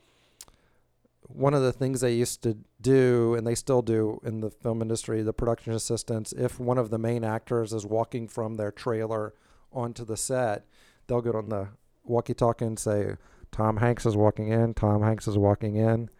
one 1.22 1.54
of 1.54 1.62
the 1.62 1.72
things 1.72 2.00
they 2.00 2.12
used 2.12 2.42
to 2.42 2.58
do, 2.80 3.34
and 3.34 3.46
they 3.46 3.54
still 3.54 3.82
do 3.82 4.20
in 4.22 4.40
the 4.40 4.50
film 4.50 4.82
industry, 4.82 5.22
the 5.22 5.32
production 5.32 5.72
assistants, 5.72 6.32
if 6.32 6.60
one 6.60 6.78
of 6.78 6.90
the 6.90 6.98
main 6.98 7.24
actors 7.24 7.72
is 7.72 7.86
walking 7.86 8.28
from 8.28 8.56
their 8.56 8.70
trailer 8.70 9.34
onto 9.72 10.04
the 10.04 10.16
set, 10.16 10.66
they'll 11.06 11.22
get 11.22 11.34
on 11.34 11.48
the 11.48 11.68
walkie-talkie 12.04 12.64
and 12.64 12.78
say, 12.78 13.16
Tom 13.50 13.78
Hanks 13.78 14.04
is 14.06 14.16
walking 14.16 14.48
in. 14.48 14.74
Tom 14.74 15.02
Hanks 15.02 15.26
is 15.26 15.38
walking 15.38 15.76
in. 15.76 16.10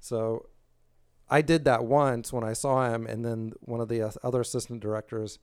So 0.00 0.48
I 1.28 1.42
did 1.42 1.64
that 1.64 1.84
once 1.84 2.32
when 2.32 2.44
I 2.44 2.52
saw 2.52 2.92
him, 2.92 3.06
and 3.06 3.24
then 3.24 3.52
one 3.60 3.80
of 3.80 3.88
the 3.88 4.16
other 4.22 4.40
assistant 4.40 4.80
directors 4.80 5.38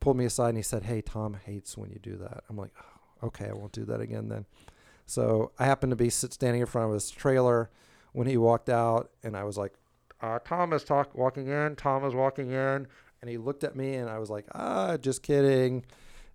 pulled 0.00 0.16
me 0.16 0.26
aside 0.26 0.50
and 0.50 0.58
he 0.58 0.62
said, 0.62 0.84
"Hey, 0.84 1.00
Tom 1.00 1.34
hates 1.34 1.78
when 1.78 1.90
you 1.90 1.98
do 1.98 2.16
that." 2.16 2.44
I'm 2.48 2.56
like, 2.56 2.72
oh, 2.78 3.26
"Okay, 3.28 3.48
I 3.48 3.54
won't 3.54 3.72
do 3.72 3.84
that 3.86 4.00
again 4.00 4.28
then." 4.28 4.46
So 5.06 5.52
I 5.58 5.64
happened 5.66 5.90
to 5.90 5.96
be 5.96 6.10
standing 6.10 6.60
in 6.60 6.66
front 6.66 6.88
of 6.88 6.92
his 6.94 7.10
trailer 7.10 7.70
when 8.12 8.26
he 8.26 8.36
walked 8.36 8.68
out, 8.68 9.10
and 9.22 9.36
I 9.36 9.44
was 9.44 9.56
like, 9.56 9.72
uh, 10.20 10.40
"Tom 10.44 10.72
is 10.72 10.82
talk 10.84 11.14
walking 11.14 11.46
in. 11.46 11.76
Tom 11.76 12.04
is 12.04 12.14
walking 12.14 12.50
in," 12.50 12.88
and 13.20 13.30
he 13.30 13.38
looked 13.38 13.62
at 13.62 13.76
me, 13.76 13.94
and 13.94 14.10
I 14.10 14.18
was 14.18 14.30
like, 14.30 14.46
"Ah, 14.52 14.96
just 14.96 15.22
kidding." 15.22 15.84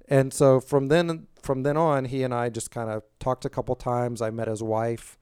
And 0.07 0.33
so 0.33 0.59
from 0.59 0.87
then 0.87 1.27
from 1.41 1.63
then 1.63 1.77
on, 1.77 2.05
he 2.05 2.23
and 2.23 2.33
I 2.33 2.49
just 2.49 2.71
kind 2.71 2.89
of 2.89 3.03
talked 3.19 3.45
a 3.45 3.49
couple 3.49 3.75
times. 3.75 4.21
I 4.21 4.29
met 4.29 4.47
his 4.47 4.63
wife, 4.63 5.17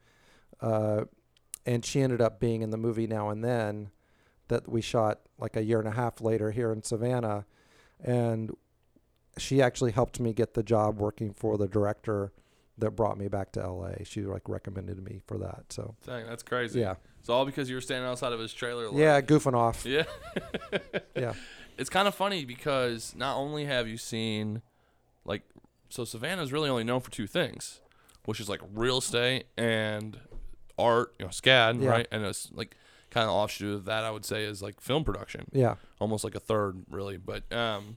uh, 0.60 1.04
and 1.66 1.84
she 1.84 2.00
ended 2.00 2.20
up 2.20 2.40
being 2.40 2.62
in 2.62 2.70
the 2.70 2.76
movie 2.76 3.06
now 3.06 3.30
and 3.30 3.44
then 3.44 3.90
that 4.48 4.68
we 4.68 4.80
shot 4.80 5.20
like 5.38 5.56
a 5.56 5.62
year 5.62 5.78
and 5.78 5.88
a 5.88 5.92
half 5.92 6.20
later 6.20 6.50
here 6.50 6.72
in 6.72 6.82
Savannah, 6.82 7.46
and 8.02 8.54
she 9.38 9.62
actually 9.62 9.92
helped 9.92 10.20
me 10.20 10.32
get 10.32 10.54
the 10.54 10.62
job 10.62 10.98
working 11.00 11.32
for 11.32 11.56
the 11.56 11.68
director 11.68 12.32
that 12.80 12.92
brought 12.92 13.16
me 13.18 13.28
back 13.28 13.52
to 13.52 13.66
LA. 13.70 13.92
She 14.04 14.22
like 14.22 14.48
recommended 14.48 15.02
me 15.02 15.20
for 15.26 15.38
that. 15.38 15.64
So 15.70 15.94
Dang, 16.06 16.26
that's 16.26 16.42
crazy. 16.42 16.80
yeah, 16.80 16.94
It's 17.20 17.28
all 17.28 17.44
because 17.46 17.68
you 17.68 17.74
were 17.76 17.80
standing 17.80 18.08
outside 18.08 18.32
of 18.32 18.40
his 18.40 18.52
trailer. 18.52 18.88
like- 18.88 18.98
yeah, 18.98 19.20
goofing 19.20 19.54
off. 19.54 19.84
Yeah. 19.86 20.04
Yeah. 21.16 21.34
It's 21.78 21.90
kind 21.90 22.06
of 22.08 22.14
funny 22.14 22.44
because 22.44 23.14
not 23.16 23.36
only 23.36 23.64
have 23.64 23.88
you 23.88 23.96
seen, 23.96 24.62
like, 25.24 25.42
so 25.88 26.04
Savannah's 26.04 26.52
really 26.52 26.68
only 26.70 26.84
known 26.84 27.00
for 27.00 27.10
two 27.10 27.26
things, 27.26 27.80
which 28.26 28.38
is 28.40 28.48
like 28.48 28.60
real 28.74 28.98
estate 28.98 29.46
and 29.56 30.18
art, 30.78 31.14
you 31.18 31.24
know, 31.26 31.30
SCAD, 31.30 31.82
Yeah. 31.82 31.88
right? 31.90 32.08
And 32.12 32.24
it's 32.24 32.50
like 32.52 32.76
kind 33.10 33.24
of 33.24 33.30
offshoot 33.34 33.74
of 33.74 33.84
that, 33.86 34.04
I 34.04 34.10
would 34.10 34.24
say, 34.24 34.44
is 34.44 34.62
like 34.62 34.80
film 34.80 35.04
production, 35.04 35.46
Yeah, 35.52 35.76
almost 35.98 36.22
like 36.24 36.34
a 36.34 36.40
third, 36.40 36.84
really. 36.90 37.16
But, 37.16 37.50
um, 37.52 37.96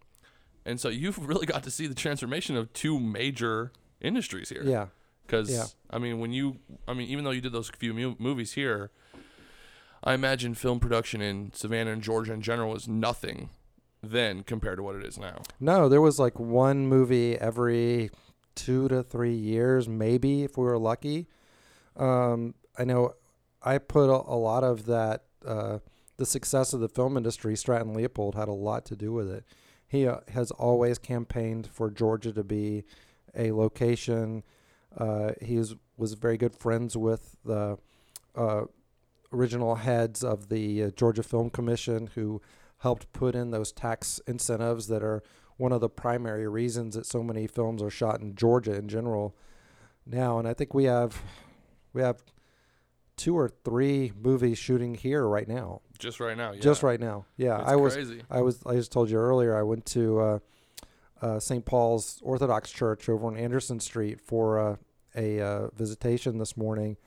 and 0.66 0.80
so 0.80 0.90
you've 0.90 1.18
really 1.28 1.46
got 1.46 1.64
to 1.64 1.72
see 1.72 1.88
the 1.88 1.96
transformation 1.96 2.56
of 2.56 2.72
two 2.74 3.00
major 3.00 3.72
industries 4.04 4.50
here. 4.50 4.64
yeah, 4.64 4.88
Because 5.26 5.50
Yeah. 5.50 5.66
I 5.90 5.98
mean, 5.98 6.20
when 6.20 6.32
you, 6.32 6.58
I 6.88 6.94
mean, 6.94 7.08
even 7.10 7.24
though 7.24 7.32
you 7.32 7.42
did 7.42 7.52
those 7.54 7.70
few 7.70 7.94
mu- 7.94 8.16
movies 8.20 8.54
here, 8.54 8.92
I 10.04 10.14
imagine 10.14 10.54
film 10.54 10.80
production 10.80 11.22
in 11.22 11.52
Savannah 11.54 11.92
and 11.92 12.02
Georgia 12.04 12.34
in 12.34 12.42
general 12.42 12.72
was 12.72 12.88
nothing 12.88 13.50
then 14.02 14.44
compared 14.44 14.78
to 14.78 14.84
what 14.84 14.96
it 14.96 15.06
is 15.06 15.18
now. 15.18 15.42
No, 15.62 15.88
there 15.88 16.02
was 16.02 16.20
like 16.20 16.38
one 16.38 16.86
movie 16.88 17.38
every 17.38 18.10
two 18.54 18.90
to 18.90 19.02
three 19.02 19.34
years, 19.36 19.88
maybe 19.88 20.44
if 20.44 20.58
we 20.58 20.66
were 20.66 20.78
lucky. 20.78 21.28
Um, 21.96 22.54
I 22.78 22.84
know 22.84 23.14
I 23.62 23.78
put 23.78 24.10
a, 24.10 24.30
a 24.30 24.36
lot 24.36 24.64
of 24.64 24.86
that. 24.88 25.24
Uh, 25.46 25.80
the 26.18 26.26
success 26.26 26.74
of 26.74 26.80
the 26.80 26.90
film 26.90 27.18
industry, 27.18 27.56
Stratton 27.56 27.94
Leopold 27.94 28.36
had 28.36 28.48
a 28.48 28.54
lot 28.54 28.86
to 28.86 28.96
do 28.96 29.12
with 29.14 29.30
it. 29.32 29.46
He 29.88 30.06
uh, 30.08 30.18
has 30.34 30.52
always 30.52 30.98
campaigned 31.00 31.68
for 31.68 31.90
Georgia 31.90 32.32
to 32.34 32.44
be 32.44 32.84
a 33.36 33.52
location. 33.52 34.44
Uh, 34.98 35.32
he 35.42 35.58
was, 35.58 35.76
was 35.98 36.14
very 36.14 36.38
good 36.38 36.56
friends 36.56 36.96
with 36.96 37.36
the 37.44 37.78
uh, 38.36 38.64
original 39.32 39.76
heads 39.76 40.24
of 40.24 40.50
the 40.50 40.84
uh, 40.84 40.90
Georgia 40.92 41.24
Film 41.24 41.50
Commission, 41.50 42.10
who 42.16 42.42
helped 42.80 43.12
put 43.14 43.36
in 43.36 43.52
those 43.52 43.72
tax 43.72 44.20
incentives 44.28 44.88
that 44.88 45.04
are 45.04 45.24
one 45.58 45.72
of 45.72 45.82
the 45.82 45.90
primary 45.90 46.48
reasons 46.48 46.96
that 46.96 47.06
so 47.06 47.24
many 47.24 47.48
films 47.48 47.82
are 47.82 47.90
shot 47.90 48.20
in 48.20 48.36
Georgia 48.36 48.74
in 48.76 48.88
general 48.88 49.36
now. 50.06 50.40
And 50.40 50.48
I 50.48 50.54
think 50.54 50.74
we 50.74 50.86
have 50.86 51.22
we 51.94 52.02
have 52.02 52.24
two 53.16 53.38
or 53.38 53.50
three 53.64 54.12
movies 54.20 54.58
shooting 54.58 54.96
here 54.96 55.28
right 55.28 55.48
now. 55.48 55.82
Just 56.00 56.20
right 56.20 56.36
now, 56.36 56.52
yeah. 56.52 56.60
Just 56.60 56.84
right 56.84 57.00
now. 57.00 57.26
Yeah, 57.38 57.62
It's 57.62 57.70
I 57.70 57.76
was 57.76 57.94
crazy. 57.94 58.22
I 58.30 58.42
was 58.42 58.62
I 58.66 58.74
just 58.76 58.92
told 58.92 59.10
you 59.10 59.18
earlier 59.18 59.56
I 59.56 59.64
went 59.64 59.86
to 59.88 60.20
uh, 60.20 60.40
uh, 61.24 61.40
St. 61.40 61.66
Paul's 61.66 62.20
Orthodox 62.22 62.72
Church 62.72 63.08
over 63.08 63.28
on 63.28 63.38
Anderson 63.38 63.80
Street 63.80 64.20
for 64.20 64.60
uh, 64.60 64.76
a 65.16 65.40
uh, 65.40 65.68
visitation 65.70 66.38
this 66.38 66.58
morning, 66.58 66.98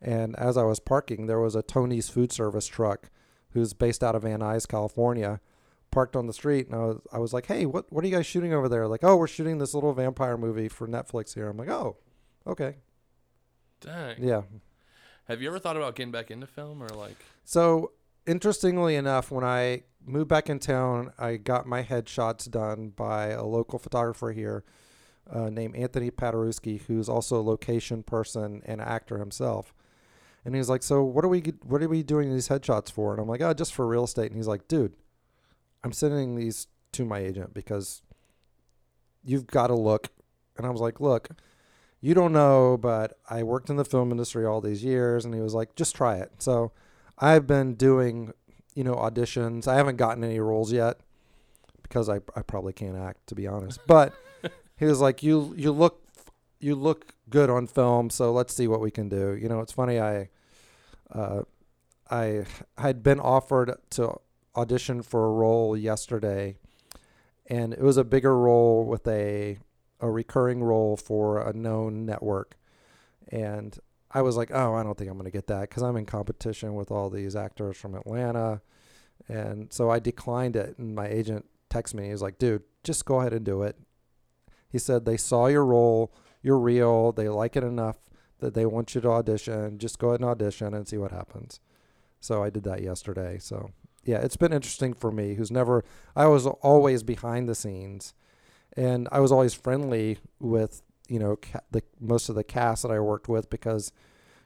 and 0.00 0.36
as 0.36 0.56
I 0.56 0.62
was 0.62 0.78
parking, 0.78 1.26
there 1.26 1.40
was 1.40 1.56
a 1.56 1.62
Tony's 1.62 2.08
Food 2.08 2.30
Service 2.30 2.66
truck, 2.66 3.10
who's 3.50 3.72
based 3.72 4.04
out 4.04 4.14
of 4.14 4.22
Van 4.22 4.40
Nuys, 4.40 4.68
California, 4.68 5.40
parked 5.90 6.14
on 6.14 6.26
the 6.26 6.32
street, 6.32 6.68
and 6.68 6.76
I 6.76 6.84
was 6.84 7.00
I 7.12 7.18
was 7.18 7.32
like, 7.32 7.46
hey, 7.46 7.66
what 7.66 7.92
what 7.92 8.04
are 8.04 8.06
you 8.06 8.14
guys 8.14 8.26
shooting 8.26 8.52
over 8.52 8.68
there? 8.68 8.86
Like, 8.86 9.02
oh, 9.02 9.16
we're 9.16 9.26
shooting 9.26 9.58
this 9.58 9.74
little 9.74 9.92
vampire 9.92 10.36
movie 10.36 10.68
for 10.68 10.86
Netflix 10.86 11.34
here. 11.34 11.48
I'm 11.48 11.56
like, 11.56 11.68
oh, 11.70 11.96
okay, 12.46 12.76
Dang. 13.80 14.22
yeah. 14.22 14.42
Have 15.26 15.40
you 15.40 15.48
ever 15.48 15.58
thought 15.58 15.76
about 15.76 15.96
getting 15.96 16.12
back 16.12 16.30
into 16.30 16.46
film 16.46 16.82
or 16.82 16.88
like? 16.90 17.16
So 17.44 17.92
interestingly 18.26 18.94
enough, 18.94 19.30
when 19.30 19.44
I 19.44 19.82
moved 20.06 20.28
back 20.28 20.50
in 20.50 20.58
town, 20.58 21.12
I 21.18 21.36
got 21.36 21.66
my 21.66 21.82
headshots 21.82 22.50
done 22.50 22.90
by 22.90 23.28
a 23.28 23.44
local 23.44 23.78
photographer 23.78 24.32
here 24.32 24.64
uh, 25.30 25.50
named 25.50 25.76
Anthony 25.76 26.10
Paderewski, 26.10 26.82
who's 26.82 27.08
also 27.08 27.40
a 27.40 27.42
location 27.42 28.02
person 28.02 28.62
and 28.64 28.80
actor 28.80 29.18
himself. 29.18 29.74
And 30.44 30.54
he's 30.54 30.68
like, 30.68 30.82
"So 30.82 31.02
what 31.02 31.24
are 31.24 31.28
we 31.28 31.40
what 31.62 31.82
are 31.82 31.88
we 31.88 32.02
doing 32.02 32.30
these 32.30 32.48
headshots 32.48 32.90
for?" 32.92 33.12
And 33.12 33.20
I'm 33.20 33.28
like, 33.28 33.40
"Oh, 33.40 33.54
just 33.54 33.72
for 33.74 33.86
real 33.86 34.04
estate." 34.04 34.26
And 34.26 34.36
he's 34.36 34.46
like, 34.46 34.68
"Dude, 34.68 34.94
I'm 35.82 35.92
sending 35.92 36.34
these 36.36 36.66
to 36.92 37.04
my 37.04 37.18
agent 37.18 37.54
because 37.54 38.02
you've 39.24 39.46
got 39.46 39.68
to 39.68 39.74
look." 39.74 40.08
And 40.58 40.66
I 40.66 40.70
was 40.70 40.82
like, 40.82 41.00
"Look, 41.00 41.30
you 42.02 42.12
don't 42.12 42.32
know, 42.32 42.76
but 42.76 43.18
I 43.30 43.42
worked 43.42 43.70
in 43.70 43.76
the 43.76 43.84
film 43.86 44.10
industry 44.10 44.44
all 44.44 44.60
these 44.60 44.84
years." 44.84 45.24
And 45.24 45.34
he 45.34 45.40
was 45.40 45.54
like, 45.54 45.74
"Just 45.76 45.96
try 45.96 46.16
it." 46.16 46.32
So 46.42 46.72
I've 47.18 47.46
been 47.46 47.74
doing, 47.74 48.32
you 48.74 48.84
know, 48.84 48.94
auditions. 48.94 49.66
I 49.68 49.76
haven't 49.76 49.96
gotten 49.96 50.24
any 50.24 50.40
roles 50.40 50.72
yet, 50.72 51.00
because 51.82 52.08
I 52.08 52.16
I 52.36 52.42
probably 52.42 52.72
can't 52.72 52.96
act 52.96 53.26
to 53.28 53.34
be 53.34 53.46
honest. 53.46 53.80
But 53.86 54.12
he 54.76 54.86
was 54.86 55.00
like, 55.00 55.22
"You 55.22 55.54
you 55.56 55.72
look 55.72 56.02
you 56.58 56.74
look 56.74 57.14
good 57.30 57.50
on 57.50 57.66
film, 57.66 58.10
so 58.10 58.32
let's 58.32 58.54
see 58.54 58.66
what 58.66 58.80
we 58.80 58.90
can 58.90 59.08
do." 59.08 59.34
You 59.34 59.48
know, 59.48 59.60
it's 59.60 59.72
funny. 59.72 60.00
I 60.00 60.28
uh, 61.12 61.42
I 62.10 62.44
had 62.78 63.02
been 63.02 63.20
offered 63.20 63.74
to 63.90 64.18
audition 64.56 65.02
for 65.02 65.26
a 65.26 65.30
role 65.30 65.76
yesterday, 65.76 66.56
and 67.46 67.72
it 67.72 67.80
was 67.82 67.96
a 67.96 68.04
bigger 68.04 68.36
role 68.36 68.84
with 68.84 69.06
a 69.06 69.58
a 70.00 70.10
recurring 70.10 70.62
role 70.62 70.96
for 70.96 71.40
a 71.40 71.52
known 71.52 72.04
network, 72.04 72.56
and 73.28 73.78
I 74.14 74.22
was 74.22 74.36
like, 74.36 74.50
"Oh, 74.52 74.74
I 74.74 74.82
don't 74.82 74.96
think 74.96 75.10
I'm 75.10 75.18
going 75.18 75.24
to 75.24 75.30
get 75.30 75.48
that 75.48 75.68
because 75.68 75.82
I'm 75.82 75.96
in 75.96 76.06
competition 76.06 76.74
with 76.74 76.90
all 76.90 77.10
these 77.10 77.36
actors 77.36 77.76
from 77.76 77.94
Atlanta." 77.94 78.62
And 79.28 79.72
so 79.72 79.90
I 79.90 79.98
declined 79.98 80.56
it, 80.56 80.78
and 80.78 80.94
my 80.94 81.08
agent 81.08 81.46
texted 81.70 81.94
me. 81.94 82.06
He 82.06 82.12
was 82.12 82.22
like, 82.22 82.38
"Dude, 82.38 82.62
just 82.82 83.04
go 83.04 83.20
ahead 83.20 83.32
and 83.32 83.44
do 83.44 83.62
it." 83.62 83.76
He 84.68 84.78
said 84.78 85.04
they 85.04 85.16
saw 85.16 85.46
your 85.46 85.64
role, 85.64 86.12
you're 86.42 86.58
real, 86.58 87.12
they 87.12 87.28
like 87.28 87.56
it 87.56 87.62
enough 87.62 87.98
that 88.40 88.54
they 88.54 88.66
want 88.66 88.94
you 88.94 89.00
to 89.00 89.08
audition. 89.08 89.78
Just 89.78 89.98
go 89.98 90.08
ahead 90.08 90.20
and 90.20 90.28
audition 90.28 90.74
and 90.74 90.86
see 90.86 90.98
what 90.98 91.12
happens. 91.12 91.60
So 92.20 92.42
I 92.42 92.50
did 92.50 92.64
that 92.64 92.82
yesterday. 92.82 93.38
So 93.38 93.70
yeah, 94.04 94.18
it's 94.18 94.36
been 94.36 94.52
interesting 94.52 94.92
for 94.92 95.10
me, 95.10 95.34
who's 95.34 95.50
never. 95.50 95.84
I 96.16 96.26
was 96.26 96.46
always 96.46 97.02
behind 97.02 97.48
the 97.48 97.54
scenes, 97.54 98.14
and 98.76 99.08
I 99.12 99.20
was 99.20 99.32
always 99.32 99.54
friendly 99.54 100.18
with 100.38 100.82
you 101.08 101.18
know 101.18 101.36
ca- 101.36 101.60
the 101.70 101.82
most 102.00 102.28
of 102.28 102.34
the 102.34 102.44
cast 102.44 102.82
that 102.82 102.90
I 102.90 103.00
worked 103.00 103.28
with 103.28 103.50
because, 103.50 103.92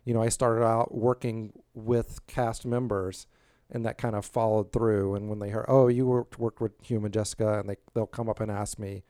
you 0.04 0.14
know, 0.14 0.22
I 0.22 0.28
started 0.28 0.64
out 0.64 0.94
working 0.94 1.52
with 1.74 2.26
cast 2.26 2.66
members 2.66 3.26
and 3.70 3.84
that 3.84 3.98
kind 3.98 4.14
of 4.14 4.24
followed 4.24 4.72
through. 4.72 5.14
And 5.14 5.28
when 5.28 5.38
they 5.38 5.50
heard, 5.50 5.66
oh, 5.68 5.88
you 5.88 6.06
worked 6.06 6.38
worked 6.38 6.60
with 6.60 6.72
Hume 6.82 7.04
and 7.04 7.14
Jessica, 7.14 7.58
and 7.60 7.68
they 7.68 7.76
they'll 7.94 8.06
come 8.06 8.28
up 8.28 8.40
and 8.40 8.50
ask 8.50 8.78
me, 8.78 9.04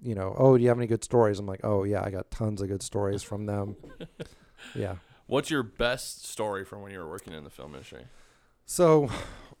you 0.00 0.14
know, 0.14 0.34
oh, 0.38 0.56
do 0.56 0.62
you 0.62 0.68
have 0.68 0.78
any 0.78 0.86
good 0.86 1.04
stories? 1.04 1.38
I'm 1.38 1.46
like, 1.46 1.64
oh 1.64 1.84
yeah, 1.84 2.02
I 2.04 2.10
got 2.10 2.30
tons 2.30 2.62
of 2.62 2.68
good 2.68 2.82
stories 2.82 3.22
from 3.22 3.46
them. 3.46 3.76
yeah. 4.74 4.96
What's 5.26 5.50
your 5.50 5.62
best 5.62 6.26
story 6.26 6.64
from 6.64 6.82
when 6.82 6.92
you 6.92 6.98
were 6.98 7.08
working 7.08 7.32
in 7.32 7.44
the 7.44 7.50
film 7.50 7.72
industry? 7.72 8.04
So, 8.66 9.08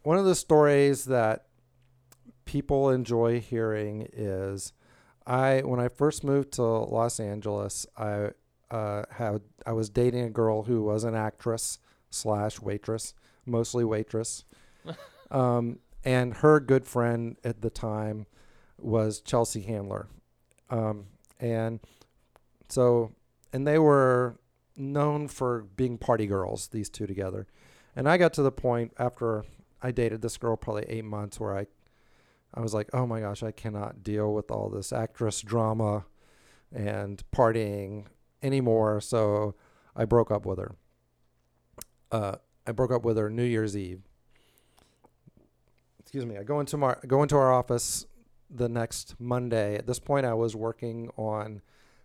one 0.02 0.18
of 0.18 0.26
the 0.26 0.34
stories 0.34 1.06
that 1.06 1.46
people 2.44 2.90
enjoy 2.90 3.40
hearing 3.40 4.08
is, 4.12 4.72
I 5.26 5.60
when 5.60 5.80
I 5.80 5.88
first 5.88 6.24
moved 6.24 6.52
to 6.52 6.62
Los 6.62 7.18
Angeles, 7.20 7.86
I 7.96 8.30
uh, 8.70 9.04
had 9.10 9.42
I 9.66 9.72
was 9.72 9.88
dating 9.88 10.24
a 10.24 10.30
girl 10.30 10.64
who 10.64 10.82
was 10.82 11.04
an 11.04 11.14
actress 11.14 11.78
slash 12.10 12.60
waitress 12.60 13.14
mostly 13.46 13.84
waitress. 13.84 14.44
um, 15.30 15.78
and 16.04 16.34
her 16.34 16.60
good 16.60 16.86
friend 16.86 17.36
at 17.44 17.62
the 17.62 17.70
time 17.70 18.26
was 18.78 19.20
Chelsea 19.20 19.62
Handler. 19.62 20.08
Um, 20.70 21.06
and 21.40 21.80
so, 22.68 23.12
and 23.52 23.66
they 23.66 23.78
were 23.78 24.36
known 24.76 25.28
for 25.28 25.62
being 25.76 25.98
party 25.98 26.26
girls, 26.26 26.68
these 26.68 26.88
two 26.88 27.06
together. 27.06 27.46
And 27.96 28.08
I 28.08 28.16
got 28.16 28.32
to 28.34 28.42
the 28.42 28.52
point 28.52 28.92
after 28.98 29.44
I 29.80 29.92
dated 29.92 30.20
this 30.20 30.36
girl 30.36 30.56
probably 30.56 30.84
eight 30.88 31.04
months 31.04 31.38
where 31.38 31.56
I, 31.56 31.66
I 32.54 32.60
was 32.60 32.72
like, 32.72 32.88
oh 32.92 33.06
my 33.06 33.20
gosh, 33.20 33.42
I 33.42 33.50
cannot 33.50 34.02
deal 34.02 34.32
with 34.32 34.50
all 34.50 34.68
this 34.68 34.92
actress 34.92 35.42
drama 35.42 36.04
and 36.72 37.22
partying 37.34 38.06
anymore. 38.42 39.00
So 39.00 39.56
I 39.96 40.04
broke 40.04 40.30
up 40.30 40.46
with 40.46 40.58
her. 40.58 40.76
Uh, 42.12 42.36
I 42.66 42.72
broke 42.72 42.92
up 42.92 43.04
with 43.04 43.16
her 43.16 43.28
New 43.28 43.44
Year's 43.44 43.76
Eve. 43.76 44.02
Excuse 45.98 46.26
me. 46.26 46.38
I 46.38 46.44
go 46.44 46.60
into 46.60 46.76
my 46.76 46.94
go 47.06 47.22
into 47.22 47.36
our 47.36 47.52
office 47.52 48.06
the 48.48 48.68
next 48.68 49.16
Monday. 49.18 49.76
At 49.76 49.86
this 49.86 49.98
point, 49.98 50.24
I 50.24 50.34
was 50.34 50.54
working 50.54 51.10
on 51.16 51.60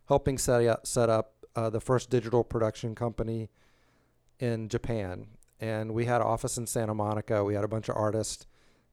helping 0.07 0.39
set 0.39 0.65
up 0.65 0.87
set 0.87 1.09
up 1.09 1.33
uh, 1.55 1.69
the 1.69 1.79
first 1.79 2.09
digital 2.09 2.43
production 2.43 2.95
company 2.95 3.49
in 4.39 4.67
Japan, 4.67 5.27
and 5.59 5.93
we 5.93 6.05
had 6.05 6.21
an 6.21 6.27
office 6.27 6.57
in 6.57 6.65
Santa 6.65 6.95
Monica. 6.95 7.43
We 7.43 7.53
had 7.53 7.63
a 7.63 7.67
bunch 7.67 7.87
of 7.87 7.95
artists 7.95 8.47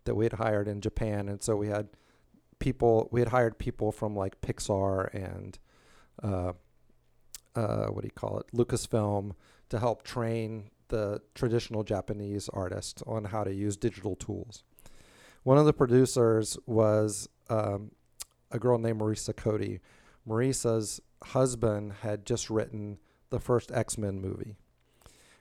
that 0.06 0.14
we 0.14 0.24
had 0.24 0.34
hired 0.34 0.66
in 0.66 0.80
Japan, 0.80 1.28
and 1.28 1.42
so 1.42 1.56
we 1.56 1.68
had 1.68 1.88
people. 2.58 3.08
We 3.12 3.20
had 3.20 3.28
hired 3.28 3.58
people 3.58 3.92
from 3.92 4.16
like 4.16 4.40
Pixar 4.40 5.12
and 5.12 5.58
uh, 6.22 6.52
uh, 7.54 7.86
what 7.86 8.02
do 8.02 8.06
you 8.06 8.12
call 8.14 8.38
it, 8.38 8.46
Lucasfilm, 8.54 9.32
to 9.68 9.78
help 9.78 10.02
train 10.02 10.70
the 10.88 11.20
traditional 11.34 11.82
Japanese 11.82 12.48
artists 12.50 13.02
on 13.06 13.24
how 13.24 13.44
to 13.44 13.52
use 13.52 13.76
digital 13.76 14.14
tools. 14.14 14.62
One 15.42 15.58
of 15.58 15.66
the 15.66 15.72
producers 15.72 16.56
was 16.66 17.28
um, 17.48 17.92
a 18.50 18.58
girl 18.58 18.78
named 18.78 19.00
Marisa 19.00 19.34
Cody. 19.34 19.80
Marisa's 20.28 21.00
husband 21.22 21.94
had 22.02 22.26
just 22.26 22.50
written 22.50 22.98
the 23.30 23.40
first 23.40 23.72
X 23.72 23.96
Men 23.96 24.20
movie, 24.20 24.56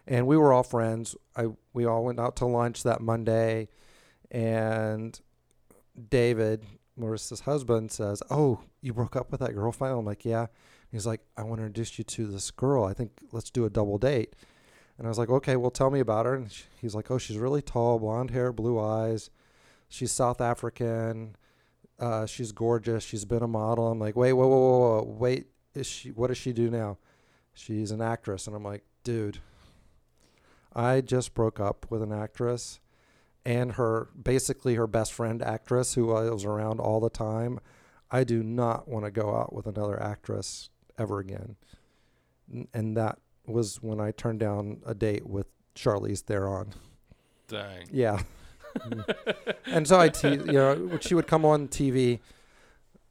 and 0.08 0.28
we 0.28 0.38
were 0.38 0.54
all 0.54 0.64
friends. 0.64 1.16
I 1.36 1.48
we 1.74 1.86
all 1.86 2.04
went 2.04 2.20
out 2.20 2.36
to 2.38 2.46
lunch 2.46 2.84
that 2.84 3.02
Monday, 3.02 3.68
and 4.32 5.20
David, 6.10 6.66
Marisa's 7.00 7.42
husband, 7.42 7.92
says, 7.92 8.22
"Oh, 8.30 8.62
you 8.82 8.94
broke 8.94 9.16
up 9.16 9.32
with 9.32 9.40
that 9.42 9.54
girl 9.54 9.72
finally?" 9.72 10.00
I'm 10.00 10.06
like, 10.06 10.26
"Yeah." 10.26 10.48
He's 10.92 11.06
like, 11.06 11.22
"I 11.36 11.44
want 11.44 11.60
to 11.60 11.66
introduce 11.66 11.98
you 11.98 12.04
to 12.06 12.28
this 12.28 12.52
girl. 12.52 12.86
I 12.86 12.94
think 12.94 13.12
let's 13.32 13.50
do 13.50 13.66
a 13.66 13.70
double 13.70 13.98
date." 13.98 14.36
And 14.98 15.08
I 15.08 15.10
was 15.10 15.18
like, 15.18 15.30
okay, 15.30 15.56
well, 15.56 15.72
tell 15.72 15.90
me 15.90 16.00
about 16.00 16.26
her. 16.26 16.36
And 16.36 16.52
she, 16.52 16.64
he's 16.82 16.96
like, 16.96 17.12
oh, 17.12 17.18
she's 17.18 17.38
really 17.38 17.62
tall, 17.62 18.00
blonde 18.00 18.32
hair, 18.32 18.54
blue 18.54 18.80
eyes. 18.80 19.30
She's 19.90 20.12
South 20.12 20.40
African. 20.40 21.36
Uh, 22.00 22.26
she's 22.26 22.52
gorgeous. 22.52 23.04
She's 23.04 23.26
been 23.26 23.44
a 23.44 23.48
model. 23.48 23.90
I'm 23.90 24.00
like, 24.00 24.16
wait, 24.16 24.34
whoa, 24.34 24.48
whoa, 24.48 24.58
whoa, 24.58 24.80
whoa, 24.80 25.16
wait. 25.18 25.48
Is 25.74 25.88
she? 25.88 26.10
What 26.12 26.28
does 26.28 26.38
she 26.38 26.54
do 26.54 26.70
now? 26.70 26.98
She's 27.54 27.92
an 27.92 28.02
actress. 28.02 28.48
And 28.48 28.56
I'm 28.56 28.64
like, 28.64 28.84
dude, 29.04 29.40
I 30.74 31.02
just 31.02 31.34
broke 31.34 31.60
up 31.60 31.86
with 31.90 32.02
an 32.02 32.14
actress, 32.14 32.80
and 33.46 33.74
her 33.74 34.10
basically 34.22 34.76
her 34.76 34.88
best 34.88 35.14
friend 35.14 35.42
actress 35.42 35.94
who 35.94 36.08
was 36.08 36.44
around 36.44 36.80
all 36.80 37.00
the 37.00 37.10
time. 37.10 37.60
I 38.10 38.24
do 38.24 38.44
not 38.44 38.88
want 38.88 39.06
to 39.06 39.12
go 39.12 39.36
out 39.36 39.54
with 39.54 39.68
another 39.68 40.02
actress 40.02 40.70
ever 40.98 41.20
again. 41.20 41.56
And 42.74 42.96
that 42.98 43.20
was 43.46 43.82
when 43.82 44.00
I 44.00 44.12
turned 44.12 44.40
down 44.40 44.82
a 44.86 44.94
date 44.94 45.28
with 45.28 45.48
Charlize 45.76 46.22
Theron. 46.22 46.74
Dang. 47.48 47.88
Yeah. 47.92 48.22
and 49.66 49.88
so 49.88 50.00
I, 50.00 50.10
te- 50.10 50.30
you 50.32 50.54
know, 50.54 50.76
when 50.76 51.00
she 51.00 51.16
would 51.16 51.28
come 51.28 51.46
on 51.46 51.68
TV, 51.68 52.20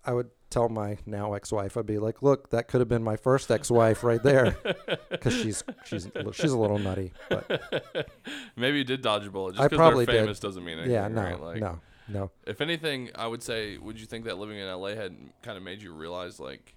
I 0.04 0.12
would 0.12 0.30
tell 0.54 0.68
my 0.68 0.96
now 1.04 1.34
ex-wife, 1.34 1.76
I'd 1.76 1.84
be 1.84 1.98
like, 1.98 2.22
"Look, 2.22 2.50
that 2.50 2.68
could 2.68 2.80
have 2.80 2.88
been 2.88 3.02
my 3.02 3.16
first 3.16 3.50
ex-wife 3.50 4.04
right 4.04 4.22
there," 4.22 4.56
because 5.10 5.34
she's 5.34 5.64
she's 5.84 6.08
she's 6.32 6.52
a 6.52 6.58
little 6.58 6.78
nutty. 6.78 7.12
But 7.28 8.08
Maybe 8.56 8.78
you 8.78 8.84
did 8.84 9.02
dodge 9.02 9.26
a 9.26 9.30
bullet. 9.30 9.52
Just 9.52 9.62
I 9.62 9.66
because 9.66 9.76
probably 9.76 10.04
they're 10.04 10.14
did. 10.14 10.22
famous 10.22 10.38
doesn't 10.40 10.64
mean 10.64 10.78
anything. 10.78 10.92
yeah, 10.94 11.08
no, 11.08 11.22
right? 11.22 11.40
Like, 11.40 11.60
no, 11.60 11.80
no. 12.08 12.30
If 12.46 12.60
anything, 12.60 13.10
I 13.14 13.26
would 13.26 13.42
say, 13.42 13.76
would 13.78 14.00
you 14.00 14.06
think 14.06 14.24
that 14.26 14.38
living 14.38 14.58
in 14.58 14.66
LA 14.66 14.90
had 14.90 15.16
kind 15.42 15.56
of 15.56 15.62
made 15.62 15.82
you 15.82 15.92
realize, 15.92 16.38
like, 16.38 16.74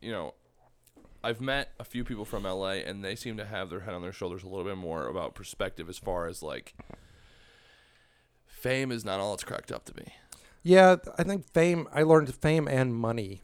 you 0.00 0.12
know, 0.12 0.34
I've 1.22 1.40
met 1.40 1.72
a 1.80 1.84
few 1.84 2.04
people 2.04 2.26
from 2.26 2.42
LA, 2.44 2.72
and 2.84 3.02
they 3.02 3.16
seem 3.16 3.38
to 3.38 3.46
have 3.46 3.70
their 3.70 3.80
head 3.80 3.94
on 3.94 4.02
their 4.02 4.12
shoulders 4.12 4.42
a 4.42 4.48
little 4.48 4.64
bit 4.64 4.76
more 4.76 5.08
about 5.08 5.34
perspective 5.34 5.88
as 5.88 5.98
far 5.98 6.26
as 6.28 6.42
like 6.42 6.74
fame 8.46 8.92
is 8.92 9.04
not 9.04 9.20
all 9.20 9.32
it's 9.34 9.44
cracked 9.44 9.72
up 9.72 9.84
to 9.86 9.94
be. 9.94 10.04
Yeah, 10.64 10.96
I 11.18 11.22
think 11.24 11.46
fame. 11.52 11.86
I 11.92 12.02
learned 12.02 12.34
fame 12.34 12.66
and 12.66 12.94
money 12.94 13.42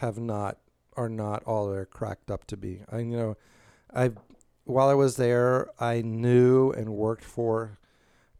have 0.00 0.18
not 0.18 0.56
are 0.96 1.08
not 1.08 1.42
all 1.44 1.70
they're 1.70 1.84
cracked 1.84 2.30
up 2.30 2.46
to 2.46 2.56
be. 2.56 2.80
I 2.90 3.00
you 3.00 3.16
know, 3.16 3.36
I 3.94 4.12
while 4.64 4.88
I 4.88 4.94
was 4.94 5.16
there, 5.16 5.68
I 5.78 6.00
knew 6.00 6.70
and 6.72 6.94
worked 6.94 7.24
for 7.24 7.78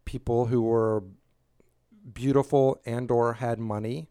people 0.07 0.47
who 0.47 0.63
were 0.63 1.05
beautiful 2.15 2.81
and 2.87 3.11
or 3.11 3.35
had 3.35 3.59
money, 3.59 4.09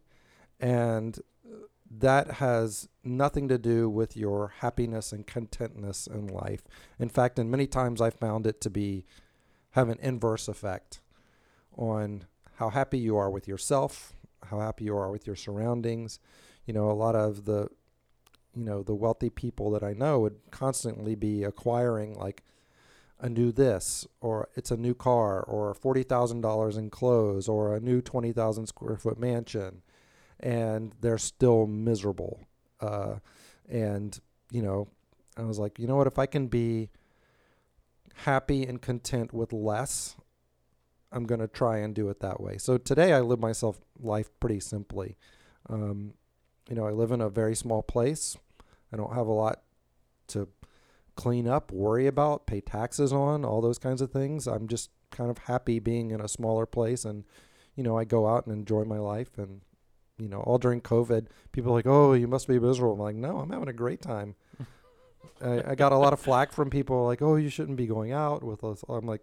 and 0.60 1.18
uh, 1.44 1.56
that 1.90 2.34
has 2.34 2.88
nothing 3.02 3.48
to 3.48 3.58
do 3.58 3.90
with 3.90 4.16
your 4.16 4.52
happiness 4.60 5.10
and 5.10 5.26
contentness 5.26 6.06
in 6.06 6.28
life. 6.28 6.62
In 7.00 7.08
fact, 7.08 7.40
in 7.40 7.50
many 7.50 7.66
times 7.66 8.00
I 8.00 8.10
found 8.10 8.46
it 8.46 8.60
to 8.60 8.70
be 8.70 9.04
have 9.70 9.88
an 9.88 9.98
inverse 10.00 10.46
effect 10.46 11.00
on 11.76 12.26
how 12.62 12.70
happy 12.70 12.98
you 12.98 13.16
are 13.16 13.28
with 13.28 13.48
yourself, 13.48 14.12
how 14.44 14.60
happy 14.60 14.84
you 14.84 14.96
are 14.96 15.10
with 15.10 15.26
your 15.26 15.34
surroundings. 15.34 16.20
You 16.64 16.72
know, 16.72 16.88
a 16.88 16.92
lot 16.92 17.16
of 17.16 17.44
the 17.44 17.66
you 18.54 18.64
know, 18.64 18.84
the 18.84 18.94
wealthy 18.94 19.30
people 19.30 19.72
that 19.72 19.82
I 19.82 19.94
know 19.94 20.20
would 20.20 20.38
constantly 20.52 21.16
be 21.16 21.42
acquiring 21.42 22.14
like 22.14 22.44
a 23.18 23.28
new 23.28 23.50
this 23.50 24.06
or 24.20 24.48
it's 24.54 24.70
a 24.70 24.76
new 24.76 24.94
car 24.94 25.42
or 25.42 25.74
$40,000 25.74 26.78
in 26.78 26.90
clothes 26.90 27.48
or 27.48 27.74
a 27.74 27.80
new 27.80 28.00
20,000 28.00 28.66
square 28.66 28.96
foot 28.96 29.18
mansion 29.18 29.82
and 30.38 30.92
they're 31.00 31.18
still 31.18 31.66
miserable. 31.66 32.46
Uh, 32.80 33.16
and, 33.68 34.20
you 34.52 34.62
know, 34.62 34.86
I 35.36 35.42
was 35.42 35.58
like, 35.58 35.78
you 35.80 35.88
know 35.88 35.96
what, 35.96 36.06
if 36.06 36.18
I 36.18 36.26
can 36.26 36.46
be 36.46 36.90
happy 38.14 38.64
and 38.64 38.80
content 38.80 39.32
with 39.32 39.52
less, 39.52 40.14
I'm 41.12 41.24
going 41.24 41.40
to 41.40 41.48
try 41.48 41.78
and 41.78 41.94
do 41.94 42.08
it 42.08 42.20
that 42.20 42.40
way. 42.40 42.58
So 42.58 42.78
today 42.78 43.12
I 43.12 43.20
live 43.20 43.38
myself 43.38 43.80
life 44.00 44.30
pretty 44.40 44.60
simply. 44.60 45.16
Um, 45.68 46.14
you 46.68 46.76
know, 46.76 46.86
I 46.86 46.90
live 46.90 47.12
in 47.12 47.20
a 47.20 47.28
very 47.28 47.54
small 47.54 47.82
place. 47.82 48.36
I 48.92 48.96
don't 48.96 49.14
have 49.14 49.26
a 49.26 49.32
lot 49.32 49.62
to 50.28 50.48
clean 51.14 51.46
up, 51.46 51.70
worry 51.70 52.06
about, 52.06 52.46
pay 52.46 52.60
taxes 52.60 53.12
on, 53.12 53.44
all 53.44 53.60
those 53.60 53.78
kinds 53.78 54.00
of 54.00 54.10
things. 54.10 54.46
I'm 54.46 54.68
just 54.68 54.90
kind 55.10 55.30
of 55.30 55.38
happy 55.38 55.78
being 55.78 56.10
in 56.10 56.20
a 56.20 56.28
smaller 56.28 56.66
place 56.66 57.04
and 57.04 57.24
you 57.74 57.82
know, 57.82 57.96
I 57.96 58.04
go 58.04 58.28
out 58.28 58.46
and 58.46 58.54
enjoy 58.54 58.84
my 58.84 58.98
life 58.98 59.38
and 59.38 59.62
you 60.18 60.28
know, 60.28 60.40
all 60.40 60.58
during 60.58 60.80
COVID, 60.80 61.26
people 61.52 61.72
are 61.72 61.74
like, 61.74 61.86
"Oh, 61.86 62.12
you 62.12 62.28
must 62.28 62.46
be 62.46 62.58
miserable." 62.58 62.94
I'm 62.94 63.00
like, 63.00 63.16
"No, 63.16 63.38
I'm 63.38 63.50
having 63.50 63.68
a 63.68 63.72
great 63.72 64.00
time." 64.02 64.36
I, 65.42 65.70
I, 65.70 65.74
got 65.74 65.92
a 65.92 65.96
lot 65.96 66.12
of 66.12 66.20
flack 66.20 66.52
from 66.52 66.70
people 66.70 67.04
like, 67.04 67.22
"Oh, 67.22 67.36
you 67.36 67.48
shouldn't 67.48 67.76
be 67.76 67.86
going 67.86 68.12
out 68.12 68.44
with 68.44 68.62
us." 68.62 68.84
I'm 68.88 69.06
like, 69.06 69.22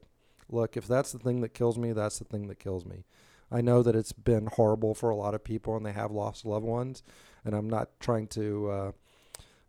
"Look, 0.50 0.78
if 0.78 0.88
that's 0.88 1.12
the 1.12 1.20
thing 1.20 1.42
that 1.42 1.54
kills 1.54 1.78
me, 1.78 1.94
that's 1.94 2.20
the 2.20 2.26
thing 2.26 2.48
that 2.48 2.60
kills 2.60 2.86
me." 2.86 3.06
I 3.52 3.62
know 3.62 3.82
that 3.82 3.96
it's 3.96 4.14
been 4.14 4.48
horrible 4.48 4.94
for 4.94 5.10
a 5.10 5.16
lot 5.16 5.34
of 5.34 5.44
people, 5.44 5.76
and 5.76 5.86
they 5.86 5.92
have 5.92 6.12
lost 6.12 6.46
loved 6.46 6.66
ones, 6.66 7.04
and 7.44 7.56
I'm 7.56 7.70
not 7.70 8.00
trying 8.00 8.28
to 8.28 8.70
uh, 8.70 8.92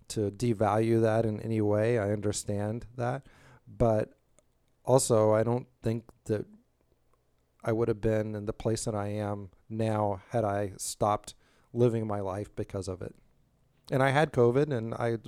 to 0.08 0.30
devalue 0.30 1.00
that 1.02 1.24
in 1.24 1.40
any 1.40 1.60
way. 1.60 1.98
I 1.98 2.12
understand 2.12 2.86
that, 2.96 3.26
but 3.66 4.12
also 4.84 5.32
I 5.32 5.42
don't 5.42 5.66
think 5.82 6.04
that 6.24 6.46
I 7.62 7.72
would 7.72 7.88
have 7.88 8.00
been 8.00 8.34
in 8.34 8.46
the 8.46 8.52
place 8.52 8.84
that 8.84 8.94
I 8.94 9.08
am 9.08 9.50
now 9.68 10.22
had 10.30 10.44
I 10.44 10.72
stopped 10.78 11.34
living 11.72 12.06
my 12.06 12.20
life 12.20 12.54
because 12.56 12.88
of 12.88 13.02
it. 13.02 13.14
And 13.90 14.02
I 14.02 14.10
had 14.10 14.32
COVID 14.32 14.72
and 14.72 14.94
I 14.94 15.18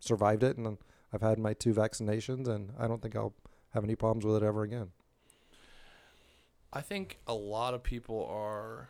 survived 0.00 0.42
it 0.42 0.56
and 0.56 0.78
I've 1.12 1.22
had 1.22 1.38
my 1.38 1.54
two 1.54 1.72
vaccinations 1.72 2.48
and 2.48 2.72
I 2.78 2.86
don't 2.88 3.00
think 3.02 3.16
I'll 3.16 3.34
have 3.74 3.84
any 3.84 3.94
problems 3.94 4.24
with 4.24 4.42
it 4.42 4.46
ever 4.46 4.62
again. 4.62 4.88
I 6.72 6.80
think 6.80 7.18
a 7.26 7.34
lot 7.34 7.74
of 7.74 7.82
people 7.82 8.26
are 8.30 8.88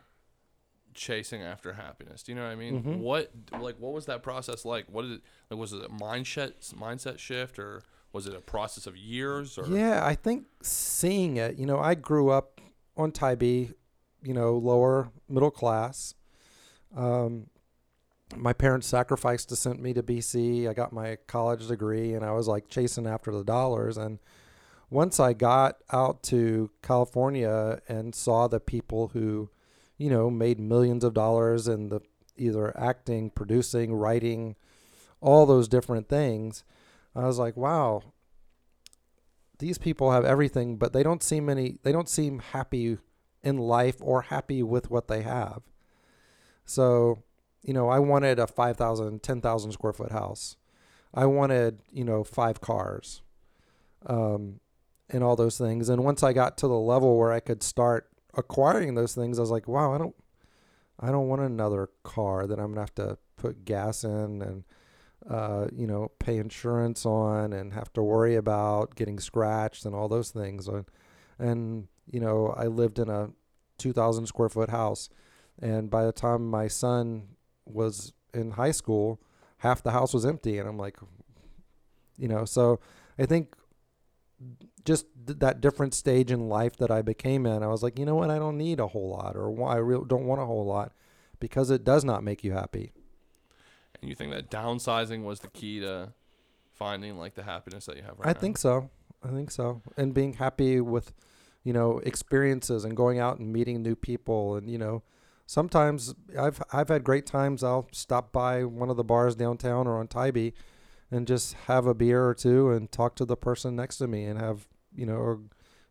chasing 0.92 1.40
after 1.42 1.74
happiness. 1.74 2.22
Do 2.22 2.32
you 2.32 2.36
know 2.36 2.44
what 2.44 2.52
I 2.52 2.56
mean? 2.56 2.82
Mhm. 2.82 2.98
What 2.98 3.30
like 3.58 3.76
what 3.78 3.92
was 3.92 4.06
that 4.06 4.22
process 4.22 4.64
like? 4.64 4.86
What 4.90 5.02
did 5.02 5.12
it 5.12 5.20
like 5.50 5.58
was 5.58 5.72
it 5.72 5.84
a 5.84 5.88
mindset 5.88 6.74
mindset 6.74 7.18
shift 7.18 7.58
or 7.58 7.82
was 8.12 8.26
it 8.26 8.34
a 8.34 8.40
process 8.40 8.86
of 8.86 8.96
years 8.96 9.56
or 9.56 9.66
Yeah, 9.66 10.04
I 10.04 10.14
think 10.14 10.46
seeing 10.62 11.36
it, 11.36 11.56
you 11.56 11.64
know, 11.64 11.78
I 11.78 11.94
grew 11.94 12.30
up 12.30 12.60
on 12.96 13.12
Tybee, 13.12 13.68
you 14.22 14.34
know, 14.34 14.56
lower 14.56 15.10
middle 15.28 15.50
class. 15.52 16.14
Um, 16.94 17.46
my 18.36 18.52
parents 18.52 18.86
sacrificed 18.88 19.48
to 19.50 19.56
send 19.56 19.80
me 19.80 19.94
to 19.94 20.02
BC. 20.02 20.68
I 20.68 20.72
got 20.74 20.92
my 20.92 21.16
college 21.28 21.66
degree 21.68 22.14
and 22.14 22.24
I 22.24 22.32
was 22.32 22.46
like 22.48 22.68
chasing 22.68 23.06
after 23.06 23.30
the 23.32 23.44
dollars. 23.44 23.96
And 23.96 24.18
once 24.90 25.20
I 25.20 25.32
got 25.32 25.76
out 25.92 26.22
to 26.24 26.70
California 26.82 27.80
and 27.88 28.14
saw 28.14 28.48
the 28.48 28.60
people 28.60 29.08
who, 29.08 29.48
you 29.96 30.10
know, 30.10 30.28
made 30.30 30.58
millions 30.58 31.04
of 31.04 31.14
dollars 31.14 31.68
in 31.68 31.88
the 31.88 32.00
either 32.36 32.76
acting, 32.78 33.30
producing, 33.30 33.94
writing, 33.94 34.56
all 35.20 35.46
those 35.46 35.68
different 35.68 36.08
things, 36.08 36.64
I 37.14 37.26
was 37.26 37.38
like, 37.38 37.56
wow, 37.56 38.02
these 39.58 39.78
people 39.78 40.10
have 40.10 40.24
everything, 40.24 40.76
but 40.76 40.92
they 40.92 41.02
don't 41.02 41.22
seem 41.22 41.48
any 41.48 41.78
they 41.82 41.92
don't 41.92 42.08
seem 42.08 42.38
happy 42.38 42.98
in 43.42 43.58
life 43.58 43.96
or 44.00 44.22
happy 44.22 44.62
with 44.62 44.90
what 44.90 45.08
they 45.08 45.22
have. 45.22 45.62
So, 46.64 47.22
you 47.62 47.72
know, 47.72 47.88
I 47.88 47.98
wanted 47.98 48.38
a 48.38 48.46
5,000, 48.46 49.22
10,000 49.22 49.72
square 49.72 49.92
foot 49.92 50.12
house. 50.12 50.56
I 51.12 51.26
wanted, 51.26 51.80
you 51.90 52.04
know, 52.04 52.22
five 52.22 52.60
cars. 52.60 53.22
Um, 54.06 54.60
and 55.10 55.22
all 55.22 55.36
those 55.36 55.58
things. 55.58 55.88
And 55.88 56.04
once 56.04 56.22
I 56.22 56.32
got 56.32 56.56
to 56.58 56.68
the 56.68 56.78
level 56.78 57.16
where 57.16 57.32
I 57.32 57.40
could 57.40 57.62
start 57.62 58.08
acquiring 58.34 58.94
those 58.94 59.14
things, 59.14 59.38
I 59.38 59.42
was 59.42 59.50
like, 59.50 59.68
wow, 59.68 59.94
I 59.94 59.98
don't 59.98 60.14
I 60.98 61.10
don't 61.10 61.28
want 61.28 61.42
another 61.42 61.88
car 62.02 62.46
that 62.46 62.58
I'm 62.58 62.68
gonna 62.68 62.80
have 62.80 62.94
to 62.96 63.18
put 63.36 63.64
gas 63.64 64.04
in 64.04 64.42
and 64.42 64.64
uh, 65.28 65.66
you 65.72 65.86
know, 65.86 66.10
pay 66.18 66.38
insurance 66.38 67.04
on 67.04 67.52
and 67.52 67.72
have 67.74 67.92
to 67.92 68.02
worry 68.02 68.36
about 68.36 68.94
getting 68.96 69.18
scratched 69.18 69.84
and 69.84 69.94
all 69.94 70.08
those 70.08 70.30
things. 70.30 70.66
And, 70.66 70.86
and 71.38 71.88
you 72.10 72.20
know, 72.20 72.54
I 72.56 72.66
lived 72.66 72.98
in 72.98 73.08
a 73.08 73.30
2,000 73.78 74.26
square 74.26 74.48
foot 74.48 74.70
house. 74.70 75.08
And 75.60 75.90
by 75.90 76.04
the 76.04 76.12
time 76.12 76.48
my 76.48 76.68
son 76.68 77.28
was 77.66 78.12
in 78.32 78.52
high 78.52 78.70
school, 78.70 79.20
half 79.58 79.82
the 79.82 79.90
house 79.90 80.14
was 80.14 80.24
empty. 80.24 80.58
And 80.58 80.68
I'm 80.68 80.78
like, 80.78 80.96
you 82.16 82.28
know, 82.28 82.44
so 82.44 82.80
I 83.18 83.26
think 83.26 83.54
just 84.84 85.06
th- 85.26 85.38
that 85.40 85.60
different 85.60 85.94
stage 85.94 86.30
in 86.30 86.48
life 86.48 86.76
that 86.78 86.90
I 86.90 87.02
became 87.02 87.46
in, 87.46 87.62
I 87.62 87.66
was 87.68 87.82
like, 87.82 87.98
you 87.98 88.04
know 88.06 88.14
what? 88.14 88.30
I 88.30 88.38
don't 88.38 88.56
need 88.56 88.80
a 88.80 88.88
whole 88.88 89.10
lot 89.10 89.36
or 89.36 89.68
I 89.68 89.76
re- 89.76 90.04
don't 90.06 90.26
want 90.26 90.40
a 90.40 90.46
whole 90.46 90.64
lot 90.64 90.92
because 91.38 91.70
it 91.70 91.84
does 91.84 92.04
not 92.04 92.22
make 92.24 92.42
you 92.44 92.52
happy. 92.52 92.92
and 94.00 94.08
you 94.08 94.14
think 94.14 94.32
that 94.32 94.50
downsizing 94.50 95.22
was 95.24 95.40
the 95.40 95.48
key 95.48 95.80
to 95.80 96.12
finding 96.72 97.18
like 97.18 97.34
the 97.34 97.42
happiness 97.42 97.86
that 97.86 97.96
you 97.96 98.02
have 98.02 98.18
right 98.18 98.28
I 98.28 98.32
now? 98.32 98.38
think 98.40 98.56
so. 98.58 98.90
I 99.22 99.28
think 99.28 99.50
so. 99.50 99.82
And 99.96 100.14
being 100.14 100.34
happy 100.34 100.80
with, 100.80 101.12
you 101.62 101.72
know, 101.74 101.98
experiences 101.98 102.84
and 102.84 102.96
going 102.96 103.18
out 103.18 103.38
and 103.38 103.52
meeting 103.52 103.82
new 103.82 103.94
people 103.94 104.56
and, 104.56 104.70
you 104.70 104.78
know, 104.78 105.02
sometimes 105.44 106.14
I've 106.38 106.62
I've 106.72 106.88
had 106.88 107.04
great 107.04 107.26
times. 107.26 107.62
I'll 107.62 107.88
stop 107.92 108.32
by 108.32 108.64
one 108.64 108.88
of 108.88 108.96
the 108.96 109.04
bars 109.04 109.34
downtown 109.36 109.86
or 109.86 109.98
on 109.98 110.08
Tybee 110.08 110.52
and 111.10 111.26
just 111.26 111.54
have 111.66 111.86
a 111.86 111.94
beer 111.94 112.24
or 112.26 112.34
two 112.34 112.70
and 112.70 112.90
talk 112.92 113.14
to 113.16 113.24
the 113.24 113.36
person 113.36 113.74
next 113.76 113.98
to 113.98 114.06
me 114.06 114.24
and 114.24 114.38
have, 114.40 114.68
you 114.94 115.04
know, 115.06 115.16
or 115.16 115.40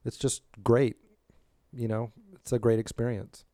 it's 0.05 0.17
just 0.17 0.43
great. 0.63 0.97
You 1.73 1.87
know, 1.87 2.11
it's 2.35 2.51
a 2.51 2.59
great 2.59 2.79
experience. 2.79 3.45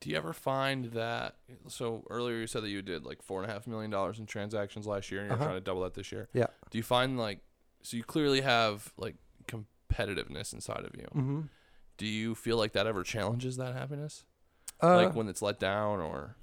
Do 0.00 0.10
you 0.10 0.16
ever 0.16 0.32
find 0.32 0.86
that? 0.86 1.36
So 1.68 2.04
earlier 2.10 2.36
you 2.36 2.46
said 2.46 2.62
that 2.64 2.68
you 2.68 2.82
did 2.82 3.04
like 3.04 3.22
four 3.22 3.42
and 3.42 3.50
a 3.50 3.54
half 3.54 3.66
million 3.66 3.90
dollars 3.90 4.18
in 4.18 4.26
transactions 4.26 4.86
last 4.86 5.10
year, 5.10 5.20
and 5.20 5.28
you're 5.28 5.36
Uh-huh. 5.36 5.44
trying 5.44 5.56
to 5.56 5.60
double 5.64 5.82
that 5.82 5.94
this 5.94 6.10
year. 6.12 6.28
Yeah. 6.32 6.46
Do 6.70 6.78
you 6.78 6.82
find 6.84 7.16
like 7.18 7.40
so 7.82 7.96
you 7.96 8.02
clearly 8.04 8.40
have 8.40 8.92
like 8.98 9.14
competitiveness 9.46 10.52
inside 10.52 10.84
of 10.84 10.94
you? 10.96 11.06
Mm-hmm. 11.14 11.40
Do 11.96 12.06
you 12.06 12.34
feel 12.34 12.56
like 12.56 12.72
that 12.72 12.86
ever 12.86 13.02
challenges 13.04 13.56
that 13.56 13.74
happiness? 13.74 14.24
Uh, 14.82 14.96
like 14.96 15.14
when 15.14 15.28
it's 15.28 15.40
let 15.40 15.60
down, 15.60 16.00
or 16.00 16.36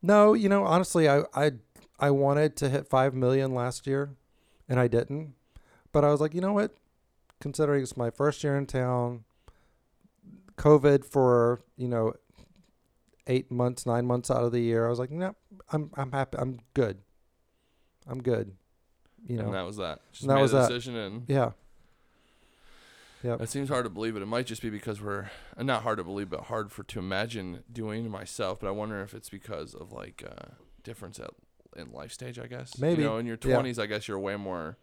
No, 0.00 0.32
you 0.34 0.48
know, 0.48 0.64
honestly, 0.64 1.08
I 1.08 1.22
I 1.34 1.52
I 1.98 2.10
wanted 2.10 2.56
to 2.56 2.68
hit 2.68 2.88
five 2.88 3.14
million 3.14 3.54
last 3.54 3.86
year, 3.86 4.10
and 4.68 4.80
I 4.80 4.88
didn't. 4.88 5.34
But 5.92 6.04
I 6.04 6.10
was 6.10 6.20
like, 6.20 6.34
you 6.34 6.40
know 6.40 6.52
what? 6.52 6.74
Considering 7.40 7.82
it's 7.82 7.96
my 7.96 8.10
first 8.10 8.42
year 8.42 8.56
in 8.56 8.66
town, 8.66 9.24
COVID 10.56 11.04
for 11.04 11.60
you 11.76 11.88
know 11.88 12.14
eight 13.26 13.50
months, 13.50 13.86
nine 13.86 14.06
months 14.06 14.30
out 14.30 14.44
of 14.44 14.52
the 14.52 14.60
year, 14.60 14.86
I 14.86 14.90
was 14.90 14.98
like, 14.98 15.10
no, 15.10 15.34
I'm 15.70 15.90
I'm 15.94 16.12
happy. 16.12 16.38
I'm 16.38 16.58
good. 16.74 16.98
I'm 18.06 18.22
good. 18.22 18.52
You 19.26 19.38
know, 19.38 19.46
and 19.46 19.54
that 19.54 19.64
was 19.64 19.76
that. 19.78 20.00
Just 20.12 20.26
that 20.26 20.34
made 20.34 20.42
was 20.42 20.52
that. 20.52 20.68
decision, 20.68 20.96
and 20.96 21.24
yeah, 21.28 21.52
yeah. 23.22 23.36
it 23.40 23.48
seems 23.48 23.70
hard 23.70 23.84
to 23.84 23.90
believe, 23.90 24.12
but 24.12 24.22
it 24.22 24.26
might 24.26 24.46
just 24.46 24.60
be 24.60 24.68
because 24.68 25.00
we're 25.00 25.30
not 25.56 25.82
hard 25.82 25.98
to 25.98 26.04
believe, 26.04 26.28
but 26.28 26.42
hard 26.44 26.70
for 26.70 26.82
to 26.82 26.98
imagine 26.98 27.64
doing 27.72 28.10
myself. 28.10 28.60
But 28.60 28.68
I 28.68 28.72
wonder 28.72 29.00
if 29.00 29.14
it's 29.14 29.30
because 29.30 29.74
of 29.74 29.92
like 29.92 30.22
uh, 30.26 30.52
difference 30.82 31.18
at 31.18 31.30
in 31.76 31.92
life 31.92 32.12
stage. 32.12 32.38
I 32.38 32.46
guess 32.46 32.78
Maybe. 32.78 33.02
you 33.02 33.08
know 33.08 33.18
in 33.18 33.26
your 33.26 33.38
Yeah. 33.42 33.54
twenties, 33.54 33.78
I 33.78 33.86
guess 33.86 34.08
you're 34.08 34.18
way 34.18 34.36
more 34.36 34.76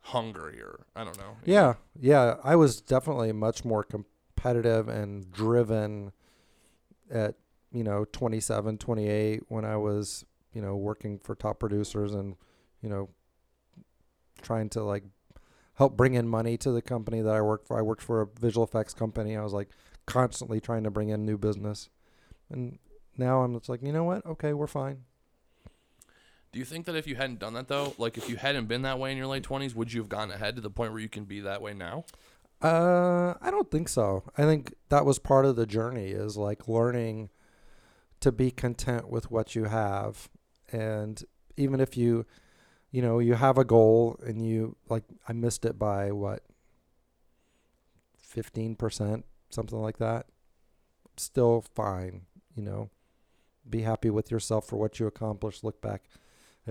hungry, 0.00 0.60
or 0.62 0.86
I 0.94 1.04
don't 1.04 1.18
know. 1.18 1.36
Yeah, 1.44 1.60
know? 1.62 1.76
yeah. 2.00 2.36
I 2.44 2.56
was 2.56 2.80
definitely 2.80 3.32
much 3.32 3.64
more 3.64 3.82
competitive 3.82 4.88
and 4.88 5.30
driven 5.32 6.12
at, 7.10 7.34
you 7.72 7.82
know, 7.84 8.04
27, 8.12 8.78
28 8.78 9.42
when 9.48 9.64
I 9.64 9.76
was, 9.76 10.24
you 10.52 10.62
know, 10.62 10.76
working 10.76 11.18
for 11.18 11.34
top 11.34 11.58
producers 11.58 12.14
and, 12.14 12.36
you 12.82 12.88
know, 12.88 13.08
trying 14.42 14.68
to 14.70 14.82
like 14.82 15.04
help 15.74 15.96
bring 15.96 16.14
in 16.14 16.28
money 16.28 16.56
to 16.58 16.70
the 16.72 16.82
company 16.82 17.20
that 17.20 17.34
I 17.34 17.40
worked 17.42 17.66
for. 17.66 17.78
I 17.78 17.82
worked 17.82 18.02
for 18.02 18.22
a 18.22 18.26
visual 18.40 18.64
effects 18.64 18.94
company. 18.94 19.36
I 19.36 19.42
was 19.42 19.52
like 19.52 19.68
constantly 20.06 20.60
trying 20.60 20.84
to 20.84 20.90
bring 20.90 21.08
in 21.08 21.24
new 21.26 21.36
business. 21.36 21.90
And 22.50 22.78
now 23.16 23.42
I'm 23.42 23.54
just 23.54 23.68
like, 23.68 23.82
you 23.82 23.92
know 23.92 24.04
what? 24.04 24.24
Okay, 24.24 24.52
we're 24.52 24.66
fine. 24.68 25.02
Do 26.56 26.60
you 26.60 26.64
think 26.64 26.86
that 26.86 26.96
if 26.96 27.06
you 27.06 27.16
hadn't 27.16 27.38
done 27.38 27.52
that 27.52 27.68
though, 27.68 27.92
like 27.98 28.16
if 28.16 28.30
you 28.30 28.36
hadn't 28.36 28.64
been 28.64 28.80
that 28.80 28.98
way 28.98 29.12
in 29.12 29.18
your 29.18 29.26
late 29.26 29.42
twenties, 29.42 29.74
would 29.74 29.92
you 29.92 30.00
have 30.00 30.08
gone 30.08 30.30
ahead 30.30 30.56
to 30.56 30.62
the 30.62 30.70
point 30.70 30.90
where 30.90 31.02
you 31.02 31.08
can 31.10 31.24
be 31.24 31.40
that 31.40 31.60
way 31.60 31.74
now? 31.74 32.06
Uh, 32.62 33.34
I 33.42 33.50
don't 33.50 33.70
think 33.70 33.90
so. 33.90 34.22
I 34.38 34.44
think 34.44 34.72
that 34.88 35.04
was 35.04 35.18
part 35.18 35.44
of 35.44 35.56
the 35.56 35.66
journey 35.66 36.12
is 36.12 36.38
like 36.38 36.66
learning 36.66 37.28
to 38.20 38.32
be 38.32 38.50
content 38.50 39.10
with 39.10 39.30
what 39.30 39.54
you 39.54 39.64
have. 39.64 40.30
And 40.72 41.22
even 41.58 41.78
if 41.78 41.94
you, 41.94 42.24
you 42.90 43.02
know, 43.02 43.18
you 43.18 43.34
have 43.34 43.58
a 43.58 43.64
goal 43.64 44.18
and 44.24 44.40
you 44.40 44.76
like, 44.88 45.04
I 45.28 45.34
missed 45.34 45.66
it 45.66 45.78
by 45.78 46.10
what, 46.10 46.42
15%, 48.34 49.24
something 49.50 49.78
like 49.78 49.98
that. 49.98 50.24
Still 51.18 51.66
fine, 51.74 52.22
you 52.54 52.62
know, 52.62 52.88
be 53.68 53.82
happy 53.82 54.08
with 54.08 54.30
yourself 54.30 54.66
for 54.66 54.76
what 54.76 54.98
you 54.98 55.06
accomplished. 55.06 55.62
Look 55.62 55.82
back 55.82 56.04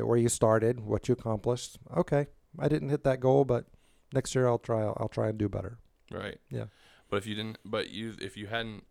where 0.03 0.17
you 0.17 0.29
started, 0.29 0.79
what 0.79 1.07
you 1.07 1.13
accomplished. 1.13 1.77
Okay. 1.95 2.27
I 2.59 2.67
didn't 2.67 2.89
hit 2.89 3.03
that 3.03 3.19
goal, 3.19 3.45
but 3.45 3.65
next 4.13 4.35
year 4.35 4.47
I'll 4.47 4.59
try, 4.59 4.81
I'll 4.81 5.09
try 5.09 5.29
and 5.29 5.37
do 5.37 5.49
better. 5.49 5.77
Right. 6.11 6.39
Yeah. 6.49 6.65
But 7.09 7.17
if 7.17 7.27
you 7.27 7.35
didn't, 7.35 7.59
but 7.63 7.89
you 7.89 8.15
if 8.19 8.35
you 8.35 8.47
hadn't, 8.47 8.83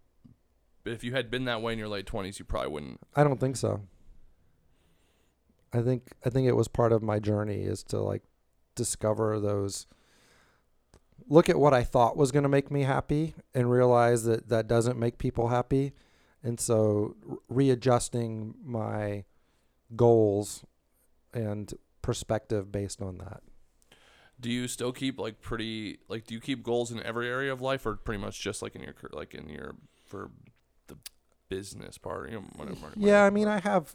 if 0.84 1.02
you 1.02 1.12
had 1.12 1.30
been 1.30 1.44
that 1.46 1.62
way 1.62 1.72
in 1.72 1.78
your 1.78 1.88
late 1.88 2.06
twenties, 2.06 2.38
you 2.38 2.44
probably 2.44 2.70
wouldn't. 2.70 3.00
I 3.14 3.24
don't 3.24 3.40
think 3.40 3.56
so. 3.56 3.82
I 5.72 5.82
think 5.82 6.12
I 6.24 6.30
think 6.30 6.46
it 6.46 6.56
was 6.56 6.68
part 6.68 6.92
of 6.92 7.02
my 7.02 7.18
journey 7.18 7.62
is 7.62 7.82
to 7.84 8.00
like 8.00 8.22
discover 8.74 9.40
those 9.40 9.86
look 11.28 11.48
at 11.48 11.58
what 11.58 11.74
I 11.74 11.82
thought 11.82 12.16
was 12.16 12.32
going 12.32 12.42
to 12.42 12.48
make 12.48 12.70
me 12.70 12.82
happy 12.82 13.34
and 13.54 13.70
realize 13.70 14.24
that 14.24 14.48
that 14.48 14.68
doesn't 14.68 14.98
make 14.98 15.18
people 15.18 15.48
happy. 15.48 15.92
And 16.42 16.60
so 16.60 17.16
readjusting 17.48 18.54
my 18.62 19.24
goals 19.96 20.64
and 21.34 21.72
perspective 22.02 22.70
based 22.70 23.02
on 23.02 23.18
that. 23.18 23.42
Do 24.40 24.50
you 24.50 24.68
still 24.68 24.92
keep 24.92 25.18
like 25.18 25.40
pretty 25.40 25.98
like 26.08 26.26
do 26.26 26.34
you 26.34 26.40
keep 26.40 26.62
goals 26.62 26.90
in 26.90 27.02
every 27.02 27.28
area 27.28 27.52
of 27.52 27.60
life 27.60 27.86
or 27.86 27.96
pretty 27.96 28.20
much 28.20 28.40
just 28.40 28.62
like 28.62 28.74
in 28.74 28.82
your 28.82 28.94
like 29.12 29.34
in 29.34 29.48
your 29.48 29.76
for 30.06 30.30
the 30.88 30.96
business 31.48 31.98
part? 31.98 32.30
You 32.30 32.36
know, 32.36 32.44
whatever, 32.56 32.76
whatever, 32.76 33.00
Yeah, 33.00 33.24
I 33.24 33.30
mean, 33.30 33.48
I 33.48 33.60
have, 33.60 33.94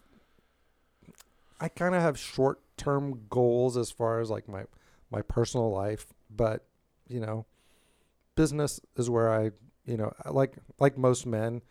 I 1.59 1.67
kind 1.67 1.93
of 1.93 2.01
have 2.01 2.17
short 2.17 2.61
term 2.77 3.25
goals 3.29 3.75
as 3.77 3.91
far 3.91 4.21
as 4.21 4.29
like 4.29 4.47
my 4.47 4.63
my 5.11 5.21
personal 5.21 5.71
life, 5.71 6.13
but 6.29 6.65
you 7.07 7.19
know, 7.19 7.45
business 8.35 8.79
is 8.95 9.09
where 9.09 9.31
I, 9.31 9.51
you 9.85 9.97
know, 9.97 10.13
like 10.31 10.55
like 10.79 10.97
most 10.97 11.25
men, 11.25 11.61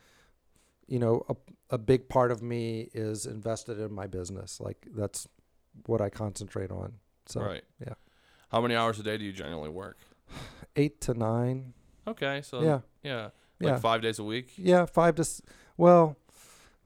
you 0.86 0.98
know, 0.98 1.24
a 1.28 1.36
a 1.70 1.78
big 1.78 2.08
part 2.08 2.30
of 2.30 2.42
me 2.42 2.90
is 2.92 3.24
invested 3.26 3.80
in 3.80 3.92
my 3.92 4.06
business. 4.06 4.60
Like 4.60 4.86
that's 4.94 5.26
what 5.86 6.00
I 6.00 6.10
concentrate 6.10 6.70
on. 6.70 6.94
So 7.26 7.40
right. 7.40 7.64
yeah. 7.80 7.94
How 8.50 8.60
many 8.60 8.74
hours 8.74 8.98
a 8.98 9.02
day 9.02 9.18
do 9.18 9.24
you 9.24 9.32
generally 9.32 9.68
work? 9.68 9.98
eight 10.76 11.00
to 11.02 11.14
nine. 11.14 11.74
Okay, 12.06 12.40
so 12.42 12.62
yeah, 12.62 12.80
yeah, 13.02 13.24
like 13.60 13.72
yeah. 13.72 13.78
five 13.78 14.00
days 14.00 14.18
a 14.18 14.24
week. 14.24 14.52
Yeah, 14.56 14.86
five 14.86 15.14
to 15.16 15.28
well, 15.76 16.16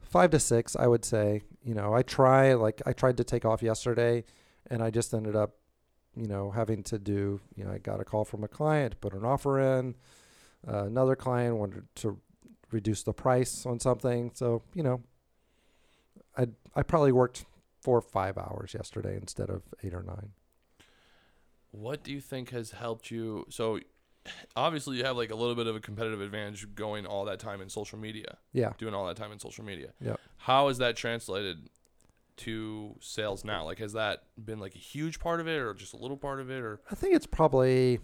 five 0.01 0.31
to 0.31 0.39
six, 0.39 0.75
I 0.75 0.87
would 0.87 1.05
say. 1.05 1.41
You 1.63 1.73
know, 1.73 1.93
I 1.93 2.01
try 2.01 2.53
like 2.53 2.81
I 2.85 2.91
tried 2.91 3.17
to 3.17 3.23
take 3.23 3.45
off 3.45 3.63
yesterday, 3.63 4.25
and 4.69 4.83
I 4.83 4.89
just 4.89 5.13
ended 5.13 5.35
up, 5.35 5.55
you 6.15 6.27
know, 6.27 6.51
having 6.51 6.83
to 6.83 6.99
do. 6.99 7.39
You 7.55 7.63
know, 7.63 7.71
I 7.71 7.77
got 7.77 8.01
a 8.01 8.03
call 8.03 8.25
from 8.25 8.43
a 8.43 8.49
client, 8.49 8.99
put 8.99 9.13
an 9.13 9.23
offer 9.23 9.59
in. 9.59 9.95
Uh, 10.67 10.85
another 10.85 11.15
client 11.15 11.55
wanted 11.55 11.83
to 11.95 12.19
reduce 12.71 13.03
the 13.03 13.13
price 13.13 13.65
on 13.65 13.79
something, 13.79 14.31
so 14.33 14.61
you 14.73 14.83
know, 14.83 15.01
I 16.37 16.47
I 16.75 16.83
probably 16.83 17.13
worked 17.13 17.45
four 17.83 17.97
or 17.97 18.01
five 18.01 18.37
hours 18.37 18.73
yesterday 18.73 19.15
instead 19.15 19.49
of 19.49 19.63
eight 19.83 19.93
or 19.93 20.03
nine. 20.03 20.31
What 21.71 22.03
do 22.03 22.11
you 22.11 22.21
think 22.21 22.51
has 22.51 22.71
helped 22.71 23.09
you? 23.11 23.45
So, 23.49 23.79
obviously, 24.55 24.97
you 24.97 25.03
have 25.05 25.17
like 25.17 25.31
a 25.31 25.35
little 25.35 25.55
bit 25.55 25.67
of 25.67 25.75
a 25.75 25.79
competitive 25.79 26.21
advantage 26.21 26.73
going 26.75 27.05
all 27.05 27.25
that 27.25 27.39
time 27.39 27.61
in 27.61 27.69
social 27.69 27.97
media, 27.99 28.37
Yeah. 28.51 28.73
doing 28.77 28.93
all 28.93 29.05
that 29.07 29.17
time 29.17 29.31
in 29.31 29.39
social 29.39 29.65
media. 29.65 29.93
Yeah. 29.99 30.15
How 30.37 30.67
has 30.67 30.77
that 30.77 30.95
translated 30.95 31.69
to 32.37 32.95
sales 33.01 33.43
now? 33.43 33.65
Like, 33.65 33.79
has 33.79 33.93
that 33.93 34.23
been 34.43 34.59
like 34.59 34.75
a 34.75 34.79
huge 34.79 35.19
part 35.19 35.39
of 35.39 35.47
it, 35.47 35.59
or 35.59 35.73
just 35.73 35.93
a 35.93 35.97
little 35.97 36.17
part 36.17 36.39
of 36.39 36.49
it, 36.51 36.61
or 36.61 36.79
I 36.91 36.95
think 36.95 37.15
it's 37.15 37.27
probably 37.27 37.99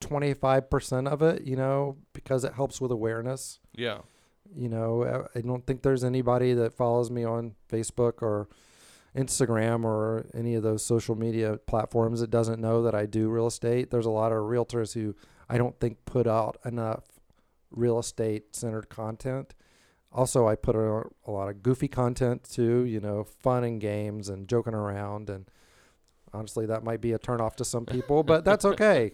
25% 0.00 1.08
of 1.08 1.22
it, 1.22 1.42
you 1.44 1.56
know, 1.56 1.96
because 2.12 2.44
it 2.44 2.54
helps 2.54 2.80
with 2.80 2.90
awareness. 2.90 3.60
yeah, 3.74 4.00
You 4.54 4.68
know, 4.68 5.26
I 5.34 5.38
I 5.38 5.40
don't 5.42 5.66
think 5.66 5.82
there's 5.82 6.04
anybody 6.04 6.52
that 6.54 6.74
follows 6.74 7.10
me 7.10 7.24
on 7.24 7.54
Facebook 7.68 8.20
or 8.20 8.48
Instagram 9.16 9.84
or 9.84 10.26
any 10.34 10.54
of 10.54 10.62
those 10.62 10.84
social 10.84 11.14
media 11.14 11.58
platforms 11.66 12.20
that 12.20 12.30
doesn't 12.30 12.60
know 12.60 12.82
that 12.82 12.94
I 12.94 13.06
do 13.06 13.28
real 13.28 13.46
estate. 13.46 13.90
There's 13.90 14.06
a 14.06 14.10
lot 14.10 14.32
of 14.32 14.38
realtors 14.38 14.94
who 14.94 15.14
I 15.48 15.56
don't 15.56 15.78
think 15.78 16.04
put 16.04 16.26
out 16.26 16.58
enough 16.64 17.04
real 17.70 17.98
estate 17.98 18.54
centered 18.56 18.88
content. 18.88 19.54
Also, 20.12 20.46
I 20.46 20.54
put 20.54 20.76
out 20.76 21.14
a 21.26 21.30
lot 21.30 21.48
of 21.48 21.62
goofy 21.62 21.88
content 21.88 22.44
too, 22.44 22.84
you 22.84 23.00
know, 23.00 23.24
fun 23.24 23.64
and 23.64 23.80
games 23.80 24.28
and 24.28 24.48
joking 24.48 24.74
around. 24.74 25.28
And 25.28 25.50
honestly, 26.32 26.66
that 26.66 26.84
might 26.84 27.00
be 27.00 27.12
a 27.12 27.18
turnoff 27.18 27.56
to 27.56 27.64
some 27.64 27.86
people, 27.86 28.22
but 28.22 28.44
that's 28.44 28.64
okay. 28.72 29.12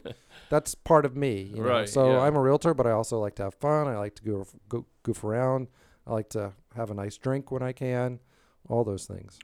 That's 0.50 0.74
part 0.74 1.04
of 1.04 1.16
me, 1.16 1.52
you 1.54 1.62
know. 1.62 1.68
Right, 1.68 1.88
So 1.88 2.12
yeah. 2.12 2.20
I'm 2.20 2.36
a 2.36 2.40
realtor, 2.40 2.74
but 2.74 2.86
I 2.86 2.92
also 2.92 3.18
like 3.18 3.34
to 3.36 3.44
have 3.44 3.54
fun. 3.54 3.88
I 3.88 3.96
like 3.96 4.14
to 4.16 4.22
go, 4.22 4.46
go 4.68 4.86
goof 5.02 5.24
around. 5.24 5.68
I 6.06 6.12
like 6.12 6.30
to 6.30 6.52
have 6.74 6.90
a 6.90 6.94
nice 6.94 7.16
drink 7.16 7.50
when 7.50 7.62
I 7.62 7.72
can. 7.72 8.20
All 8.68 8.84
those 8.84 9.06
things. 9.06 9.38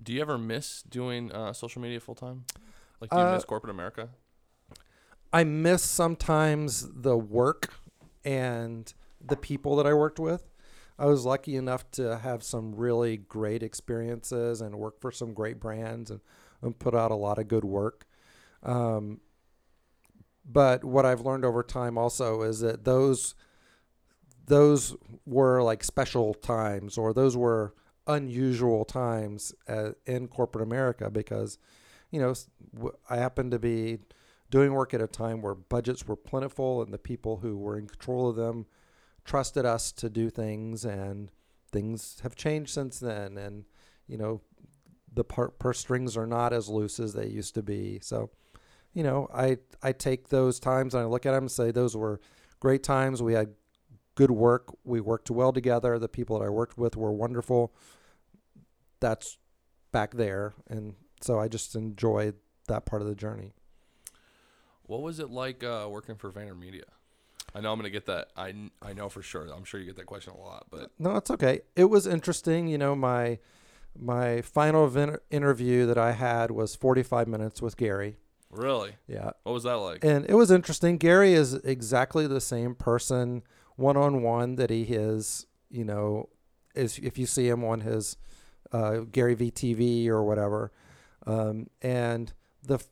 Do 0.00 0.12
you 0.12 0.20
ever 0.20 0.38
miss 0.38 0.82
doing 0.82 1.32
uh, 1.32 1.52
social 1.52 1.82
media 1.82 2.00
full 2.00 2.14
time? 2.14 2.44
Like, 3.00 3.10
do 3.10 3.16
you 3.16 3.22
Uh, 3.24 3.30
miss 3.34 3.44
corporate 3.44 3.70
America? 3.70 4.08
I 5.32 5.44
miss 5.44 5.82
sometimes 5.82 6.86
the 6.94 7.16
work 7.16 7.72
and 8.24 8.92
the 9.20 9.36
people 9.36 9.76
that 9.76 9.86
I 9.86 9.94
worked 9.94 10.18
with. 10.18 10.44
I 10.98 11.06
was 11.06 11.24
lucky 11.26 11.56
enough 11.56 11.90
to 11.92 12.18
have 12.18 12.42
some 12.42 12.74
really 12.74 13.16
great 13.18 13.62
experiences 13.62 14.60
and 14.62 14.76
work 14.76 15.00
for 15.00 15.12
some 15.12 15.34
great 15.34 15.60
brands 15.60 16.10
and, 16.10 16.20
and 16.62 16.78
put 16.78 16.94
out 16.94 17.10
a 17.10 17.16
lot 17.16 17.38
of 17.38 17.48
good 17.48 17.64
work. 17.64 18.06
Um, 18.62 19.20
but 20.44 20.84
what 20.84 21.04
I've 21.04 21.20
learned 21.20 21.44
over 21.44 21.62
time 21.62 21.98
also 21.98 22.42
is 22.42 22.60
that 22.60 22.84
those 22.84 23.34
those 24.46 24.96
were 25.26 25.60
like 25.62 25.82
special 25.82 26.32
times 26.32 26.96
or 26.96 27.12
those 27.12 27.36
were 27.36 27.74
unusual 28.06 28.84
times 28.84 29.54
uh, 29.68 29.90
in 30.06 30.28
corporate 30.28 30.62
America 30.62 31.10
because 31.10 31.58
you 32.10 32.20
know 32.20 32.34
I 33.10 33.16
happened 33.16 33.50
to 33.50 33.58
be 33.58 33.98
doing 34.50 34.72
work 34.72 34.94
at 34.94 35.00
a 35.00 35.06
time 35.06 35.42
where 35.42 35.54
budgets 35.54 36.06
were 36.06 36.16
plentiful 36.16 36.82
and 36.82 36.92
the 36.92 36.98
people 36.98 37.38
who 37.38 37.56
were 37.56 37.78
in 37.78 37.88
control 37.88 38.28
of 38.28 38.36
them 38.36 38.66
trusted 39.24 39.66
us 39.66 39.90
to 39.92 40.08
do 40.08 40.30
things 40.30 40.84
and 40.84 41.30
things 41.72 42.18
have 42.22 42.36
changed 42.36 42.72
since 42.72 43.00
then. 43.00 43.36
And 43.36 43.64
you 44.06 44.16
know 44.16 44.40
the 45.12 45.24
par- 45.24 45.50
purse 45.50 45.78
strings 45.78 46.16
are 46.16 46.26
not 46.26 46.52
as 46.52 46.68
loose 46.68 47.00
as 47.00 47.12
they 47.12 47.26
used 47.26 47.54
to 47.54 47.62
be. 47.62 47.98
So 48.02 48.30
you 48.92 49.02
know 49.02 49.28
i 49.34 49.58
i 49.82 49.92
take 49.92 50.28
those 50.28 50.58
times 50.58 50.94
and 50.94 51.02
i 51.02 51.06
look 51.06 51.26
at 51.26 51.32
them 51.32 51.44
and 51.44 51.50
say 51.50 51.70
those 51.70 51.96
were 51.96 52.20
great 52.60 52.82
times. 52.82 53.22
We 53.22 53.34
had 53.34 53.54
good 54.14 54.30
work. 54.30 54.74
We 54.84 55.00
worked 55.00 55.30
well 55.30 55.52
together. 55.52 55.98
The 55.98 56.08
people 56.08 56.38
that 56.38 56.46
i 56.46 56.48
worked 56.48 56.78
with 56.78 56.96
were 56.96 57.12
wonderful 57.12 57.74
that's 59.00 59.38
back 59.92 60.14
there 60.14 60.54
and 60.68 60.94
so 61.20 61.38
i 61.38 61.48
just 61.48 61.74
enjoy 61.74 62.32
that 62.68 62.84
part 62.86 63.00
of 63.02 63.08
the 63.08 63.14
journey 63.14 63.52
What 64.84 65.02
was 65.02 65.18
it 65.20 65.30
like 65.30 65.64
uh, 65.64 65.86
working 65.90 66.16
for 66.16 66.30
VaynerMedia? 66.30 66.82
I 67.54 67.60
know 67.60 67.72
I'm 67.72 67.78
gonna 67.78 67.90
get 67.90 68.06
that. 68.06 68.28
I, 68.36 68.54
I 68.82 68.92
know 68.92 69.08
for 69.08 69.22
sure. 69.22 69.46
I'm 69.52 69.64
sure 69.64 69.80
you 69.80 69.86
get 69.86 69.96
that 69.96 70.06
question 70.06 70.32
a 70.34 70.38
lot, 70.38 70.66
but 70.70 70.90
No, 70.98 71.16
it's 71.16 71.30
okay. 71.30 71.60
It 71.74 71.86
was 71.86 72.06
interesting. 72.06 72.68
You 72.68 72.78
know, 72.78 72.94
my 72.94 73.38
my 73.98 74.42
final 74.42 74.86
vin- 74.88 75.18
interview 75.30 75.86
that 75.86 75.96
I 75.98 76.12
had 76.12 76.50
was 76.50 76.76
45 76.76 77.26
minutes 77.28 77.62
with 77.62 77.76
Gary. 77.76 78.18
really, 78.50 78.96
Yeah. 79.08 79.30
what 79.44 79.52
was 79.52 79.62
that 79.64 79.74
like? 79.74 80.04
And 80.04 80.26
it 80.28 80.34
was 80.34 80.50
interesting. 80.50 80.98
Gary 80.98 81.32
is 81.32 81.54
exactly 81.54 82.26
the 82.26 82.40
same 82.40 82.74
person 82.74 83.42
one 83.76 83.96
on 83.96 84.22
one 84.22 84.56
that 84.56 84.70
he 84.70 84.82
is, 84.82 85.46
you 85.70 85.84
know, 85.84 86.28
is 86.74 86.98
if 86.98 87.16
you 87.18 87.26
see 87.26 87.48
him 87.48 87.64
on 87.64 87.80
his 87.80 88.16
uh, 88.72 89.00
Gary 89.10 89.36
VTV 89.36 90.08
or 90.08 90.22
whatever. 90.24 90.72
Um, 91.26 91.68
and 91.82 92.32
the 92.62 92.74
f- 92.74 92.88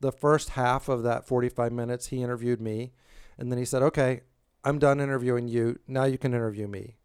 the 0.00 0.12
first 0.12 0.50
half 0.50 0.88
of 0.88 1.02
that 1.04 1.26
45 1.26 1.72
minutes, 1.72 2.08
he 2.08 2.22
interviewed 2.22 2.60
me, 2.60 2.92
and 3.38 3.50
then 3.50 3.58
he 3.58 3.64
said, 3.64 3.82
"Okay, 3.82 4.22
I'm 4.64 4.78
done 4.78 5.00
interviewing 5.00 5.48
you. 5.48 5.78
Now 5.86 6.04
you 6.04 6.18
can 6.18 6.34
interview 6.34 6.66
me." 6.66 6.96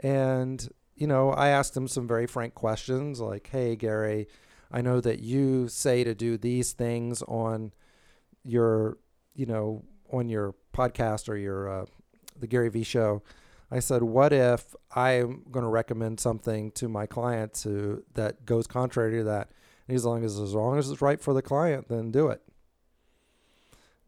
And 0.00 0.68
you 0.96 1.06
know, 1.06 1.30
I 1.30 1.48
asked 1.48 1.76
him 1.76 1.88
some 1.88 2.06
very 2.06 2.26
frank 2.26 2.54
questions, 2.54 3.20
like, 3.20 3.48
"Hey, 3.48 3.76
Gary, 3.76 4.28
I 4.70 4.80
know 4.80 5.00
that 5.00 5.20
you 5.20 5.68
say 5.68 6.04
to 6.04 6.14
do 6.14 6.36
these 6.36 6.72
things 6.72 7.22
on 7.22 7.72
your, 8.44 8.98
you 9.34 9.46
know, 9.46 9.84
on 10.12 10.28
your 10.28 10.54
podcast 10.72 11.28
or 11.28 11.36
your 11.36 11.68
uh, 11.68 11.86
the 12.38 12.46
Gary 12.46 12.68
V 12.68 12.82
show." 12.82 13.22
I 13.74 13.80
said, 13.80 14.02
"What 14.02 14.32
if 14.32 14.74
I'm 14.94 15.42
going 15.50 15.64
to 15.64 15.70
recommend 15.70 16.20
something 16.20 16.70
to 16.72 16.88
my 16.88 17.06
clients 17.06 17.64
who 17.64 18.04
that 18.14 18.46
goes 18.46 18.66
contrary 18.66 19.18
to 19.18 19.24
that?" 19.24 19.50
And 19.88 19.96
as 19.96 20.04
long 20.04 20.24
as 20.24 20.38
as 20.38 20.54
long 20.54 20.78
as 20.78 20.90
it's 20.90 21.02
right 21.02 21.20
for 21.20 21.34
the 21.34 21.42
client, 21.42 21.88
then 21.88 22.10
do 22.10 22.28
it. 22.28 22.42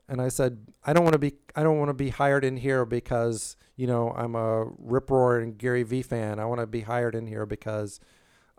And 0.09 0.21
I 0.21 0.29
said, 0.29 0.69
I 0.85 0.93
don't 0.93 1.03
want 1.03 1.15
to 1.15 1.19
be 1.19 1.35
I 1.57 1.63
don't 1.63 1.79
want 1.79 1.89
to 1.89 1.95
be 1.95 2.11
hired 2.11 2.45
in 2.45 2.57
here 2.57 2.85
because 2.85 3.57
you 3.75 3.87
know 3.87 4.13
I'm 4.17 4.37
a 4.37 4.67
rip 4.79 5.11
roaring 5.11 5.55
Gary 5.55 5.83
V 5.83 6.03
fan. 6.03 6.39
I 6.39 6.45
want 6.45 6.61
to 6.61 6.67
be 6.67 6.83
hired 6.83 7.15
in 7.15 7.27
here 7.27 7.45
because 7.45 7.99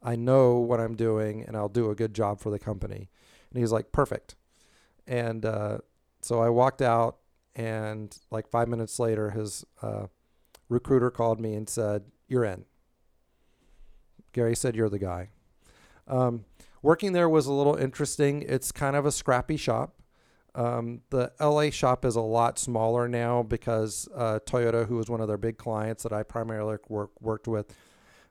I 0.04 0.16
know 0.16 0.58
what 0.58 0.80
I'm 0.80 0.96
doing 0.96 1.44
and 1.44 1.56
I'll 1.56 1.70
do 1.70 1.90
a 1.90 1.96
good 1.96 2.14
job 2.14 2.40
for 2.40 2.50
the 2.50 2.60
company. 2.60 3.10
And 3.50 3.60
he's 3.60 3.72
like, 3.72 3.92
perfect. 3.92 4.36
And 5.08 5.46
uh, 5.46 5.80
so 6.22 6.42
I 6.42 6.50
walked 6.50 6.82
out, 6.82 7.18
and 7.56 8.16
like 8.30 8.48
five 8.48 8.68
minutes 8.68 9.00
later, 9.00 9.32
his 9.32 9.66
uh, 9.82 10.08
recruiter 10.70 11.12
called 11.12 11.40
me 11.40 11.54
and 11.54 11.70
said, 11.70 12.06
"You're 12.28 12.46
in." 12.46 12.66
Gary 14.34 14.56
said, 14.56 14.76
"You're 14.76 14.90
the 14.90 15.00
guy." 15.00 15.30
Um, 16.08 16.46
working 16.82 17.14
there 17.14 17.30
was 17.30 17.48
a 17.48 17.54
little 17.54 17.76
interesting. 17.76 18.42
It's 18.44 18.72
kind 18.72 18.96
of 18.96 19.06
a 19.06 19.12
scrappy 19.12 19.58
shop. 19.58 19.98
Um, 20.56 21.02
the 21.12 21.32
LA 21.40 21.70
shop 21.70 22.04
is 22.04 22.16
a 22.16 22.22
lot 22.22 22.58
smaller 22.58 23.08
now 23.08 23.44
because 23.44 24.10
uh, 24.16 24.40
Toyota, 24.46 24.88
who 24.88 24.96
was 24.96 25.08
one 25.08 25.22
of 25.22 25.28
their 25.28 25.38
big 25.38 25.58
clients 25.58 26.02
that 26.02 26.12
I 26.12 26.24
primarily 26.24 26.78
work, 26.90 27.12
worked 27.22 27.48
with, 27.48 27.76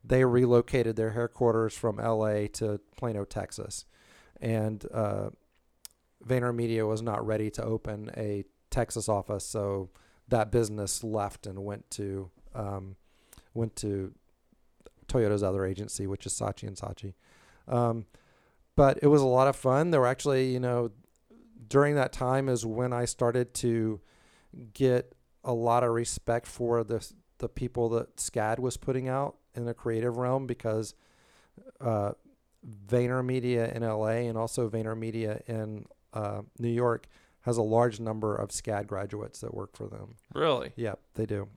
they 0.02 0.24
relocated 0.24 0.96
their 0.96 1.10
headquarters 1.10 1.74
from 1.76 1.98
LA 1.98 2.48
to 2.54 2.80
Plano, 2.96 3.24
Texas. 3.24 3.84
And 4.40 4.84
uh, 4.92 5.30
VaynerMedia 6.26 6.86
was 6.88 7.00
not 7.00 7.24
ready 7.24 7.48
to 7.50 7.62
open 7.62 8.10
a 8.16 8.44
Texas 8.70 9.08
office, 9.08 9.44
so 9.44 9.90
that 10.28 10.50
business 10.50 11.04
left 11.04 11.46
and 11.46 11.64
went 11.64 11.90
to 11.92 12.30
um, 12.54 12.96
went 13.54 13.76
to 13.76 14.12
Toyota's 15.08 15.42
other 15.42 15.64
agency, 15.64 16.06
which 16.06 16.26
is 16.26 16.32
Saatchi 16.32 16.66
and 16.66 16.76
Saatchi. 16.76 17.14
Um, 17.68 18.06
but 18.76 18.98
it 19.02 19.06
was 19.06 19.22
a 19.22 19.26
lot 19.26 19.48
of 19.48 19.56
fun. 19.56 19.90
There 19.90 20.00
were 20.00 20.06
actually, 20.06 20.52
you 20.52 20.60
know, 20.60 20.90
during 21.68 21.94
that 21.94 22.12
time 22.12 22.48
is 22.48 22.64
when 22.66 22.92
I 22.92 23.04
started 23.04 23.54
to 23.54 24.00
get 24.72 25.14
a 25.44 25.52
lot 25.52 25.84
of 25.84 25.90
respect 25.90 26.46
for 26.46 26.84
the 26.84 27.06
the 27.38 27.48
people 27.48 27.90
that 27.90 28.16
SCAD 28.16 28.58
was 28.58 28.76
putting 28.76 29.08
out 29.08 29.36
in 29.54 29.66
the 29.66 29.74
creative 29.74 30.16
realm 30.16 30.46
because 30.46 30.94
uh, 31.80 32.12
VaynerMedia 32.86 33.74
in 33.74 33.82
LA 33.82 34.26
and 34.28 34.38
also 34.38 34.70
VaynerMedia 34.70 35.42
in 35.46 35.84
uh, 36.14 36.42
New 36.58 36.70
York 36.70 37.06
has 37.46 37.56
a 37.56 37.62
large 37.62 38.00
number 38.00 38.34
of 38.34 38.50
SCAD 38.50 38.88
graduates 38.88 39.40
that 39.40 39.54
work 39.54 39.76
for 39.76 39.86
them. 39.86 40.16
Really? 40.34 40.72
Yep, 40.74 40.98
they 41.14 41.26
do. 41.26 41.48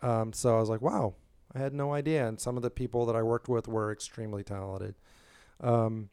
Um, 0.00 0.32
so 0.32 0.56
I 0.56 0.60
was 0.60 0.68
like, 0.68 0.80
wow, 0.80 1.14
I 1.52 1.58
had 1.58 1.74
no 1.74 1.92
idea. 1.92 2.26
And 2.28 2.40
some 2.40 2.56
of 2.56 2.62
the 2.62 2.70
people 2.70 3.04
that 3.06 3.16
I 3.16 3.24
worked 3.24 3.48
with 3.48 3.66
were 3.66 3.90
extremely 3.90 4.44
talented. 4.44 4.94
Um, 5.60 6.10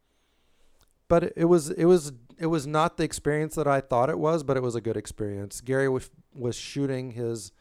but 1.07 1.25
it, 1.25 1.33
it 1.37 1.45
was 1.45 1.69
it 1.69 1.85
was 1.85 2.11
it 2.39 2.47
was 2.47 2.65
not 2.65 2.97
the 2.97 3.03
experience 3.03 3.53
that 3.53 3.67
I 3.67 3.81
thought 3.81 4.09
it 4.09 4.17
was, 4.17 4.41
but 4.41 4.57
it 4.57 4.63
was 4.63 4.75
a 4.75 4.81
good 4.81 4.97
experience. 4.97 5.61
Gary 5.61 5.89
was 5.89 6.09
was 6.33 6.55
shooting 6.55 7.11
his 7.11 7.51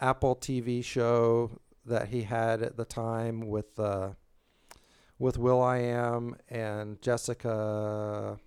Apple 0.00 0.34
TV 0.34 0.84
show 0.84 1.60
that 1.86 2.08
he 2.08 2.22
had 2.22 2.60
at 2.60 2.76
the 2.76 2.84
time 2.84 3.48
with 3.48 3.78
uh, 3.78 4.10
with 5.18 5.38
will.i.am 5.38 6.36
and 6.48 7.00
Jessica. 7.00 8.40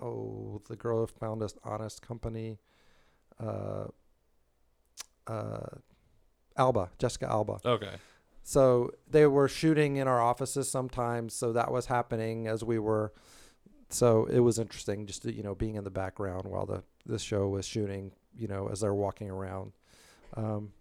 Oh, 0.00 0.62
the 0.68 0.76
girl 0.76 1.00
who 1.00 1.06
founded 1.06 1.52
Honest 1.64 2.02
Company. 2.02 2.58
Uh, 3.40 3.86
uh, 5.26 5.66
Alba, 6.56 6.90
Jessica 6.98 7.28
Alba. 7.28 7.58
Okay. 7.64 7.94
So 8.42 8.92
they 9.10 9.26
were 9.26 9.48
shooting 9.48 9.96
in 9.96 10.08
our 10.08 10.20
offices 10.20 10.70
sometimes. 10.70 11.34
So 11.34 11.52
that 11.52 11.70
was 11.70 11.86
happening 11.86 12.46
as 12.46 12.64
we 12.64 12.78
were. 12.78 13.12
So 13.90 14.24
it 14.26 14.40
was 14.40 14.58
interesting 14.58 15.06
just 15.06 15.22
to, 15.22 15.32
you 15.32 15.42
know 15.42 15.54
being 15.54 15.76
in 15.76 15.84
the 15.84 15.90
background 15.90 16.46
while 16.46 16.66
the 16.66 16.82
this 17.06 17.22
show 17.22 17.48
was 17.48 17.66
shooting. 17.66 18.12
You 18.36 18.48
know 18.48 18.68
as 18.68 18.80
they're 18.80 18.94
walking 18.94 19.30
around. 19.30 19.72
Um, 20.36 20.72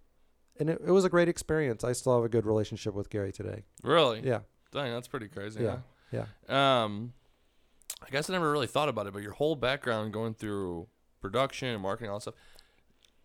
and 0.60 0.70
it, 0.70 0.82
it 0.86 0.92
was 0.92 1.06
a 1.06 1.10
great 1.10 1.28
experience. 1.30 1.84
I 1.84 1.94
still 1.94 2.16
have 2.16 2.24
a 2.24 2.30
good 2.30 2.46
relationship 2.46 2.94
with 2.94 3.10
Gary 3.10 3.32
today. 3.32 3.64
Really? 3.84 4.22
Yeah, 4.24 4.40
Dang, 4.72 4.92
that's 4.92 5.08
pretty 5.08 5.28
crazy. 5.28 5.64
yeah, 5.64 5.78
yeah. 6.12 6.26
Yeah. 6.50 6.84
Um, 6.84 7.14
I 8.06 8.10
guess 8.10 8.30
I 8.30 8.34
never 8.34 8.52
really 8.52 8.68
thought 8.68 8.90
about 8.90 9.08
it, 9.08 9.14
but 9.14 9.24
your 9.24 9.34
whole 9.34 9.56
background 9.56 10.14
going 10.14 10.34
through 10.34 10.88
production 11.22 11.70
and 11.70 11.82
marketing, 11.82 12.10
all 12.12 12.18
that 12.18 12.22
stuff. 12.22 12.36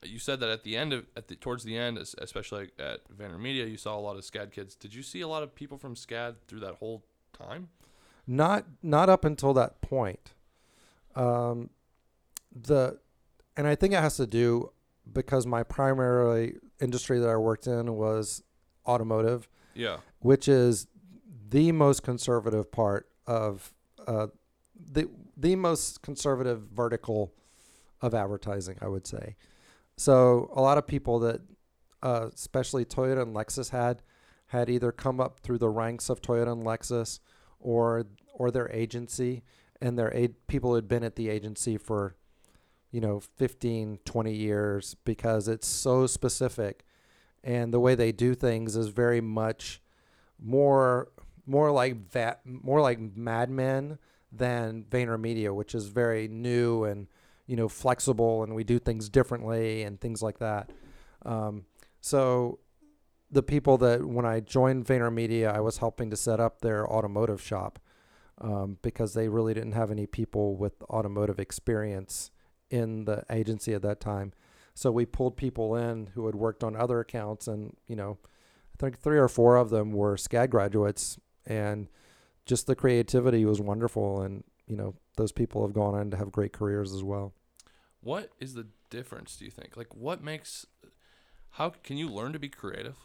You 0.04 0.18
said 0.18 0.40
that 0.40 0.48
at 0.48 0.64
the 0.64 0.76
end 0.76 0.92
of 0.92 1.06
at 1.16 1.28
the 1.28 1.36
towards 1.36 1.62
the 1.62 1.76
end, 1.76 1.96
especially 1.98 2.70
at 2.78 3.00
VaynerMedia, 3.16 3.70
you 3.70 3.76
saw 3.76 3.96
a 3.96 4.00
lot 4.00 4.16
of 4.16 4.22
SCAD 4.22 4.50
kids. 4.50 4.74
Did 4.74 4.94
you 4.94 5.02
see 5.02 5.20
a 5.20 5.28
lot 5.28 5.42
of 5.44 5.54
people 5.54 5.78
from 5.78 5.94
SCAD 5.94 6.36
through 6.48 6.60
that 6.60 6.74
whole 6.76 7.04
time? 7.32 7.68
Not 8.26 8.64
not 8.82 9.08
up 9.08 9.24
until 9.24 9.54
that 9.54 9.80
point. 9.80 10.34
Um, 11.14 11.70
the 12.50 12.98
and 13.56 13.68
I 13.68 13.76
think 13.76 13.92
it 13.92 14.00
has 14.00 14.16
to 14.16 14.26
do 14.26 14.72
because 15.12 15.46
my 15.46 15.62
primary 15.62 16.56
industry 16.80 17.20
that 17.20 17.28
I 17.28 17.36
worked 17.36 17.66
in 17.68 17.94
was 17.94 18.42
automotive. 18.86 19.48
Yeah. 19.74 19.98
which 20.20 20.48
is 20.48 20.86
the 21.48 21.72
most 21.72 22.02
conservative 22.02 22.70
part 22.70 23.08
of 23.26 23.72
uh, 24.06 24.26
the 24.74 25.08
the 25.36 25.56
most 25.56 26.02
conservative 26.02 26.62
vertical 26.74 27.32
of 28.00 28.14
advertising, 28.14 28.76
I 28.80 28.88
would 28.88 29.06
say. 29.06 29.36
So 29.96 30.50
a 30.54 30.60
lot 30.60 30.78
of 30.78 30.86
people 30.86 31.20
that, 31.20 31.40
uh, 32.02 32.28
especially 32.34 32.84
Toyota 32.84 33.22
and 33.22 33.34
Lexus 33.34 33.70
had, 33.70 34.02
had 34.48 34.68
either 34.68 34.92
come 34.92 35.20
up 35.20 35.40
through 35.40 35.58
the 35.58 35.68
ranks 35.68 36.08
of 36.10 36.20
Toyota 36.20 36.52
and 36.52 36.64
Lexus, 36.64 37.20
or 37.60 38.06
or 38.34 38.50
their 38.50 38.70
agency, 38.70 39.42
and 39.80 39.98
their 39.98 40.14
aid 40.14 40.46
people 40.46 40.74
had 40.74 40.88
been 40.88 41.04
at 41.04 41.16
the 41.16 41.28
agency 41.28 41.76
for, 41.76 42.16
you 42.90 43.00
know, 43.00 43.20
15, 43.20 43.98
20 44.04 44.32
years 44.34 44.96
because 45.04 45.48
it's 45.48 45.66
so 45.66 46.06
specific, 46.06 46.84
and 47.44 47.72
the 47.72 47.80
way 47.80 47.94
they 47.94 48.12
do 48.12 48.34
things 48.34 48.76
is 48.76 48.88
very 48.88 49.20
much 49.20 49.80
more 50.38 51.08
more 51.46 51.70
like 51.70 52.10
that 52.10 52.40
more 52.44 52.80
like 52.80 52.98
Mad 53.00 53.50
Men 53.50 53.98
than 54.32 54.84
VaynerMedia, 54.84 55.54
which 55.54 55.74
is 55.74 55.86
very 55.86 56.26
new 56.28 56.84
and 56.84 57.06
you 57.46 57.56
know 57.56 57.68
flexible, 57.68 58.42
and 58.42 58.54
we 58.54 58.64
do 58.64 58.78
things 58.78 59.08
differently 59.08 59.82
and 59.82 60.00
things 60.00 60.22
like 60.22 60.38
that. 60.38 60.70
Um, 61.24 61.66
so 62.00 62.58
the 63.30 63.42
people 63.42 63.78
that 63.78 64.04
when 64.04 64.26
I 64.26 64.40
joined 64.40 64.86
VaynerMedia, 64.86 65.54
I 65.54 65.60
was 65.60 65.78
helping 65.78 66.10
to 66.10 66.16
set 66.16 66.40
up 66.40 66.60
their 66.60 66.86
automotive 66.86 67.40
shop 67.40 67.78
um, 68.40 68.78
because 68.82 69.14
they 69.14 69.28
really 69.28 69.54
didn't 69.54 69.72
have 69.72 69.90
any 69.90 70.06
people 70.06 70.56
with 70.56 70.82
automotive 70.84 71.38
experience 71.38 72.30
in 72.70 73.04
the 73.04 73.24
agency 73.30 73.72
at 73.74 73.82
that 73.82 74.00
time. 74.00 74.32
So 74.74 74.90
we 74.90 75.06
pulled 75.06 75.36
people 75.36 75.76
in 75.76 76.10
who 76.14 76.26
had 76.26 76.34
worked 76.34 76.64
on 76.64 76.74
other 76.74 77.00
accounts, 77.00 77.46
and 77.46 77.76
you 77.86 77.96
know, 77.96 78.18
I 78.24 78.76
think 78.78 78.98
three 78.98 79.18
or 79.18 79.28
four 79.28 79.56
of 79.56 79.70
them 79.70 79.92
were 79.92 80.16
SCAD 80.16 80.50
graduates, 80.50 81.18
and 81.46 81.88
just 82.46 82.66
the 82.66 82.74
creativity 82.74 83.44
was 83.44 83.60
wonderful. 83.60 84.22
And 84.22 84.44
you 84.66 84.76
know, 84.76 84.94
those 85.16 85.32
people 85.32 85.66
have 85.66 85.74
gone 85.74 85.94
on 85.94 86.10
to 86.10 86.16
have 86.16 86.32
great 86.32 86.52
careers 86.52 86.92
as 86.92 87.02
well. 87.02 87.34
What 88.00 88.30
is 88.40 88.54
the 88.54 88.66
difference? 88.90 89.36
Do 89.36 89.44
you 89.44 89.50
think? 89.50 89.76
Like, 89.76 89.94
what 89.94 90.22
makes? 90.22 90.66
How 91.50 91.70
can 91.70 91.96
you 91.96 92.08
learn 92.08 92.32
to 92.32 92.38
be 92.38 92.48
creative? 92.48 92.96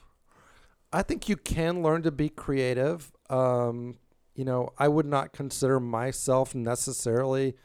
I 0.91 1.01
think 1.01 1.27
you 1.27 1.35
can 1.35 1.83
learn 1.83 2.03
to 2.03 2.11
be 2.11 2.29
creative. 2.29 3.11
Um, 3.29 3.97
you 4.35 4.45
know, 4.45 4.71
I 4.77 4.87
would 4.87 5.05
not 5.05 5.33
consider 5.33 5.79
myself 5.79 6.55
necessarily 6.55 7.55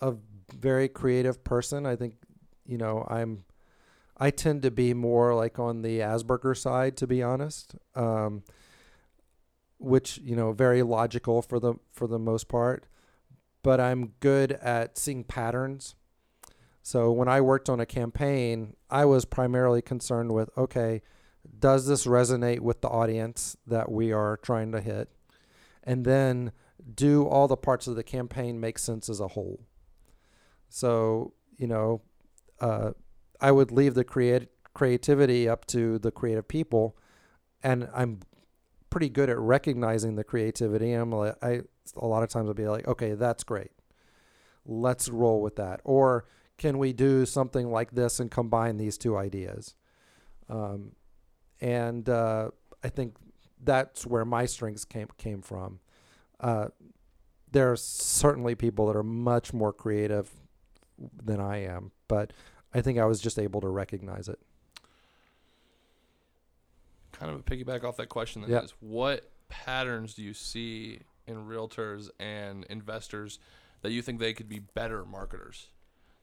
a 0.00 0.14
very 0.54 0.88
creative 0.88 1.42
person. 1.42 1.86
I 1.86 1.96
think, 1.96 2.14
you 2.64 2.78
know, 2.78 3.06
I'm, 3.10 3.44
I 4.16 4.30
tend 4.30 4.62
to 4.62 4.70
be 4.70 4.94
more 4.94 5.34
like 5.34 5.58
on 5.58 5.82
the 5.82 5.98
Asperger 6.00 6.56
side, 6.56 6.96
to 6.98 7.06
be 7.06 7.22
honest. 7.22 7.74
Um, 7.94 8.44
which 9.78 10.18
you 10.18 10.36
know, 10.36 10.52
very 10.52 10.82
logical 10.82 11.42
for 11.42 11.58
the 11.58 11.74
for 11.92 12.06
the 12.06 12.18
most 12.18 12.48
part, 12.48 12.86
but 13.62 13.80
I'm 13.80 14.12
good 14.20 14.52
at 14.52 14.98
seeing 14.98 15.24
patterns. 15.24 15.94
So 16.82 17.10
when 17.10 17.28
I 17.28 17.40
worked 17.40 17.70
on 17.70 17.80
a 17.80 17.86
campaign, 17.86 18.76
I 18.90 19.06
was 19.06 19.24
primarily 19.24 19.82
concerned 19.82 20.32
with 20.32 20.50
okay, 20.56 21.02
does 21.58 21.86
this 21.86 22.06
resonate 22.06 22.60
with 22.60 22.80
the 22.80 22.88
audience 22.88 23.56
that 23.66 23.90
we 23.90 24.12
are 24.12 24.38
trying 24.38 24.72
to 24.72 24.80
hit? 24.80 25.10
And 25.82 26.04
then 26.04 26.52
do 26.94 27.26
all 27.26 27.48
the 27.48 27.56
parts 27.56 27.86
of 27.86 27.96
the 27.96 28.02
campaign 28.02 28.60
make 28.60 28.78
sense 28.78 29.08
as 29.08 29.20
a 29.20 29.28
whole? 29.28 29.60
So, 30.68 31.34
you 31.56 31.66
know, 31.66 32.02
uh, 32.60 32.92
I 33.40 33.52
would 33.52 33.70
leave 33.70 33.94
the 33.94 34.04
create 34.04 34.48
creativity 34.74 35.48
up 35.48 35.66
to 35.66 35.98
the 35.98 36.10
creative 36.10 36.48
people, 36.48 36.96
and 37.62 37.88
I'm 37.94 38.20
pretty 38.94 39.08
good 39.08 39.28
at 39.28 39.36
recognizing 39.36 40.14
the 40.14 40.22
creativity. 40.22 40.92
I'm 40.92 41.10
like, 41.10 41.34
I 41.42 41.62
a 41.96 42.06
lot 42.06 42.22
of 42.22 42.28
times 42.28 42.46
I'll 42.46 42.54
be 42.54 42.68
like, 42.68 42.86
okay, 42.86 43.14
that's 43.14 43.42
great. 43.42 43.72
Let's 44.64 45.08
roll 45.08 45.42
with 45.42 45.56
that. 45.56 45.80
Or 45.82 46.26
can 46.58 46.78
we 46.78 46.92
do 46.92 47.26
something 47.26 47.72
like 47.72 47.90
this 47.90 48.20
and 48.20 48.30
combine 48.30 48.76
these 48.76 48.96
two 48.96 49.16
ideas? 49.16 49.74
Um, 50.48 50.92
and 51.60 52.08
uh, 52.08 52.50
I 52.84 52.88
think 52.88 53.16
that's 53.60 54.06
where 54.06 54.24
my 54.24 54.46
strengths 54.46 54.84
came 54.84 55.08
came 55.18 55.42
from. 55.42 55.80
Uh, 56.38 56.68
there 57.50 57.72
are 57.72 57.76
certainly 57.76 58.54
people 58.54 58.86
that 58.86 58.94
are 58.94 59.02
much 59.02 59.52
more 59.52 59.72
creative 59.72 60.30
than 61.20 61.40
I 61.40 61.64
am, 61.64 61.90
but 62.06 62.32
I 62.72 62.80
think 62.80 63.00
I 63.00 63.06
was 63.06 63.20
just 63.20 63.40
able 63.40 63.60
to 63.62 63.68
recognize 63.68 64.28
it. 64.28 64.38
Kind 67.18 67.30
of 67.32 67.38
a 67.38 67.42
piggyback 67.42 67.84
off 67.84 67.96
that 67.96 68.08
question. 68.08 68.42
Then 68.42 68.50
Yeah. 68.50 68.60
is 68.62 68.72
what 68.80 69.30
patterns 69.48 70.14
do 70.14 70.22
you 70.22 70.34
see 70.34 71.00
in 71.26 71.36
realtors 71.46 72.10
and 72.20 72.64
investors 72.64 73.38
that 73.82 73.92
you 73.92 74.02
think 74.02 74.18
they 74.20 74.32
could 74.34 74.48
be 74.48 74.58
better 74.58 75.04
marketers? 75.04 75.68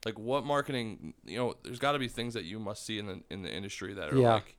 Like 0.04 0.18
what 0.18 0.44
marketing? 0.44 1.14
You 1.24 1.38
know, 1.38 1.54
there's 1.62 1.78
got 1.78 1.92
to 1.92 1.98
be 1.98 2.08
things 2.08 2.34
that 2.34 2.44
you 2.44 2.58
must 2.58 2.84
see 2.84 2.98
in 2.98 3.06
the 3.06 3.22
in 3.30 3.42
the 3.42 3.52
industry 3.52 3.94
that 3.94 4.12
are 4.12 4.16
Yeah. 4.16 4.34
like 4.34 4.56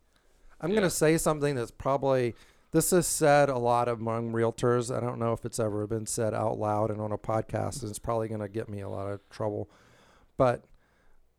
I'm 0.62 0.70
Yeah. 0.70 0.76
going 0.78 0.90
to 0.90 0.96
say 0.96 1.18
something 1.18 1.56
that's 1.56 1.72
probably 1.72 2.36
this 2.72 2.92
is 2.94 3.06
said 3.06 3.50
a 3.50 3.58
lot 3.60 3.88
among 3.88 4.32
realtors. 4.32 4.96
I 4.96 5.00
don't 5.00 5.20
know 5.20 5.34
if 5.34 5.46
it's 5.46 5.60
ever 5.60 5.86
been 5.86 6.06
said 6.08 6.34
out 6.34 6.58
loud 6.58 6.90
and 6.90 7.00
on 7.00 7.12
a 7.12 7.18
podcast, 7.18 7.82
and 7.82 7.90
it's 7.90 8.00
probably 8.00 8.28
going 8.30 8.40
to 8.42 8.48
get 8.48 8.68
me 8.70 8.80
a 8.82 8.90
lot 8.90 9.08
of 9.08 9.20
trouble. 9.30 9.70
but 10.38 10.66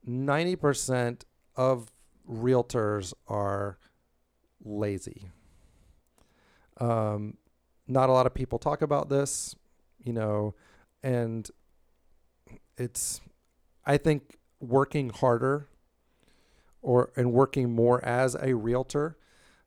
90% 0.06 1.22
of 1.56 1.90
realtors 2.30 3.14
are 3.28 3.78
lazy. 4.64 5.28
Um, 6.78 7.36
not 7.86 8.08
a 8.08 8.12
lot 8.12 8.26
of 8.26 8.34
people 8.34 8.58
talk 8.58 8.82
about 8.82 9.08
this, 9.08 9.54
you 10.02 10.12
know, 10.12 10.54
and 11.02 11.48
it's, 12.76 13.20
I 13.84 13.96
think, 13.96 14.38
working 14.60 15.10
harder 15.10 15.68
or 16.82 17.10
and 17.16 17.32
working 17.32 17.72
more 17.72 18.04
as 18.04 18.36
a 18.40 18.54
realtor, 18.54 19.16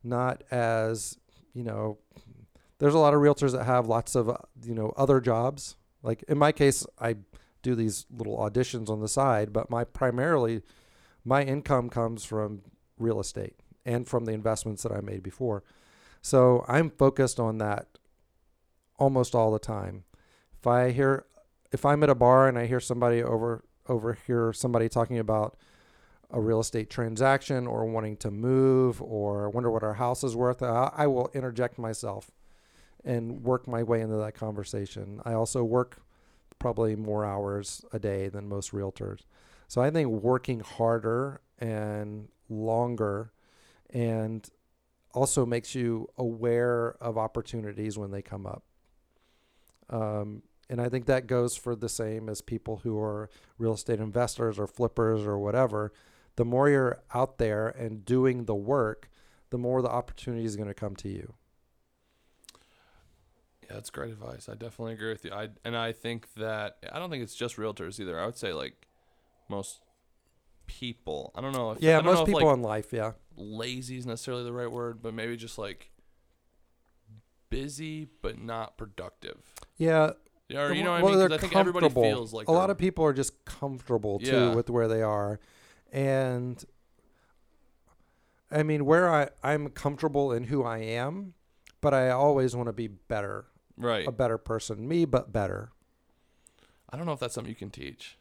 not 0.03 0.43
as 0.51 1.17
you 1.53 1.63
know. 1.63 1.97
There's 2.79 2.93
a 2.93 2.99
lot 2.99 3.15
of 3.15 3.21
realtors 3.21 3.53
that 3.53 3.65
have 3.65 3.87
lots 3.87 4.15
of 4.15 4.27
you 4.63 4.73
know 4.73 4.93
other 4.97 5.19
jobs. 5.19 5.75
Like 6.03 6.23
in 6.27 6.37
my 6.37 6.51
case, 6.51 6.85
I 6.99 7.15
do 7.61 7.75
these 7.75 8.05
little 8.11 8.37
auditions 8.37 8.89
on 8.89 9.01
the 9.01 9.07
side, 9.07 9.51
but 9.51 9.69
my 9.69 9.83
primarily 9.83 10.61
my 11.25 11.43
income 11.43 11.89
comes 11.89 12.23
from 12.23 12.61
real 12.97 13.19
estate 13.19 13.55
and 13.87 14.07
from 14.07 14.25
the 14.25 14.33
investments 14.33 14.83
that 14.83 14.91
I 14.91 15.01
made 15.01 15.23
before. 15.23 15.63
So 16.21 16.65
I'm 16.67 16.91
focused 16.91 17.39
on 17.39 17.57
that 17.59 17.87
almost 18.99 19.33
all 19.33 19.51
the 19.51 19.59
time. 19.59 20.03
If 20.59 20.67
I 20.67 20.91
hear 20.91 21.25
if 21.71 21.85
I'm 21.85 22.03
at 22.03 22.09
a 22.09 22.15
bar 22.15 22.47
and 22.47 22.59
I 22.59 22.65
hear 22.65 22.79
somebody 22.79 23.23
over 23.23 23.63
overhear 23.87 24.51
somebody 24.53 24.89
talking 24.89 25.17
about 25.17 25.57
a 26.29 26.41
real 26.41 26.59
estate 26.59 26.89
transaction 26.89 27.65
or 27.65 27.85
wanting 27.85 28.17
to 28.17 28.29
move 28.29 29.01
or 29.01 29.49
wonder 29.49 29.71
what 29.71 29.83
our 29.83 29.93
house 29.93 30.23
is 30.25 30.35
worth, 30.35 30.61
I, 30.61 30.91
I 30.93 31.07
will 31.07 31.31
interject 31.33 31.79
myself 31.79 32.31
and 33.05 33.43
work 33.43 33.65
my 33.65 33.81
way 33.81 34.01
into 34.01 34.17
that 34.17 34.35
conversation. 34.35 35.21
I 35.23 35.33
also 35.33 35.63
work 35.63 36.01
probably 36.59 36.97
more 36.97 37.23
hours 37.23 37.85
a 37.93 37.99
day 37.99 38.27
than 38.27 38.49
most 38.49 38.73
realtors. 38.73 39.21
So 39.69 39.81
I 39.81 39.89
think 39.89 40.09
working 40.09 40.59
harder 40.59 41.39
and 41.59 42.27
longer 42.49 43.31
and 43.91 44.49
also 45.13 45.45
makes 45.45 45.73
you 45.73 46.07
aware 46.17 46.95
of 47.01 47.17
opportunities 47.17 47.97
when 47.97 48.11
they 48.11 48.21
come 48.21 48.45
up. 48.45 48.63
Um, 49.89 50.43
and 50.69 50.81
I 50.81 50.89
think 50.89 51.05
that 51.05 51.27
goes 51.27 51.55
for 51.55 51.75
the 51.75 51.89
same 51.89 52.29
as 52.29 52.41
people 52.41 52.77
who 52.83 52.99
are 52.99 53.29
real 53.57 53.73
estate 53.73 53.99
investors 53.99 54.59
or 54.59 54.67
flippers 54.67 55.21
or 55.21 55.39
whatever. 55.39 55.93
The 56.35 56.45
more 56.45 56.69
you're 56.69 57.01
out 57.13 57.37
there 57.37 57.67
and 57.67 58.05
doing 58.05 58.45
the 58.45 58.55
work, 58.55 59.09
the 59.49 59.57
more 59.57 59.81
the 59.81 59.89
opportunity 59.89 60.45
is 60.45 60.55
going 60.55 60.67
to 60.67 60.73
come 60.73 60.95
to 60.97 61.09
you. 61.09 61.33
Yeah, 63.63 63.73
that's 63.73 63.89
great 63.89 64.11
advice. 64.11 64.47
I 64.49 64.53
definitely 64.53 64.93
agree 64.93 65.09
with 65.09 65.25
you. 65.25 65.31
I 65.31 65.49
and 65.65 65.75
I 65.75 65.91
think 65.91 66.33
that 66.35 66.77
I 66.91 66.99
don't 66.99 67.09
think 67.09 67.23
it's 67.23 67.35
just 67.35 67.57
realtors 67.57 67.99
either. 67.99 68.19
I 68.19 68.25
would 68.25 68.37
say 68.37 68.53
like 68.53 68.87
most 69.49 69.79
people. 70.67 71.31
I 71.35 71.41
don't 71.41 71.53
know. 71.53 71.71
If, 71.71 71.81
Yeah, 71.81 71.95
don't 72.01 72.05
most 72.05 72.25
people 72.25 72.45
like, 72.45 72.53
in 72.55 72.61
life, 72.61 72.93
yeah. 72.93 73.13
lazy 73.35 73.97
is 73.97 74.05
necessarily 74.05 74.43
the 74.43 74.53
right 74.53 74.71
word, 74.71 75.01
but 75.01 75.13
maybe 75.13 75.35
just 75.37 75.57
like 75.57 75.91
busy 77.49 78.07
but 78.21 78.39
not 78.39 78.77
productive. 78.77 79.37
Yeah, 79.77 80.11
Yeah, 80.49 80.61
or 80.63 80.73
you 80.73 80.83
know 80.83 80.91
what 80.91 81.01
well, 81.03 81.13
I 81.13 81.17
mean? 81.17 81.29
they're 81.29 81.37
I 81.37 81.41
think 81.41 81.55
everybody 81.55 81.89
feels 81.89 82.33
like 82.33 82.47
a 82.47 82.51
lot 82.51 82.69
of 82.69 82.77
people 82.77 83.05
are 83.05 83.13
just 83.13 83.45
comfortable 83.45 84.19
too 84.19 84.25
Yeah. 84.31 84.53
with 84.55 84.69
where 84.69 84.87
they 84.87 85.01
are, 85.01 85.39
and 85.91 86.63
I 88.51 88.63
mean 88.63 88.85
where 88.85 89.13
I 89.13 89.29
I'm 89.43 89.69
comfortable 89.69 90.31
in 90.31 90.45
who 90.45 90.63
I 90.63 90.79
am, 90.79 91.33
but 91.81 91.93
I 91.93 92.09
always 92.09 92.55
want 92.55 92.67
to 92.67 92.73
be 92.73 92.87
better, 92.87 93.45
right. 93.77 94.07
a 94.07 94.11
better 94.11 94.37
person, 94.37 94.87
me 94.87 95.05
but 95.05 95.31
better. 95.31 95.71
I 96.89 96.95
don't 96.97 97.05
know 97.05 97.11
if 97.13 97.19
that's 97.19 97.33
something 97.35 97.49
you 97.49 97.55
can 97.55 97.69
teach. 97.69 98.17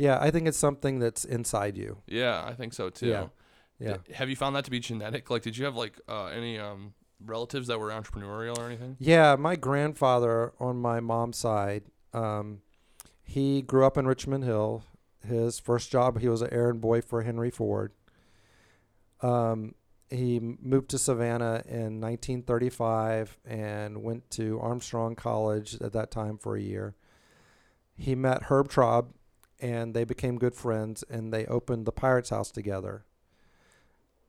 Yeah, 0.00 0.18
I 0.20 0.30
think 0.30 0.48
it's 0.48 0.58
something 0.58 0.98
that's 0.98 1.24
inside 1.24 1.76
you. 1.76 1.98
Yeah, 2.06 2.42
I 2.44 2.54
think 2.54 2.72
so 2.72 2.88
too. 2.90 3.08
Yeah. 3.08 3.26
Yeah. 3.78 3.96
Have 4.14 4.28
you 4.28 4.36
found 4.36 4.56
that 4.56 4.64
to 4.66 4.70
be 4.70 4.80
genetic? 4.80 5.30
Like, 5.30 5.42
did 5.42 5.56
you 5.56 5.64
have 5.64 5.74
like 5.74 5.98
uh, 6.08 6.26
any 6.26 6.58
um, 6.58 6.92
relatives 7.24 7.68
that 7.68 7.78
were 7.78 7.88
entrepreneurial 7.88 8.58
or 8.58 8.66
anything? 8.66 8.96
Yeah, 8.98 9.36
my 9.36 9.56
grandfather 9.56 10.52
on 10.60 10.76
my 10.76 11.00
mom's 11.00 11.38
side, 11.38 11.84
um, 12.12 12.60
he 13.22 13.62
grew 13.62 13.86
up 13.86 13.96
in 13.96 14.06
Richmond 14.06 14.44
Hill. 14.44 14.84
His 15.26 15.58
first 15.58 15.90
job, 15.90 16.20
he 16.20 16.28
was 16.28 16.42
an 16.42 16.52
errand 16.52 16.80
boy 16.80 17.00
for 17.00 17.22
Henry 17.22 17.50
Ford. 17.50 17.92
Um, 19.22 19.74
he 20.10 20.40
moved 20.40 20.90
to 20.90 20.98
Savannah 20.98 21.62
in 21.66 22.00
1935 22.00 23.38
and 23.44 24.02
went 24.02 24.30
to 24.32 24.58
Armstrong 24.60 25.14
College 25.14 25.80
at 25.80 25.92
that 25.92 26.10
time 26.10 26.36
for 26.36 26.56
a 26.56 26.60
year. 26.60 26.96
He 27.96 28.14
met 28.14 28.44
Herb 28.44 28.68
Traub, 28.70 29.08
and 29.60 29.94
they 29.94 30.04
became 30.04 30.38
good 30.38 30.54
friends, 30.54 31.04
and 31.08 31.32
they 31.32 31.46
opened 31.46 31.86
the 31.86 31.92
Pirates 31.92 32.30
House 32.30 32.50
together. 32.50 33.04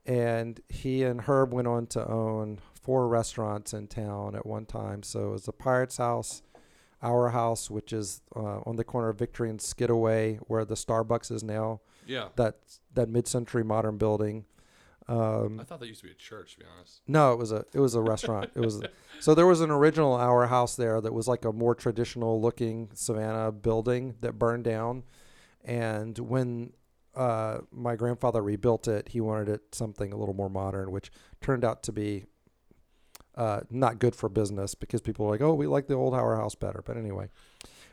And 0.04 0.60
he 0.68 1.04
and 1.04 1.22
Herb 1.22 1.52
went 1.52 1.68
on 1.68 1.86
to 1.88 2.06
own 2.06 2.58
four 2.74 3.06
restaurants 3.06 3.72
in 3.72 3.86
town 3.86 4.34
at 4.34 4.44
one 4.44 4.66
time. 4.66 5.02
So 5.04 5.28
it 5.28 5.30
was 5.30 5.44
the 5.44 5.52
Pirates 5.52 5.96
House, 5.98 6.42
Our 7.02 7.30
House, 7.30 7.70
which 7.70 7.92
is 7.92 8.20
uh, 8.34 8.60
on 8.66 8.76
the 8.76 8.84
corner 8.84 9.08
of 9.08 9.18
Victory 9.18 9.48
and 9.48 9.60
Skidaway, 9.60 10.38
where 10.48 10.64
the 10.64 10.74
Starbucks 10.74 11.30
is 11.30 11.44
now. 11.44 11.80
Yeah. 12.06 12.28
That 12.34 12.56
that 12.94 13.08
mid-century 13.08 13.62
modern 13.62 13.96
building. 13.96 14.44
Um, 15.08 15.60
I 15.60 15.64
thought 15.64 15.80
that 15.80 15.86
used 15.88 16.00
to 16.00 16.06
be 16.06 16.12
a 16.12 16.16
church, 16.16 16.54
to 16.54 16.60
be 16.60 16.64
honest. 16.76 17.02
no, 17.06 17.32
it 17.32 17.38
was 17.38 17.52
a 17.52 17.64
it 17.72 17.80
was 17.80 17.94
a 17.94 18.00
restaurant. 18.00 18.50
It 18.54 18.60
was 18.60 18.82
so 19.20 19.34
there 19.34 19.46
was 19.46 19.60
an 19.60 19.70
original 19.70 20.14
Our 20.14 20.46
House 20.46 20.74
there 20.74 21.00
that 21.00 21.12
was 21.12 21.28
like 21.28 21.44
a 21.44 21.52
more 21.52 21.74
traditional 21.74 22.40
looking 22.40 22.88
Savannah 22.94 23.52
building 23.52 24.14
that 24.20 24.38
burned 24.38 24.64
down, 24.64 25.04
and 25.64 26.18
when 26.18 26.72
uh, 27.14 27.58
my 27.70 27.96
grandfather 27.96 28.42
rebuilt 28.42 28.88
it, 28.88 29.08
he 29.08 29.20
wanted 29.20 29.48
it 29.48 29.74
something 29.74 30.12
a 30.12 30.16
little 30.16 30.34
more 30.34 30.50
modern, 30.50 30.90
which 30.90 31.10
turned 31.40 31.64
out 31.64 31.82
to 31.84 31.92
be 31.92 32.24
uh, 33.36 33.60
not 33.70 33.98
good 33.98 34.14
for 34.14 34.28
business 34.28 34.74
because 34.74 35.00
people 35.00 35.26
were 35.26 35.32
like, 35.32 35.40
"Oh, 35.40 35.54
we 35.54 35.66
like 35.66 35.86
the 35.86 35.94
old 35.94 36.14
Our 36.14 36.36
House 36.36 36.54
better." 36.54 36.82
But 36.84 36.96
anyway, 36.96 37.28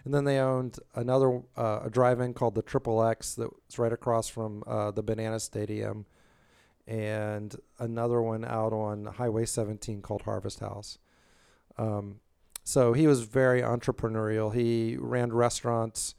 and 0.05 0.13
then 0.13 0.23
they 0.23 0.39
owned 0.39 0.79
another 0.95 1.41
uh, 1.57 1.81
a 1.83 1.89
drive-in 1.89 2.33
called 2.33 2.55
the 2.55 2.61
Triple 2.61 3.03
X 3.03 3.35
that 3.35 3.49
was 3.51 3.79
right 3.79 3.93
across 3.93 4.27
from 4.27 4.63
uh, 4.65 4.91
the 4.91 5.03
Banana 5.03 5.39
Stadium 5.39 6.05
and 6.87 7.55
another 7.77 8.19
one 8.21 8.43
out 8.43 8.73
on 8.73 9.05
Highway 9.05 9.45
17 9.45 10.01
called 10.01 10.23
Harvest 10.23 10.59
House. 10.59 10.97
Um, 11.77 12.19
so 12.63 12.93
he 12.93 13.05
was 13.05 13.21
very 13.21 13.61
entrepreneurial. 13.61 14.53
He 14.53 14.97
ran 14.99 15.31
restaurants 15.31 16.15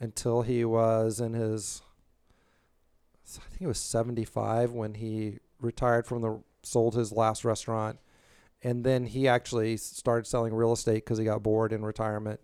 until 0.00 0.42
he 0.42 0.64
was 0.64 1.20
in 1.20 1.32
his, 1.32 1.82
I 3.24 3.48
think 3.50 3.62
it 3.62 3.66
was 3.66 3.78
75 3.78 4.72
when 4.72 4.94
he 4.94 5.38
retired 5.60 6.06
from 6.06 6.22
the, 6.22 6.40
sold 6.62 6.94
his 6.94 7.12
last 7.12 7.44
restaurant. 7.44 7.98
And 8.62 8.84
then 8.84 9.06
he 9.06 9.28
actually 9.28 9.76
started 9.76 10.26
selling 10.26 10.54
real 10.54 10.72
estate 10.72 11.04
because 11.04 11.18
he 11.18 11.24
got 11.24 11.42
bored 11.42 11.72
in 11.72 11.84
retirement 11.84 12.40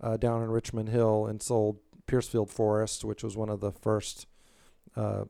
uh, 0.00 0.16
down 0.16 0.42
in 0.42 0.50
Richmond 0.50 0.88
Hill 0.88 1.26
and 1.26 1.42
sold 1.42 1.78
Piercefield 2.06 2.50
Forest, 2.50 3.04
which 3.04 3.22
was 3.22 3.36
one 3.36 3.48
of 3.48 3.60
the 3.60 3.72
first 3.72 4.26
uh, 4.96 5.24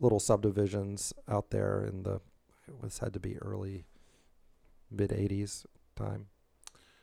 little 0.00 0.20
subdivisions 0.20 1.12
out 1.28 1.50
there 1.50 1.84
in 1.84 2.02
the 2.02 2.20
it 2.68 2.82
was 2.82 2.98
had 2.98 3.12
to 3.12 3.20
be 3.20 3.36
early 3.38 3.84
mid 4.90 5.10
80s 5.10 5.64
time 5.96 6.26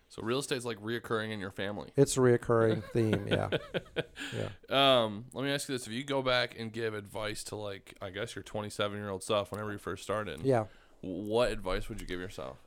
So 0.10 0.22
real 0.24 0.40
estate's 0.40 0.66
like 0.66 0.82
reoccurring 0.82 1.32
in 1.32 1.40
your 1.40 1.52
family. 1.52 1.90
it's 1.98 2.16
a 2.18 2.22
reoccurring 2.22 2.84
theme 2.94 3.28
yeah. 3.28 3.50
Yeah. 4.70 5.04
Um, 5.04 5.26
let 5.34 5.44
me 5.44 5.52
ask 5.52 5.68
you 5.68 5.76
this: 5.76 5.86
If 5.86 5.94
you 5.94 6.04
go 6.04 6.22
back 6.22 6.56
and 6.58 6.72
give 6.72 6.94
advice 6.94 7.44
to 7.46 7.56
like, 7.56 7.96
I 8.02 8.10
guess 8.10 8.36
your 8.36 8.44
27 8.44 8.98
year 8.98 9.10
old 9.10 9.24
self, 9.24 9.52
whenever 9.52 9.72
you 9.72 9.78
first 9.78 10.04
started, 10.04 10.42
yeah. 10.44 10.66
what 11.02 11.52
advice 11.52 11.90
would 11.90 12.00
you 12.02 12.08
give 12.08 12.20
yourself? 12.20 12.58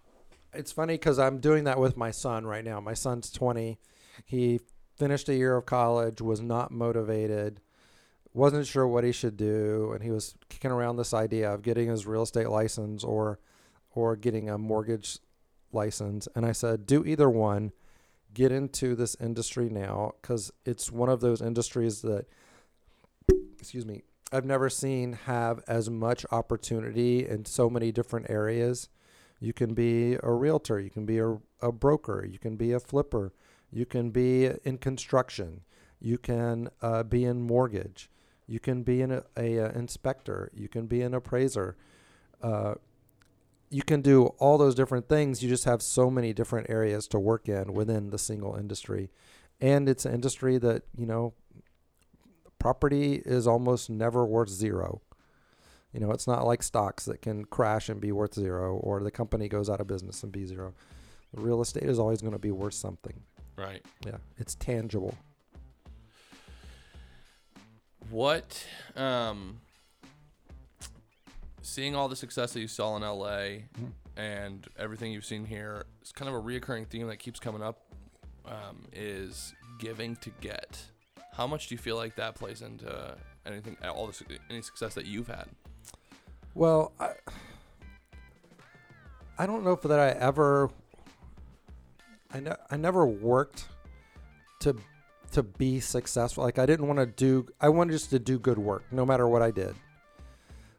it's 0.53 0.73
funny 0.73 0.95
because 0.95 1.19
i'm 1.19 1.39
doing 1.39 1.65
that 1.65 1.79
with 1.79 1.97
my 1.97 2.11
son 2.11 2.45
right 2.47 2.65
now. 2.65 2.81
My 2.81 2.95
son's 2.95 3.31
20 3.31 3.79
he 4.27 4.61
finished 4.97 5.29
a 5.29 5.35
year 5.35 5.57
of 5.57 5.67
college 5.67 6.21
was 6.21 6.41
not 6.41 6.71
motivated 6.71 7.61
wasn't 8.33 8.67
sure 8.67 8.87
what 8.87 9.05
he 9.05 9.13
should 9.13 9.37
do 9.37 9.93
and 9.93 10.03
he 10.03 10.11
was 10.11 10.35
kicking 10.49 10.71
around 10.71 10.97
this 10.97 11.15
idea 11.15 11.53
of 11.53 11.63
getting 11.63 11.89
his 11.89 12.07
real 12.07 12.23
estate 12.23 12.49
license 12.49 13.05
or 13.05 13.39
or 13.93 14.17
getting 14.17 14.49
a 14.49 14.59
mortgage 14.59 15.19
license 15.73 16.29
and 16.35 16.45
i 16.47 16.53
said 16.53 16.87
do 16.87 17.05
either 17.05 17.29
one. 17.29 17.73
Get 18.33 18.53
into 18.53 18.95
this 18.95 19.17
industry 19.21 19.69
now 19.69 20.13
because 20.23 20.53
it's 20.65 20.93
one 20.93 21.09
of 21.09 21.21
those 21.21 21.43
industries 21.43 22.03
that 22.03 22.27
excuse 23.59 23.85
me 23.85 24.03
i've 24.33 24.45
never 24.45 24.71
seen 24.71 25.15
have 25.15 25.61
as 25.67 25.91
much 25.91 26.25
opportunity 26.31 27.27
in 27.27 27.45
so 27.45 27.69
many 27.69 27.91
different 27.91 28.31
areas. 28.31 28.89
You 29.41 29.53
can 29.53 29.75
be 29.75 30.17
a 30.23 30.33
realtor 30.33 30.79
you 30.79 30.91
can 30.91 31.07
be 31.07 31.19
a, 31.19 31.39
a 31.61 31.73
broker 31.73 32.25
you 32.25 32.39
can 32.39 32.57
be 32.57 32.73
a 32.73 32.79
flipper 32.79 33.33
you 33.73 33.85
can 33.85 34.11
be 34.11 34.51
in 34.65 34.79
construction 34.79 35.63
you 36.01 36.19
can 36.19 36.69
uh, 36.83 37.03
be 37.03 37.25
in 37.25 37.43
mortgage 37.43 38.11
you 38.47 38.61
can 38.61 38.83
be 38.83 39.01
an 39.01 39.23
a, 39.37 39.57
a 39.57 39.73
inspector 39.73 40.51
you 40.55 40.69
can 40.69 40.87
be 40.87 41.03
an 41.03 41.15
appraiser 41.15 41.77
uh, 42.43 42.75
you 43.71 43.83
can 43.83 44.03
do 44.03 44.27
all 44.39 44.59
those 44.59 44.75
different 44.75 45.09
things 45.09 45.43
you 45.43 45.49
just 45.49 45.65
have 45.65 45.81
so 45.81 46.11
many 46.11 46.33
different 46.33 46.69
areas 46.69 47.07
to 47.07 47.19
work 47.19 47.49
in 47.49 47.73
within 47.73 48.11
the 48.11 48.19
single 48.19 48.57
industry 48.57 49.11
and 49.61 49.89
it's 49.89 50.05
an 50.05 50.13
industry 50.15 50.59
that 50.59 50.83
you 50.97 51.07
know 51.07 51.35
property 52.61 53.21
is 53.25 53.49
almost 53.49 53.91
never 53.91 54.25
worth 54.25 54.49
zero. 54.49 55.01
You 55.93 55.99
know, 55.99 56.13
it's 56.13 56.29
not 56.29 56.47
like 56.47 56.63
stocks 56.63 57.07
that 57.07 57.21
can 57.21 57.45
crash 57.47 57.89
and 57.89 58.01
be 58.01 58.13
worth 58.13 58.35
zero, 58.35 58.77
or 58.77 59.03
the 59.03 59.11
company 59.11 59.49
goes 59.49 59.69
out 59.69 59.81
of 59.81 59.89
business 59.89 60.23
and 60.23 60.31
be 60.31 60.47
zero. 60.47 60.73
Real 61.35 61.61
estate 61.61 61.83
is 61.83 61.99
always 61.99 62.21
going 62.21 62.33
to 62.33 62.39
be 62.39 62.53
worth 62.53 62.75
something. 62.75 63.25
Right. 63.57 63.85
Yeah, 64.07 64.19
it's 64.39 64.55
tangible. 64.55 65.17
What 68.11 68.65
um 68.97 69.61
seeing 71.63 71.95
all 71.95 72.09
the 72.09 72.17
success 72.17 72.53
that 72.53 72.61
you 72.61 72.69
saw 72.69 72.97
in 72.97 73.03
LA 73.03 73.67
Mhm. 73.79 73.93
and 74.17 74.67
everything 74.79 75.13
you've 75.13 75.25
seen 75.25 75.45
here, 75.45 75.85
it's 76.01 76.13
kind 76.13 76.29
of 76.29 76.35
a 76.35 76.41
reoccurring 76.41 76.89
theme 76.89 77.07
that 77.09 77.19
keeps 77.19 77.39
coming 77.41 77.63
up 77.63 77.79
um, 78.47 78.87
is 78.93 79.55
giving 79.79 80.17
to 80.17 80.31
get. 80.41 80.83
How 81.33 81.47
much 81.47 81.69
do 81.69 81.75
you 81.75 81.79
feel 81.79 81.97
like 81.97 82.17
that 82.17 82.35
plays 82.35 82.63
into 82.63 83.17
anything 83.47 83.77
all 83.85 84.07
the 84.07 84.39
any 84.49 84.63
success 84.63 84.95
that 84.95 85.07
you've 85.07 85.29
had? 85.29 85.47
Well, 86.55 86.93
I, 86.99 87.13
I 89.39 89.47
don't 89.47 89.63
know 89.65 89.73
if 89.73 89.83
that 89.83 89.99
I 90.01 90.11
ever 90.11 90.71
I 92.33 92.41
ne- 92.41 92.57
I 92.71 92.77
never 92.77 93.07
worked 93.07 93.69
to 94.61 94.77
to 95.33 95.43
be 95.43 95.81
successful. 95.81 96.43
Like 96.45 96.59
I 96.59 96.67
didn't 96.67 96.87
want 96.89 96.99
to 96.99 97.07
do 97.07 97.47
I 97.61 97.69
wanted 97.69 97.93
just 97.93 98.11
to 98.11 98.19
do 98.19 98.39
good 98.39 98.59
work 98.59 98.85
no 98.91 99.07
matter 99.07 99.29
what 99.29 99.43
I 99.43 99.51
did. 99.51 99.75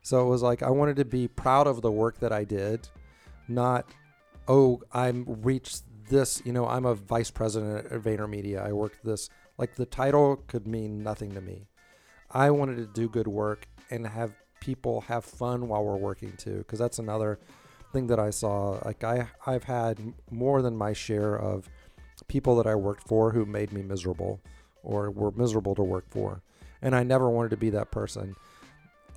So 0.02 0.26
it 0.26 0.30
was 0.30 0.42
like 0.42 0.64
I 0.64 0.70
wanted 0.70 0.96
to 0.98 1.06
be 1.06 1.28
proud 1.28 1.68
of 1.68 1.82
the 1.82 1.92
work 1.92 2.20
that 2.20 2.32
I 2.32 2.44
did, 2.44 2.88
not 3.48 3.86
oh, 4.48 4.82
I'm 4.92 5.26
reached 5.44 5.84
this, 6.10 6.42
you 6.44 6.52
know, 6.52 6.68
I'm 6.68 6.86
a 6.86 6.96
vice 6.96 7.32
president 7.32 7.92
at 7.92 8.02
VaynerMedia. 8.02 8.66
I 8.66 8.74
worked 8.74 9.04
this 9.04 9.30
like 9.58 9.76
the 9.76 9.86
title 9.86 10.38
could 10.48 10.68
mean 10.68 11.04
nothing 11.04 11.32
to 11.34 11.42
me. 11.42 11.68
I 12.32 12.50
wanted 12.52 12.78
to 12.78 12.86
do 12.86 13.08
good 13.08 13.28
work 13.28 13.68
and 13.90 14.08
have 14.08 14.34
people 14.60 15.02
have 15.02 15.26
fun 15.26 15.68
while 15.68 15.84
we're 15.84 15.98
working 15.98 16.34
too 16.38 16.60
because 16.60 16.80
that's 16.80 17.00
another 17.00 17.40
thing 17.92 18.08
that 18.08 18.20
I 18.20 18.30
saw 18.30 18.80
like 18.86 19.04
I 19.04 19.28
I've 19.46 19.64
had 19.64 20.00
more 20.30 20.62
than 20.62 20.78
my 20.78 20.94
share 20.94 21.36
of 21.36 21.68
people 22.28 22.56
that 22.58 22.68
I 22.68 22.76
worked 22.76 23.08
for 23.08 23.32
who 23.32 23.46
made 23.46 23.74
me 23.74 23.82
miserable 23.82 24.40
or 24.84 25.12
were 25.12 25.32
miserable 25.32 25.76
to 25.76 25.84
work 25.84 26.06
for 26.10 26.42
and 26.82 26.96
I 26.96 27.04
never 27.04 27.30
wanted 27.30 27.50
to 27.50 27.58
be 27.58 27.72
that 27.72 27.92
person 27.92 28.36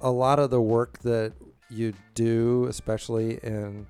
a 0.05 0.11
lot 0.11 0.39
of 0.39 0.51
the 0.51 0.61
work 0.61 1.01
that 1.01 1.33
you 1.69 1.93
do 2.15 2.67
especially 2.67 3.39
in 3.43 3.85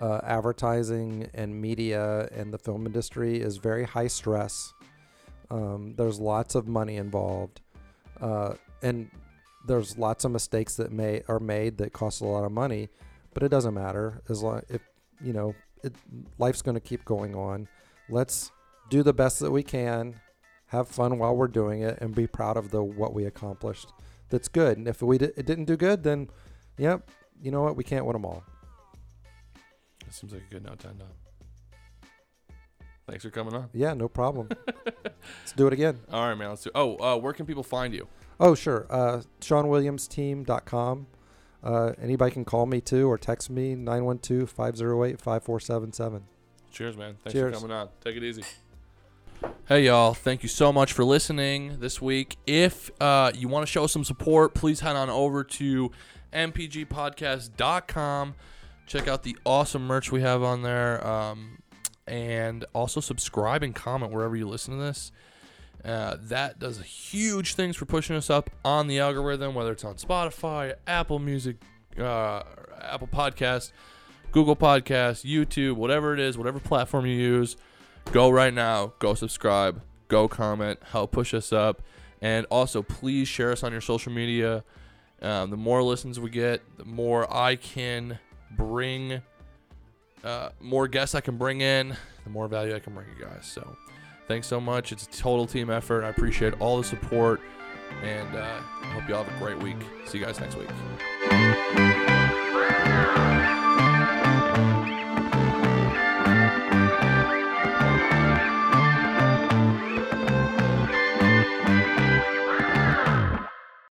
uh, 0.00 0.20
advertising 0.24 1.28
and 1.34 1.60
media 1.60 2.26
and 2.34 2.54
the 2.54 2.58
film 2.58 2.86
industry 2.86 3.38
is 3.38 3.58
very 3.58 3.84
high 3.84 4.06
stress 4.06 4.72
um, 5.50 5.94
there's 5.96 6.18
lots 6.18 6.54
of 6.54 6.66
money 6.66 6.96
involved 6.96 7.60
uh, 8.20 8.54
and 8.82 9.10
there's 9.66 9.98
lots 9.98 10.24
of 10.24 10.30
mistakes 10.30 10.76
that 10.76 10.92
may 10.92 11.22
are 11.28 11.40
made 11.40 11.78
that 11.78 11.92
cost 11.92 12.20
a 12.20 12.24
lot 12.24 12.44
of 12.44 12.52
money, 12.52 12.88
but 13.34 13.42
it 13.42 13.48
doesn't 13.48 13.74
matter 13.74 14.22
as 14.28 14.42
long 14.42 14.62
if 14.68 14.80
you 15.22 15.32
know 15.32 15.54
it, 15.82 15.94
life's 16.38 16.62
going 16.62 16.74
to 16.74 16.80
keep 16.80 17.04
going 17.04 17.34
on. 17.34 17.68
Let's 18.08 18.50
do 18.88 19.02
the 19.02 19.12
best 19.12 19.40
that 19.40 19.50
we 19.50 19.62
can, 19.62 20.14
have 20.66 20.88
fun 20.88 21.18
while 21.18 21.36
we're 21.36 21.48
doing 21.48 21.82
it, 21.82 21.98
and 22.00 22.14
be 22.14 22.26
proud 22.26 22.56
of 22.56 22.70
the 22.70 22.82
what 22.82 23.14
we 23.14 23.24
accomplished. 23.26 23.92
That's 24.30 24.48
good. 24.48 24.78
And 24.78 24.88
if 24.88 25.02
we 25.02 25.18
di- 25.18 25.32
it 25.36 25.44
didn't 25.46 25.66
do 25.66 25.76
good, 25.76 26.02
then 26.02 26.30
yep, 26.78 27.10
you 27.42 27.50
know 27.50 27.62
what? 27.62 27.76
We 27.76 27.84
can't 27.84 28.04
win 28.06 28.14
them 28.14 28.24
all. 28.24 28.42
That 30.04 30.14
seems 30.14 30.32
like 30.32 30.42
a 30.48 30.52
good 30.52 30.64
note 30.64 30.78
to 30.80 30.88
end 30.88 31.02
on. 31.02 31.08
Thanks 33.08 33.24
for 33.24 33.30
coming 33.30 33.54
on. 33.54 33.68
Yeah, 33.72 33.92
no 33.94 34.08
problem. 34.08 34.48
Let's 34.86 35.52
do 35.56 35.66
it 35.66 35.72
again. 35.72 35.98
All 36.12 36.28
right, 36.28 36.36
man. 36.36 36.50
Let's 36.50 36.62
do. 36.62 36.70
Oh, 36.74 36.96
uh, 36.96 37.16
where 37.18 37.32
can 37.32 37.44
people 37.44 37.64
find 37.64 37.92
you? 37.92 38.06
Oh, 38.38 38.54
sure. 38.54 38.86
Uh, 38.88 39.22
SeanWilliamsTeam.com. 39.40 41.06
Uh, 41.62 41.92
anybody 42.00 42.30
can 42.32 42.44
call 42.44 42.66
me 42.66 42.80
too 42.80 43.10
or 43.10 43.18
text 43.18 43.50
me 43.50 43.74
912 43.74 44.48
508 44.48 45.20
5477. 45.20 46.22
Cheers, 46.70 46.96
man. 46.96 47.16
Thanks 47.22 47.32
Cheers. 47.32 47.54
for 47.54 47.60
coming 47.60 47.76
on. 47.76 47.88
Take 48.02 48.16
it 48.16 48.22
easy. 48.22 48.44
Hey, 49.66 49.86
y'all. 49.86 50.14
Thank 50.14 50.42
you 50.42 50.48
so 50.48 50.72
much 50.72 50.92
for 50.92 51.04
listening 51.04 51.78
this 51.80 52.02
week. 52.02 52.36
If 52.46 52.90
uh, 53.00 53.32
you 53.34 53.48
want 53.48 53.66
to 53.66 53.70
show 53.70 53.86
some 53.86 54.04
support, 54.04 54.54
please 54.54 54.80
head 54.80 54.96
on 54.96 55.08
over 55.08 55.44
to 55.44 55.90
mpgpodcast.com. 56.32 58.34
Check 58.86 59.06
out 59.06 59.22
the 59.22 59.36
awesome 59.46 59.86
merch 59.86 60.10
we 60.10 60.22
have 60.22 60.42
on 60.42 60.62
there. 60.62 61.06
Um, 61.06 61.58
and 62.06 62.64
also 62.74 63.00
subscribe 63.00 63.62
and 63.62 63.74
comment 63.74 64.12
wherever 64.12 64.34
you 64.34 64.48
listen 64.48 64.76
to 64.76 64.82
this. 64.82 65.12
Uh, 65.84 66.16
that 66.20 66.58
does 66.58 66.80
huge 66.82 67.54
things 67.54 67.76
for 67.76 67.86
pushing 67.86 68.16
us 68.16 68.28
up 68.28 68.50
on 68.64 68.88
the 68.88 68.98
algorithm, 68.98 69.54
whether 69.54 69.72
it's 69.72 69.84
on 69.84 69.94
Spotify, 69.94 70.74
Apple 70.86 71.18
Music, 71.18 71.56
uh, 71.98 72.42
Apple 72.82 73.06
Podcast, 73.06 73.72
Google 74.32 74.56
Podcast, 74.56 75.24
YouTube, 75.24 75.74
whatever 75.74 76.12
it 76.12 76.20
is, 76.20 76.36
whatever 76.36 76.58
platform 76.58 77.06
you 77.06 77.14
use. 77.14 77.56
Go 78.12 78.30
right 78.30 78.52
now, 78.52 78.92
go 78.98 79.14
subscribe, 79.14 79.82
go 80.08 80.28
comment, 80.28 80.80
help 80.90 81.12
push 81.12 81.32
us 81.32 81.52
up, 81.52 81.82
and 82.20 82.46
also 82.50 82.82
please 82.82 83.28
share 83.28 83.52
us 83.52 83.62
on 83.62 83.72
your 83.72 83.80
social 83.80 84.12
media. 84.12 84.64
Um, 85.22 85.50
the 85.50 85.56
more 85.56 85.82
listens 85.82 86.18
we 86.18 86.30
get, 86.30 86.62
the 86.76 86.84
more 86.84 87.32
I 87.32 87.56
can 87.56 88.18
bring, 88.50 89.22
uh, 90.24 90.50
more 90.60 90.88
guests 90.88 91.14
I 91.14 91.20
can 91.20 91.36
bring 91.36 91.60
in, 91.60 91.96
the 92.24 92.30
more 92.30 92.48
value 92.48 92.74
I 92.74 92.78
can 92.80 92.94
bring 92.94 93.06
you 93.16 93.24
guys. 93.24 93.46
So. 93.46 93.76
Thanks 94.30 94.46
so 94.46 94.60
much. 94.60 94.92
It's 94.92 95.06
a 95.06 95.10
total 95.10 95.44
team 95.44 95.70
effort. 95.70 96.04
I 96.04 96.08
appreciate 96.08 96.54
all 96.60 96.76
the 96.76 96.84
support. 96.84 97.40
And 98.04 98.36
uh, 98.36 98.60
hope 98.92 99.08
you 99.08 99.16
all 99.16 99.24
have 99.24 99.34
a 99.34 99.38
great 99.40 99.58
week. 99.58 99.74
See 100.06 100.18
you 100.18 100.24
guys 100.24 100.38
next 100.38 100.54
week. 100.54 100.68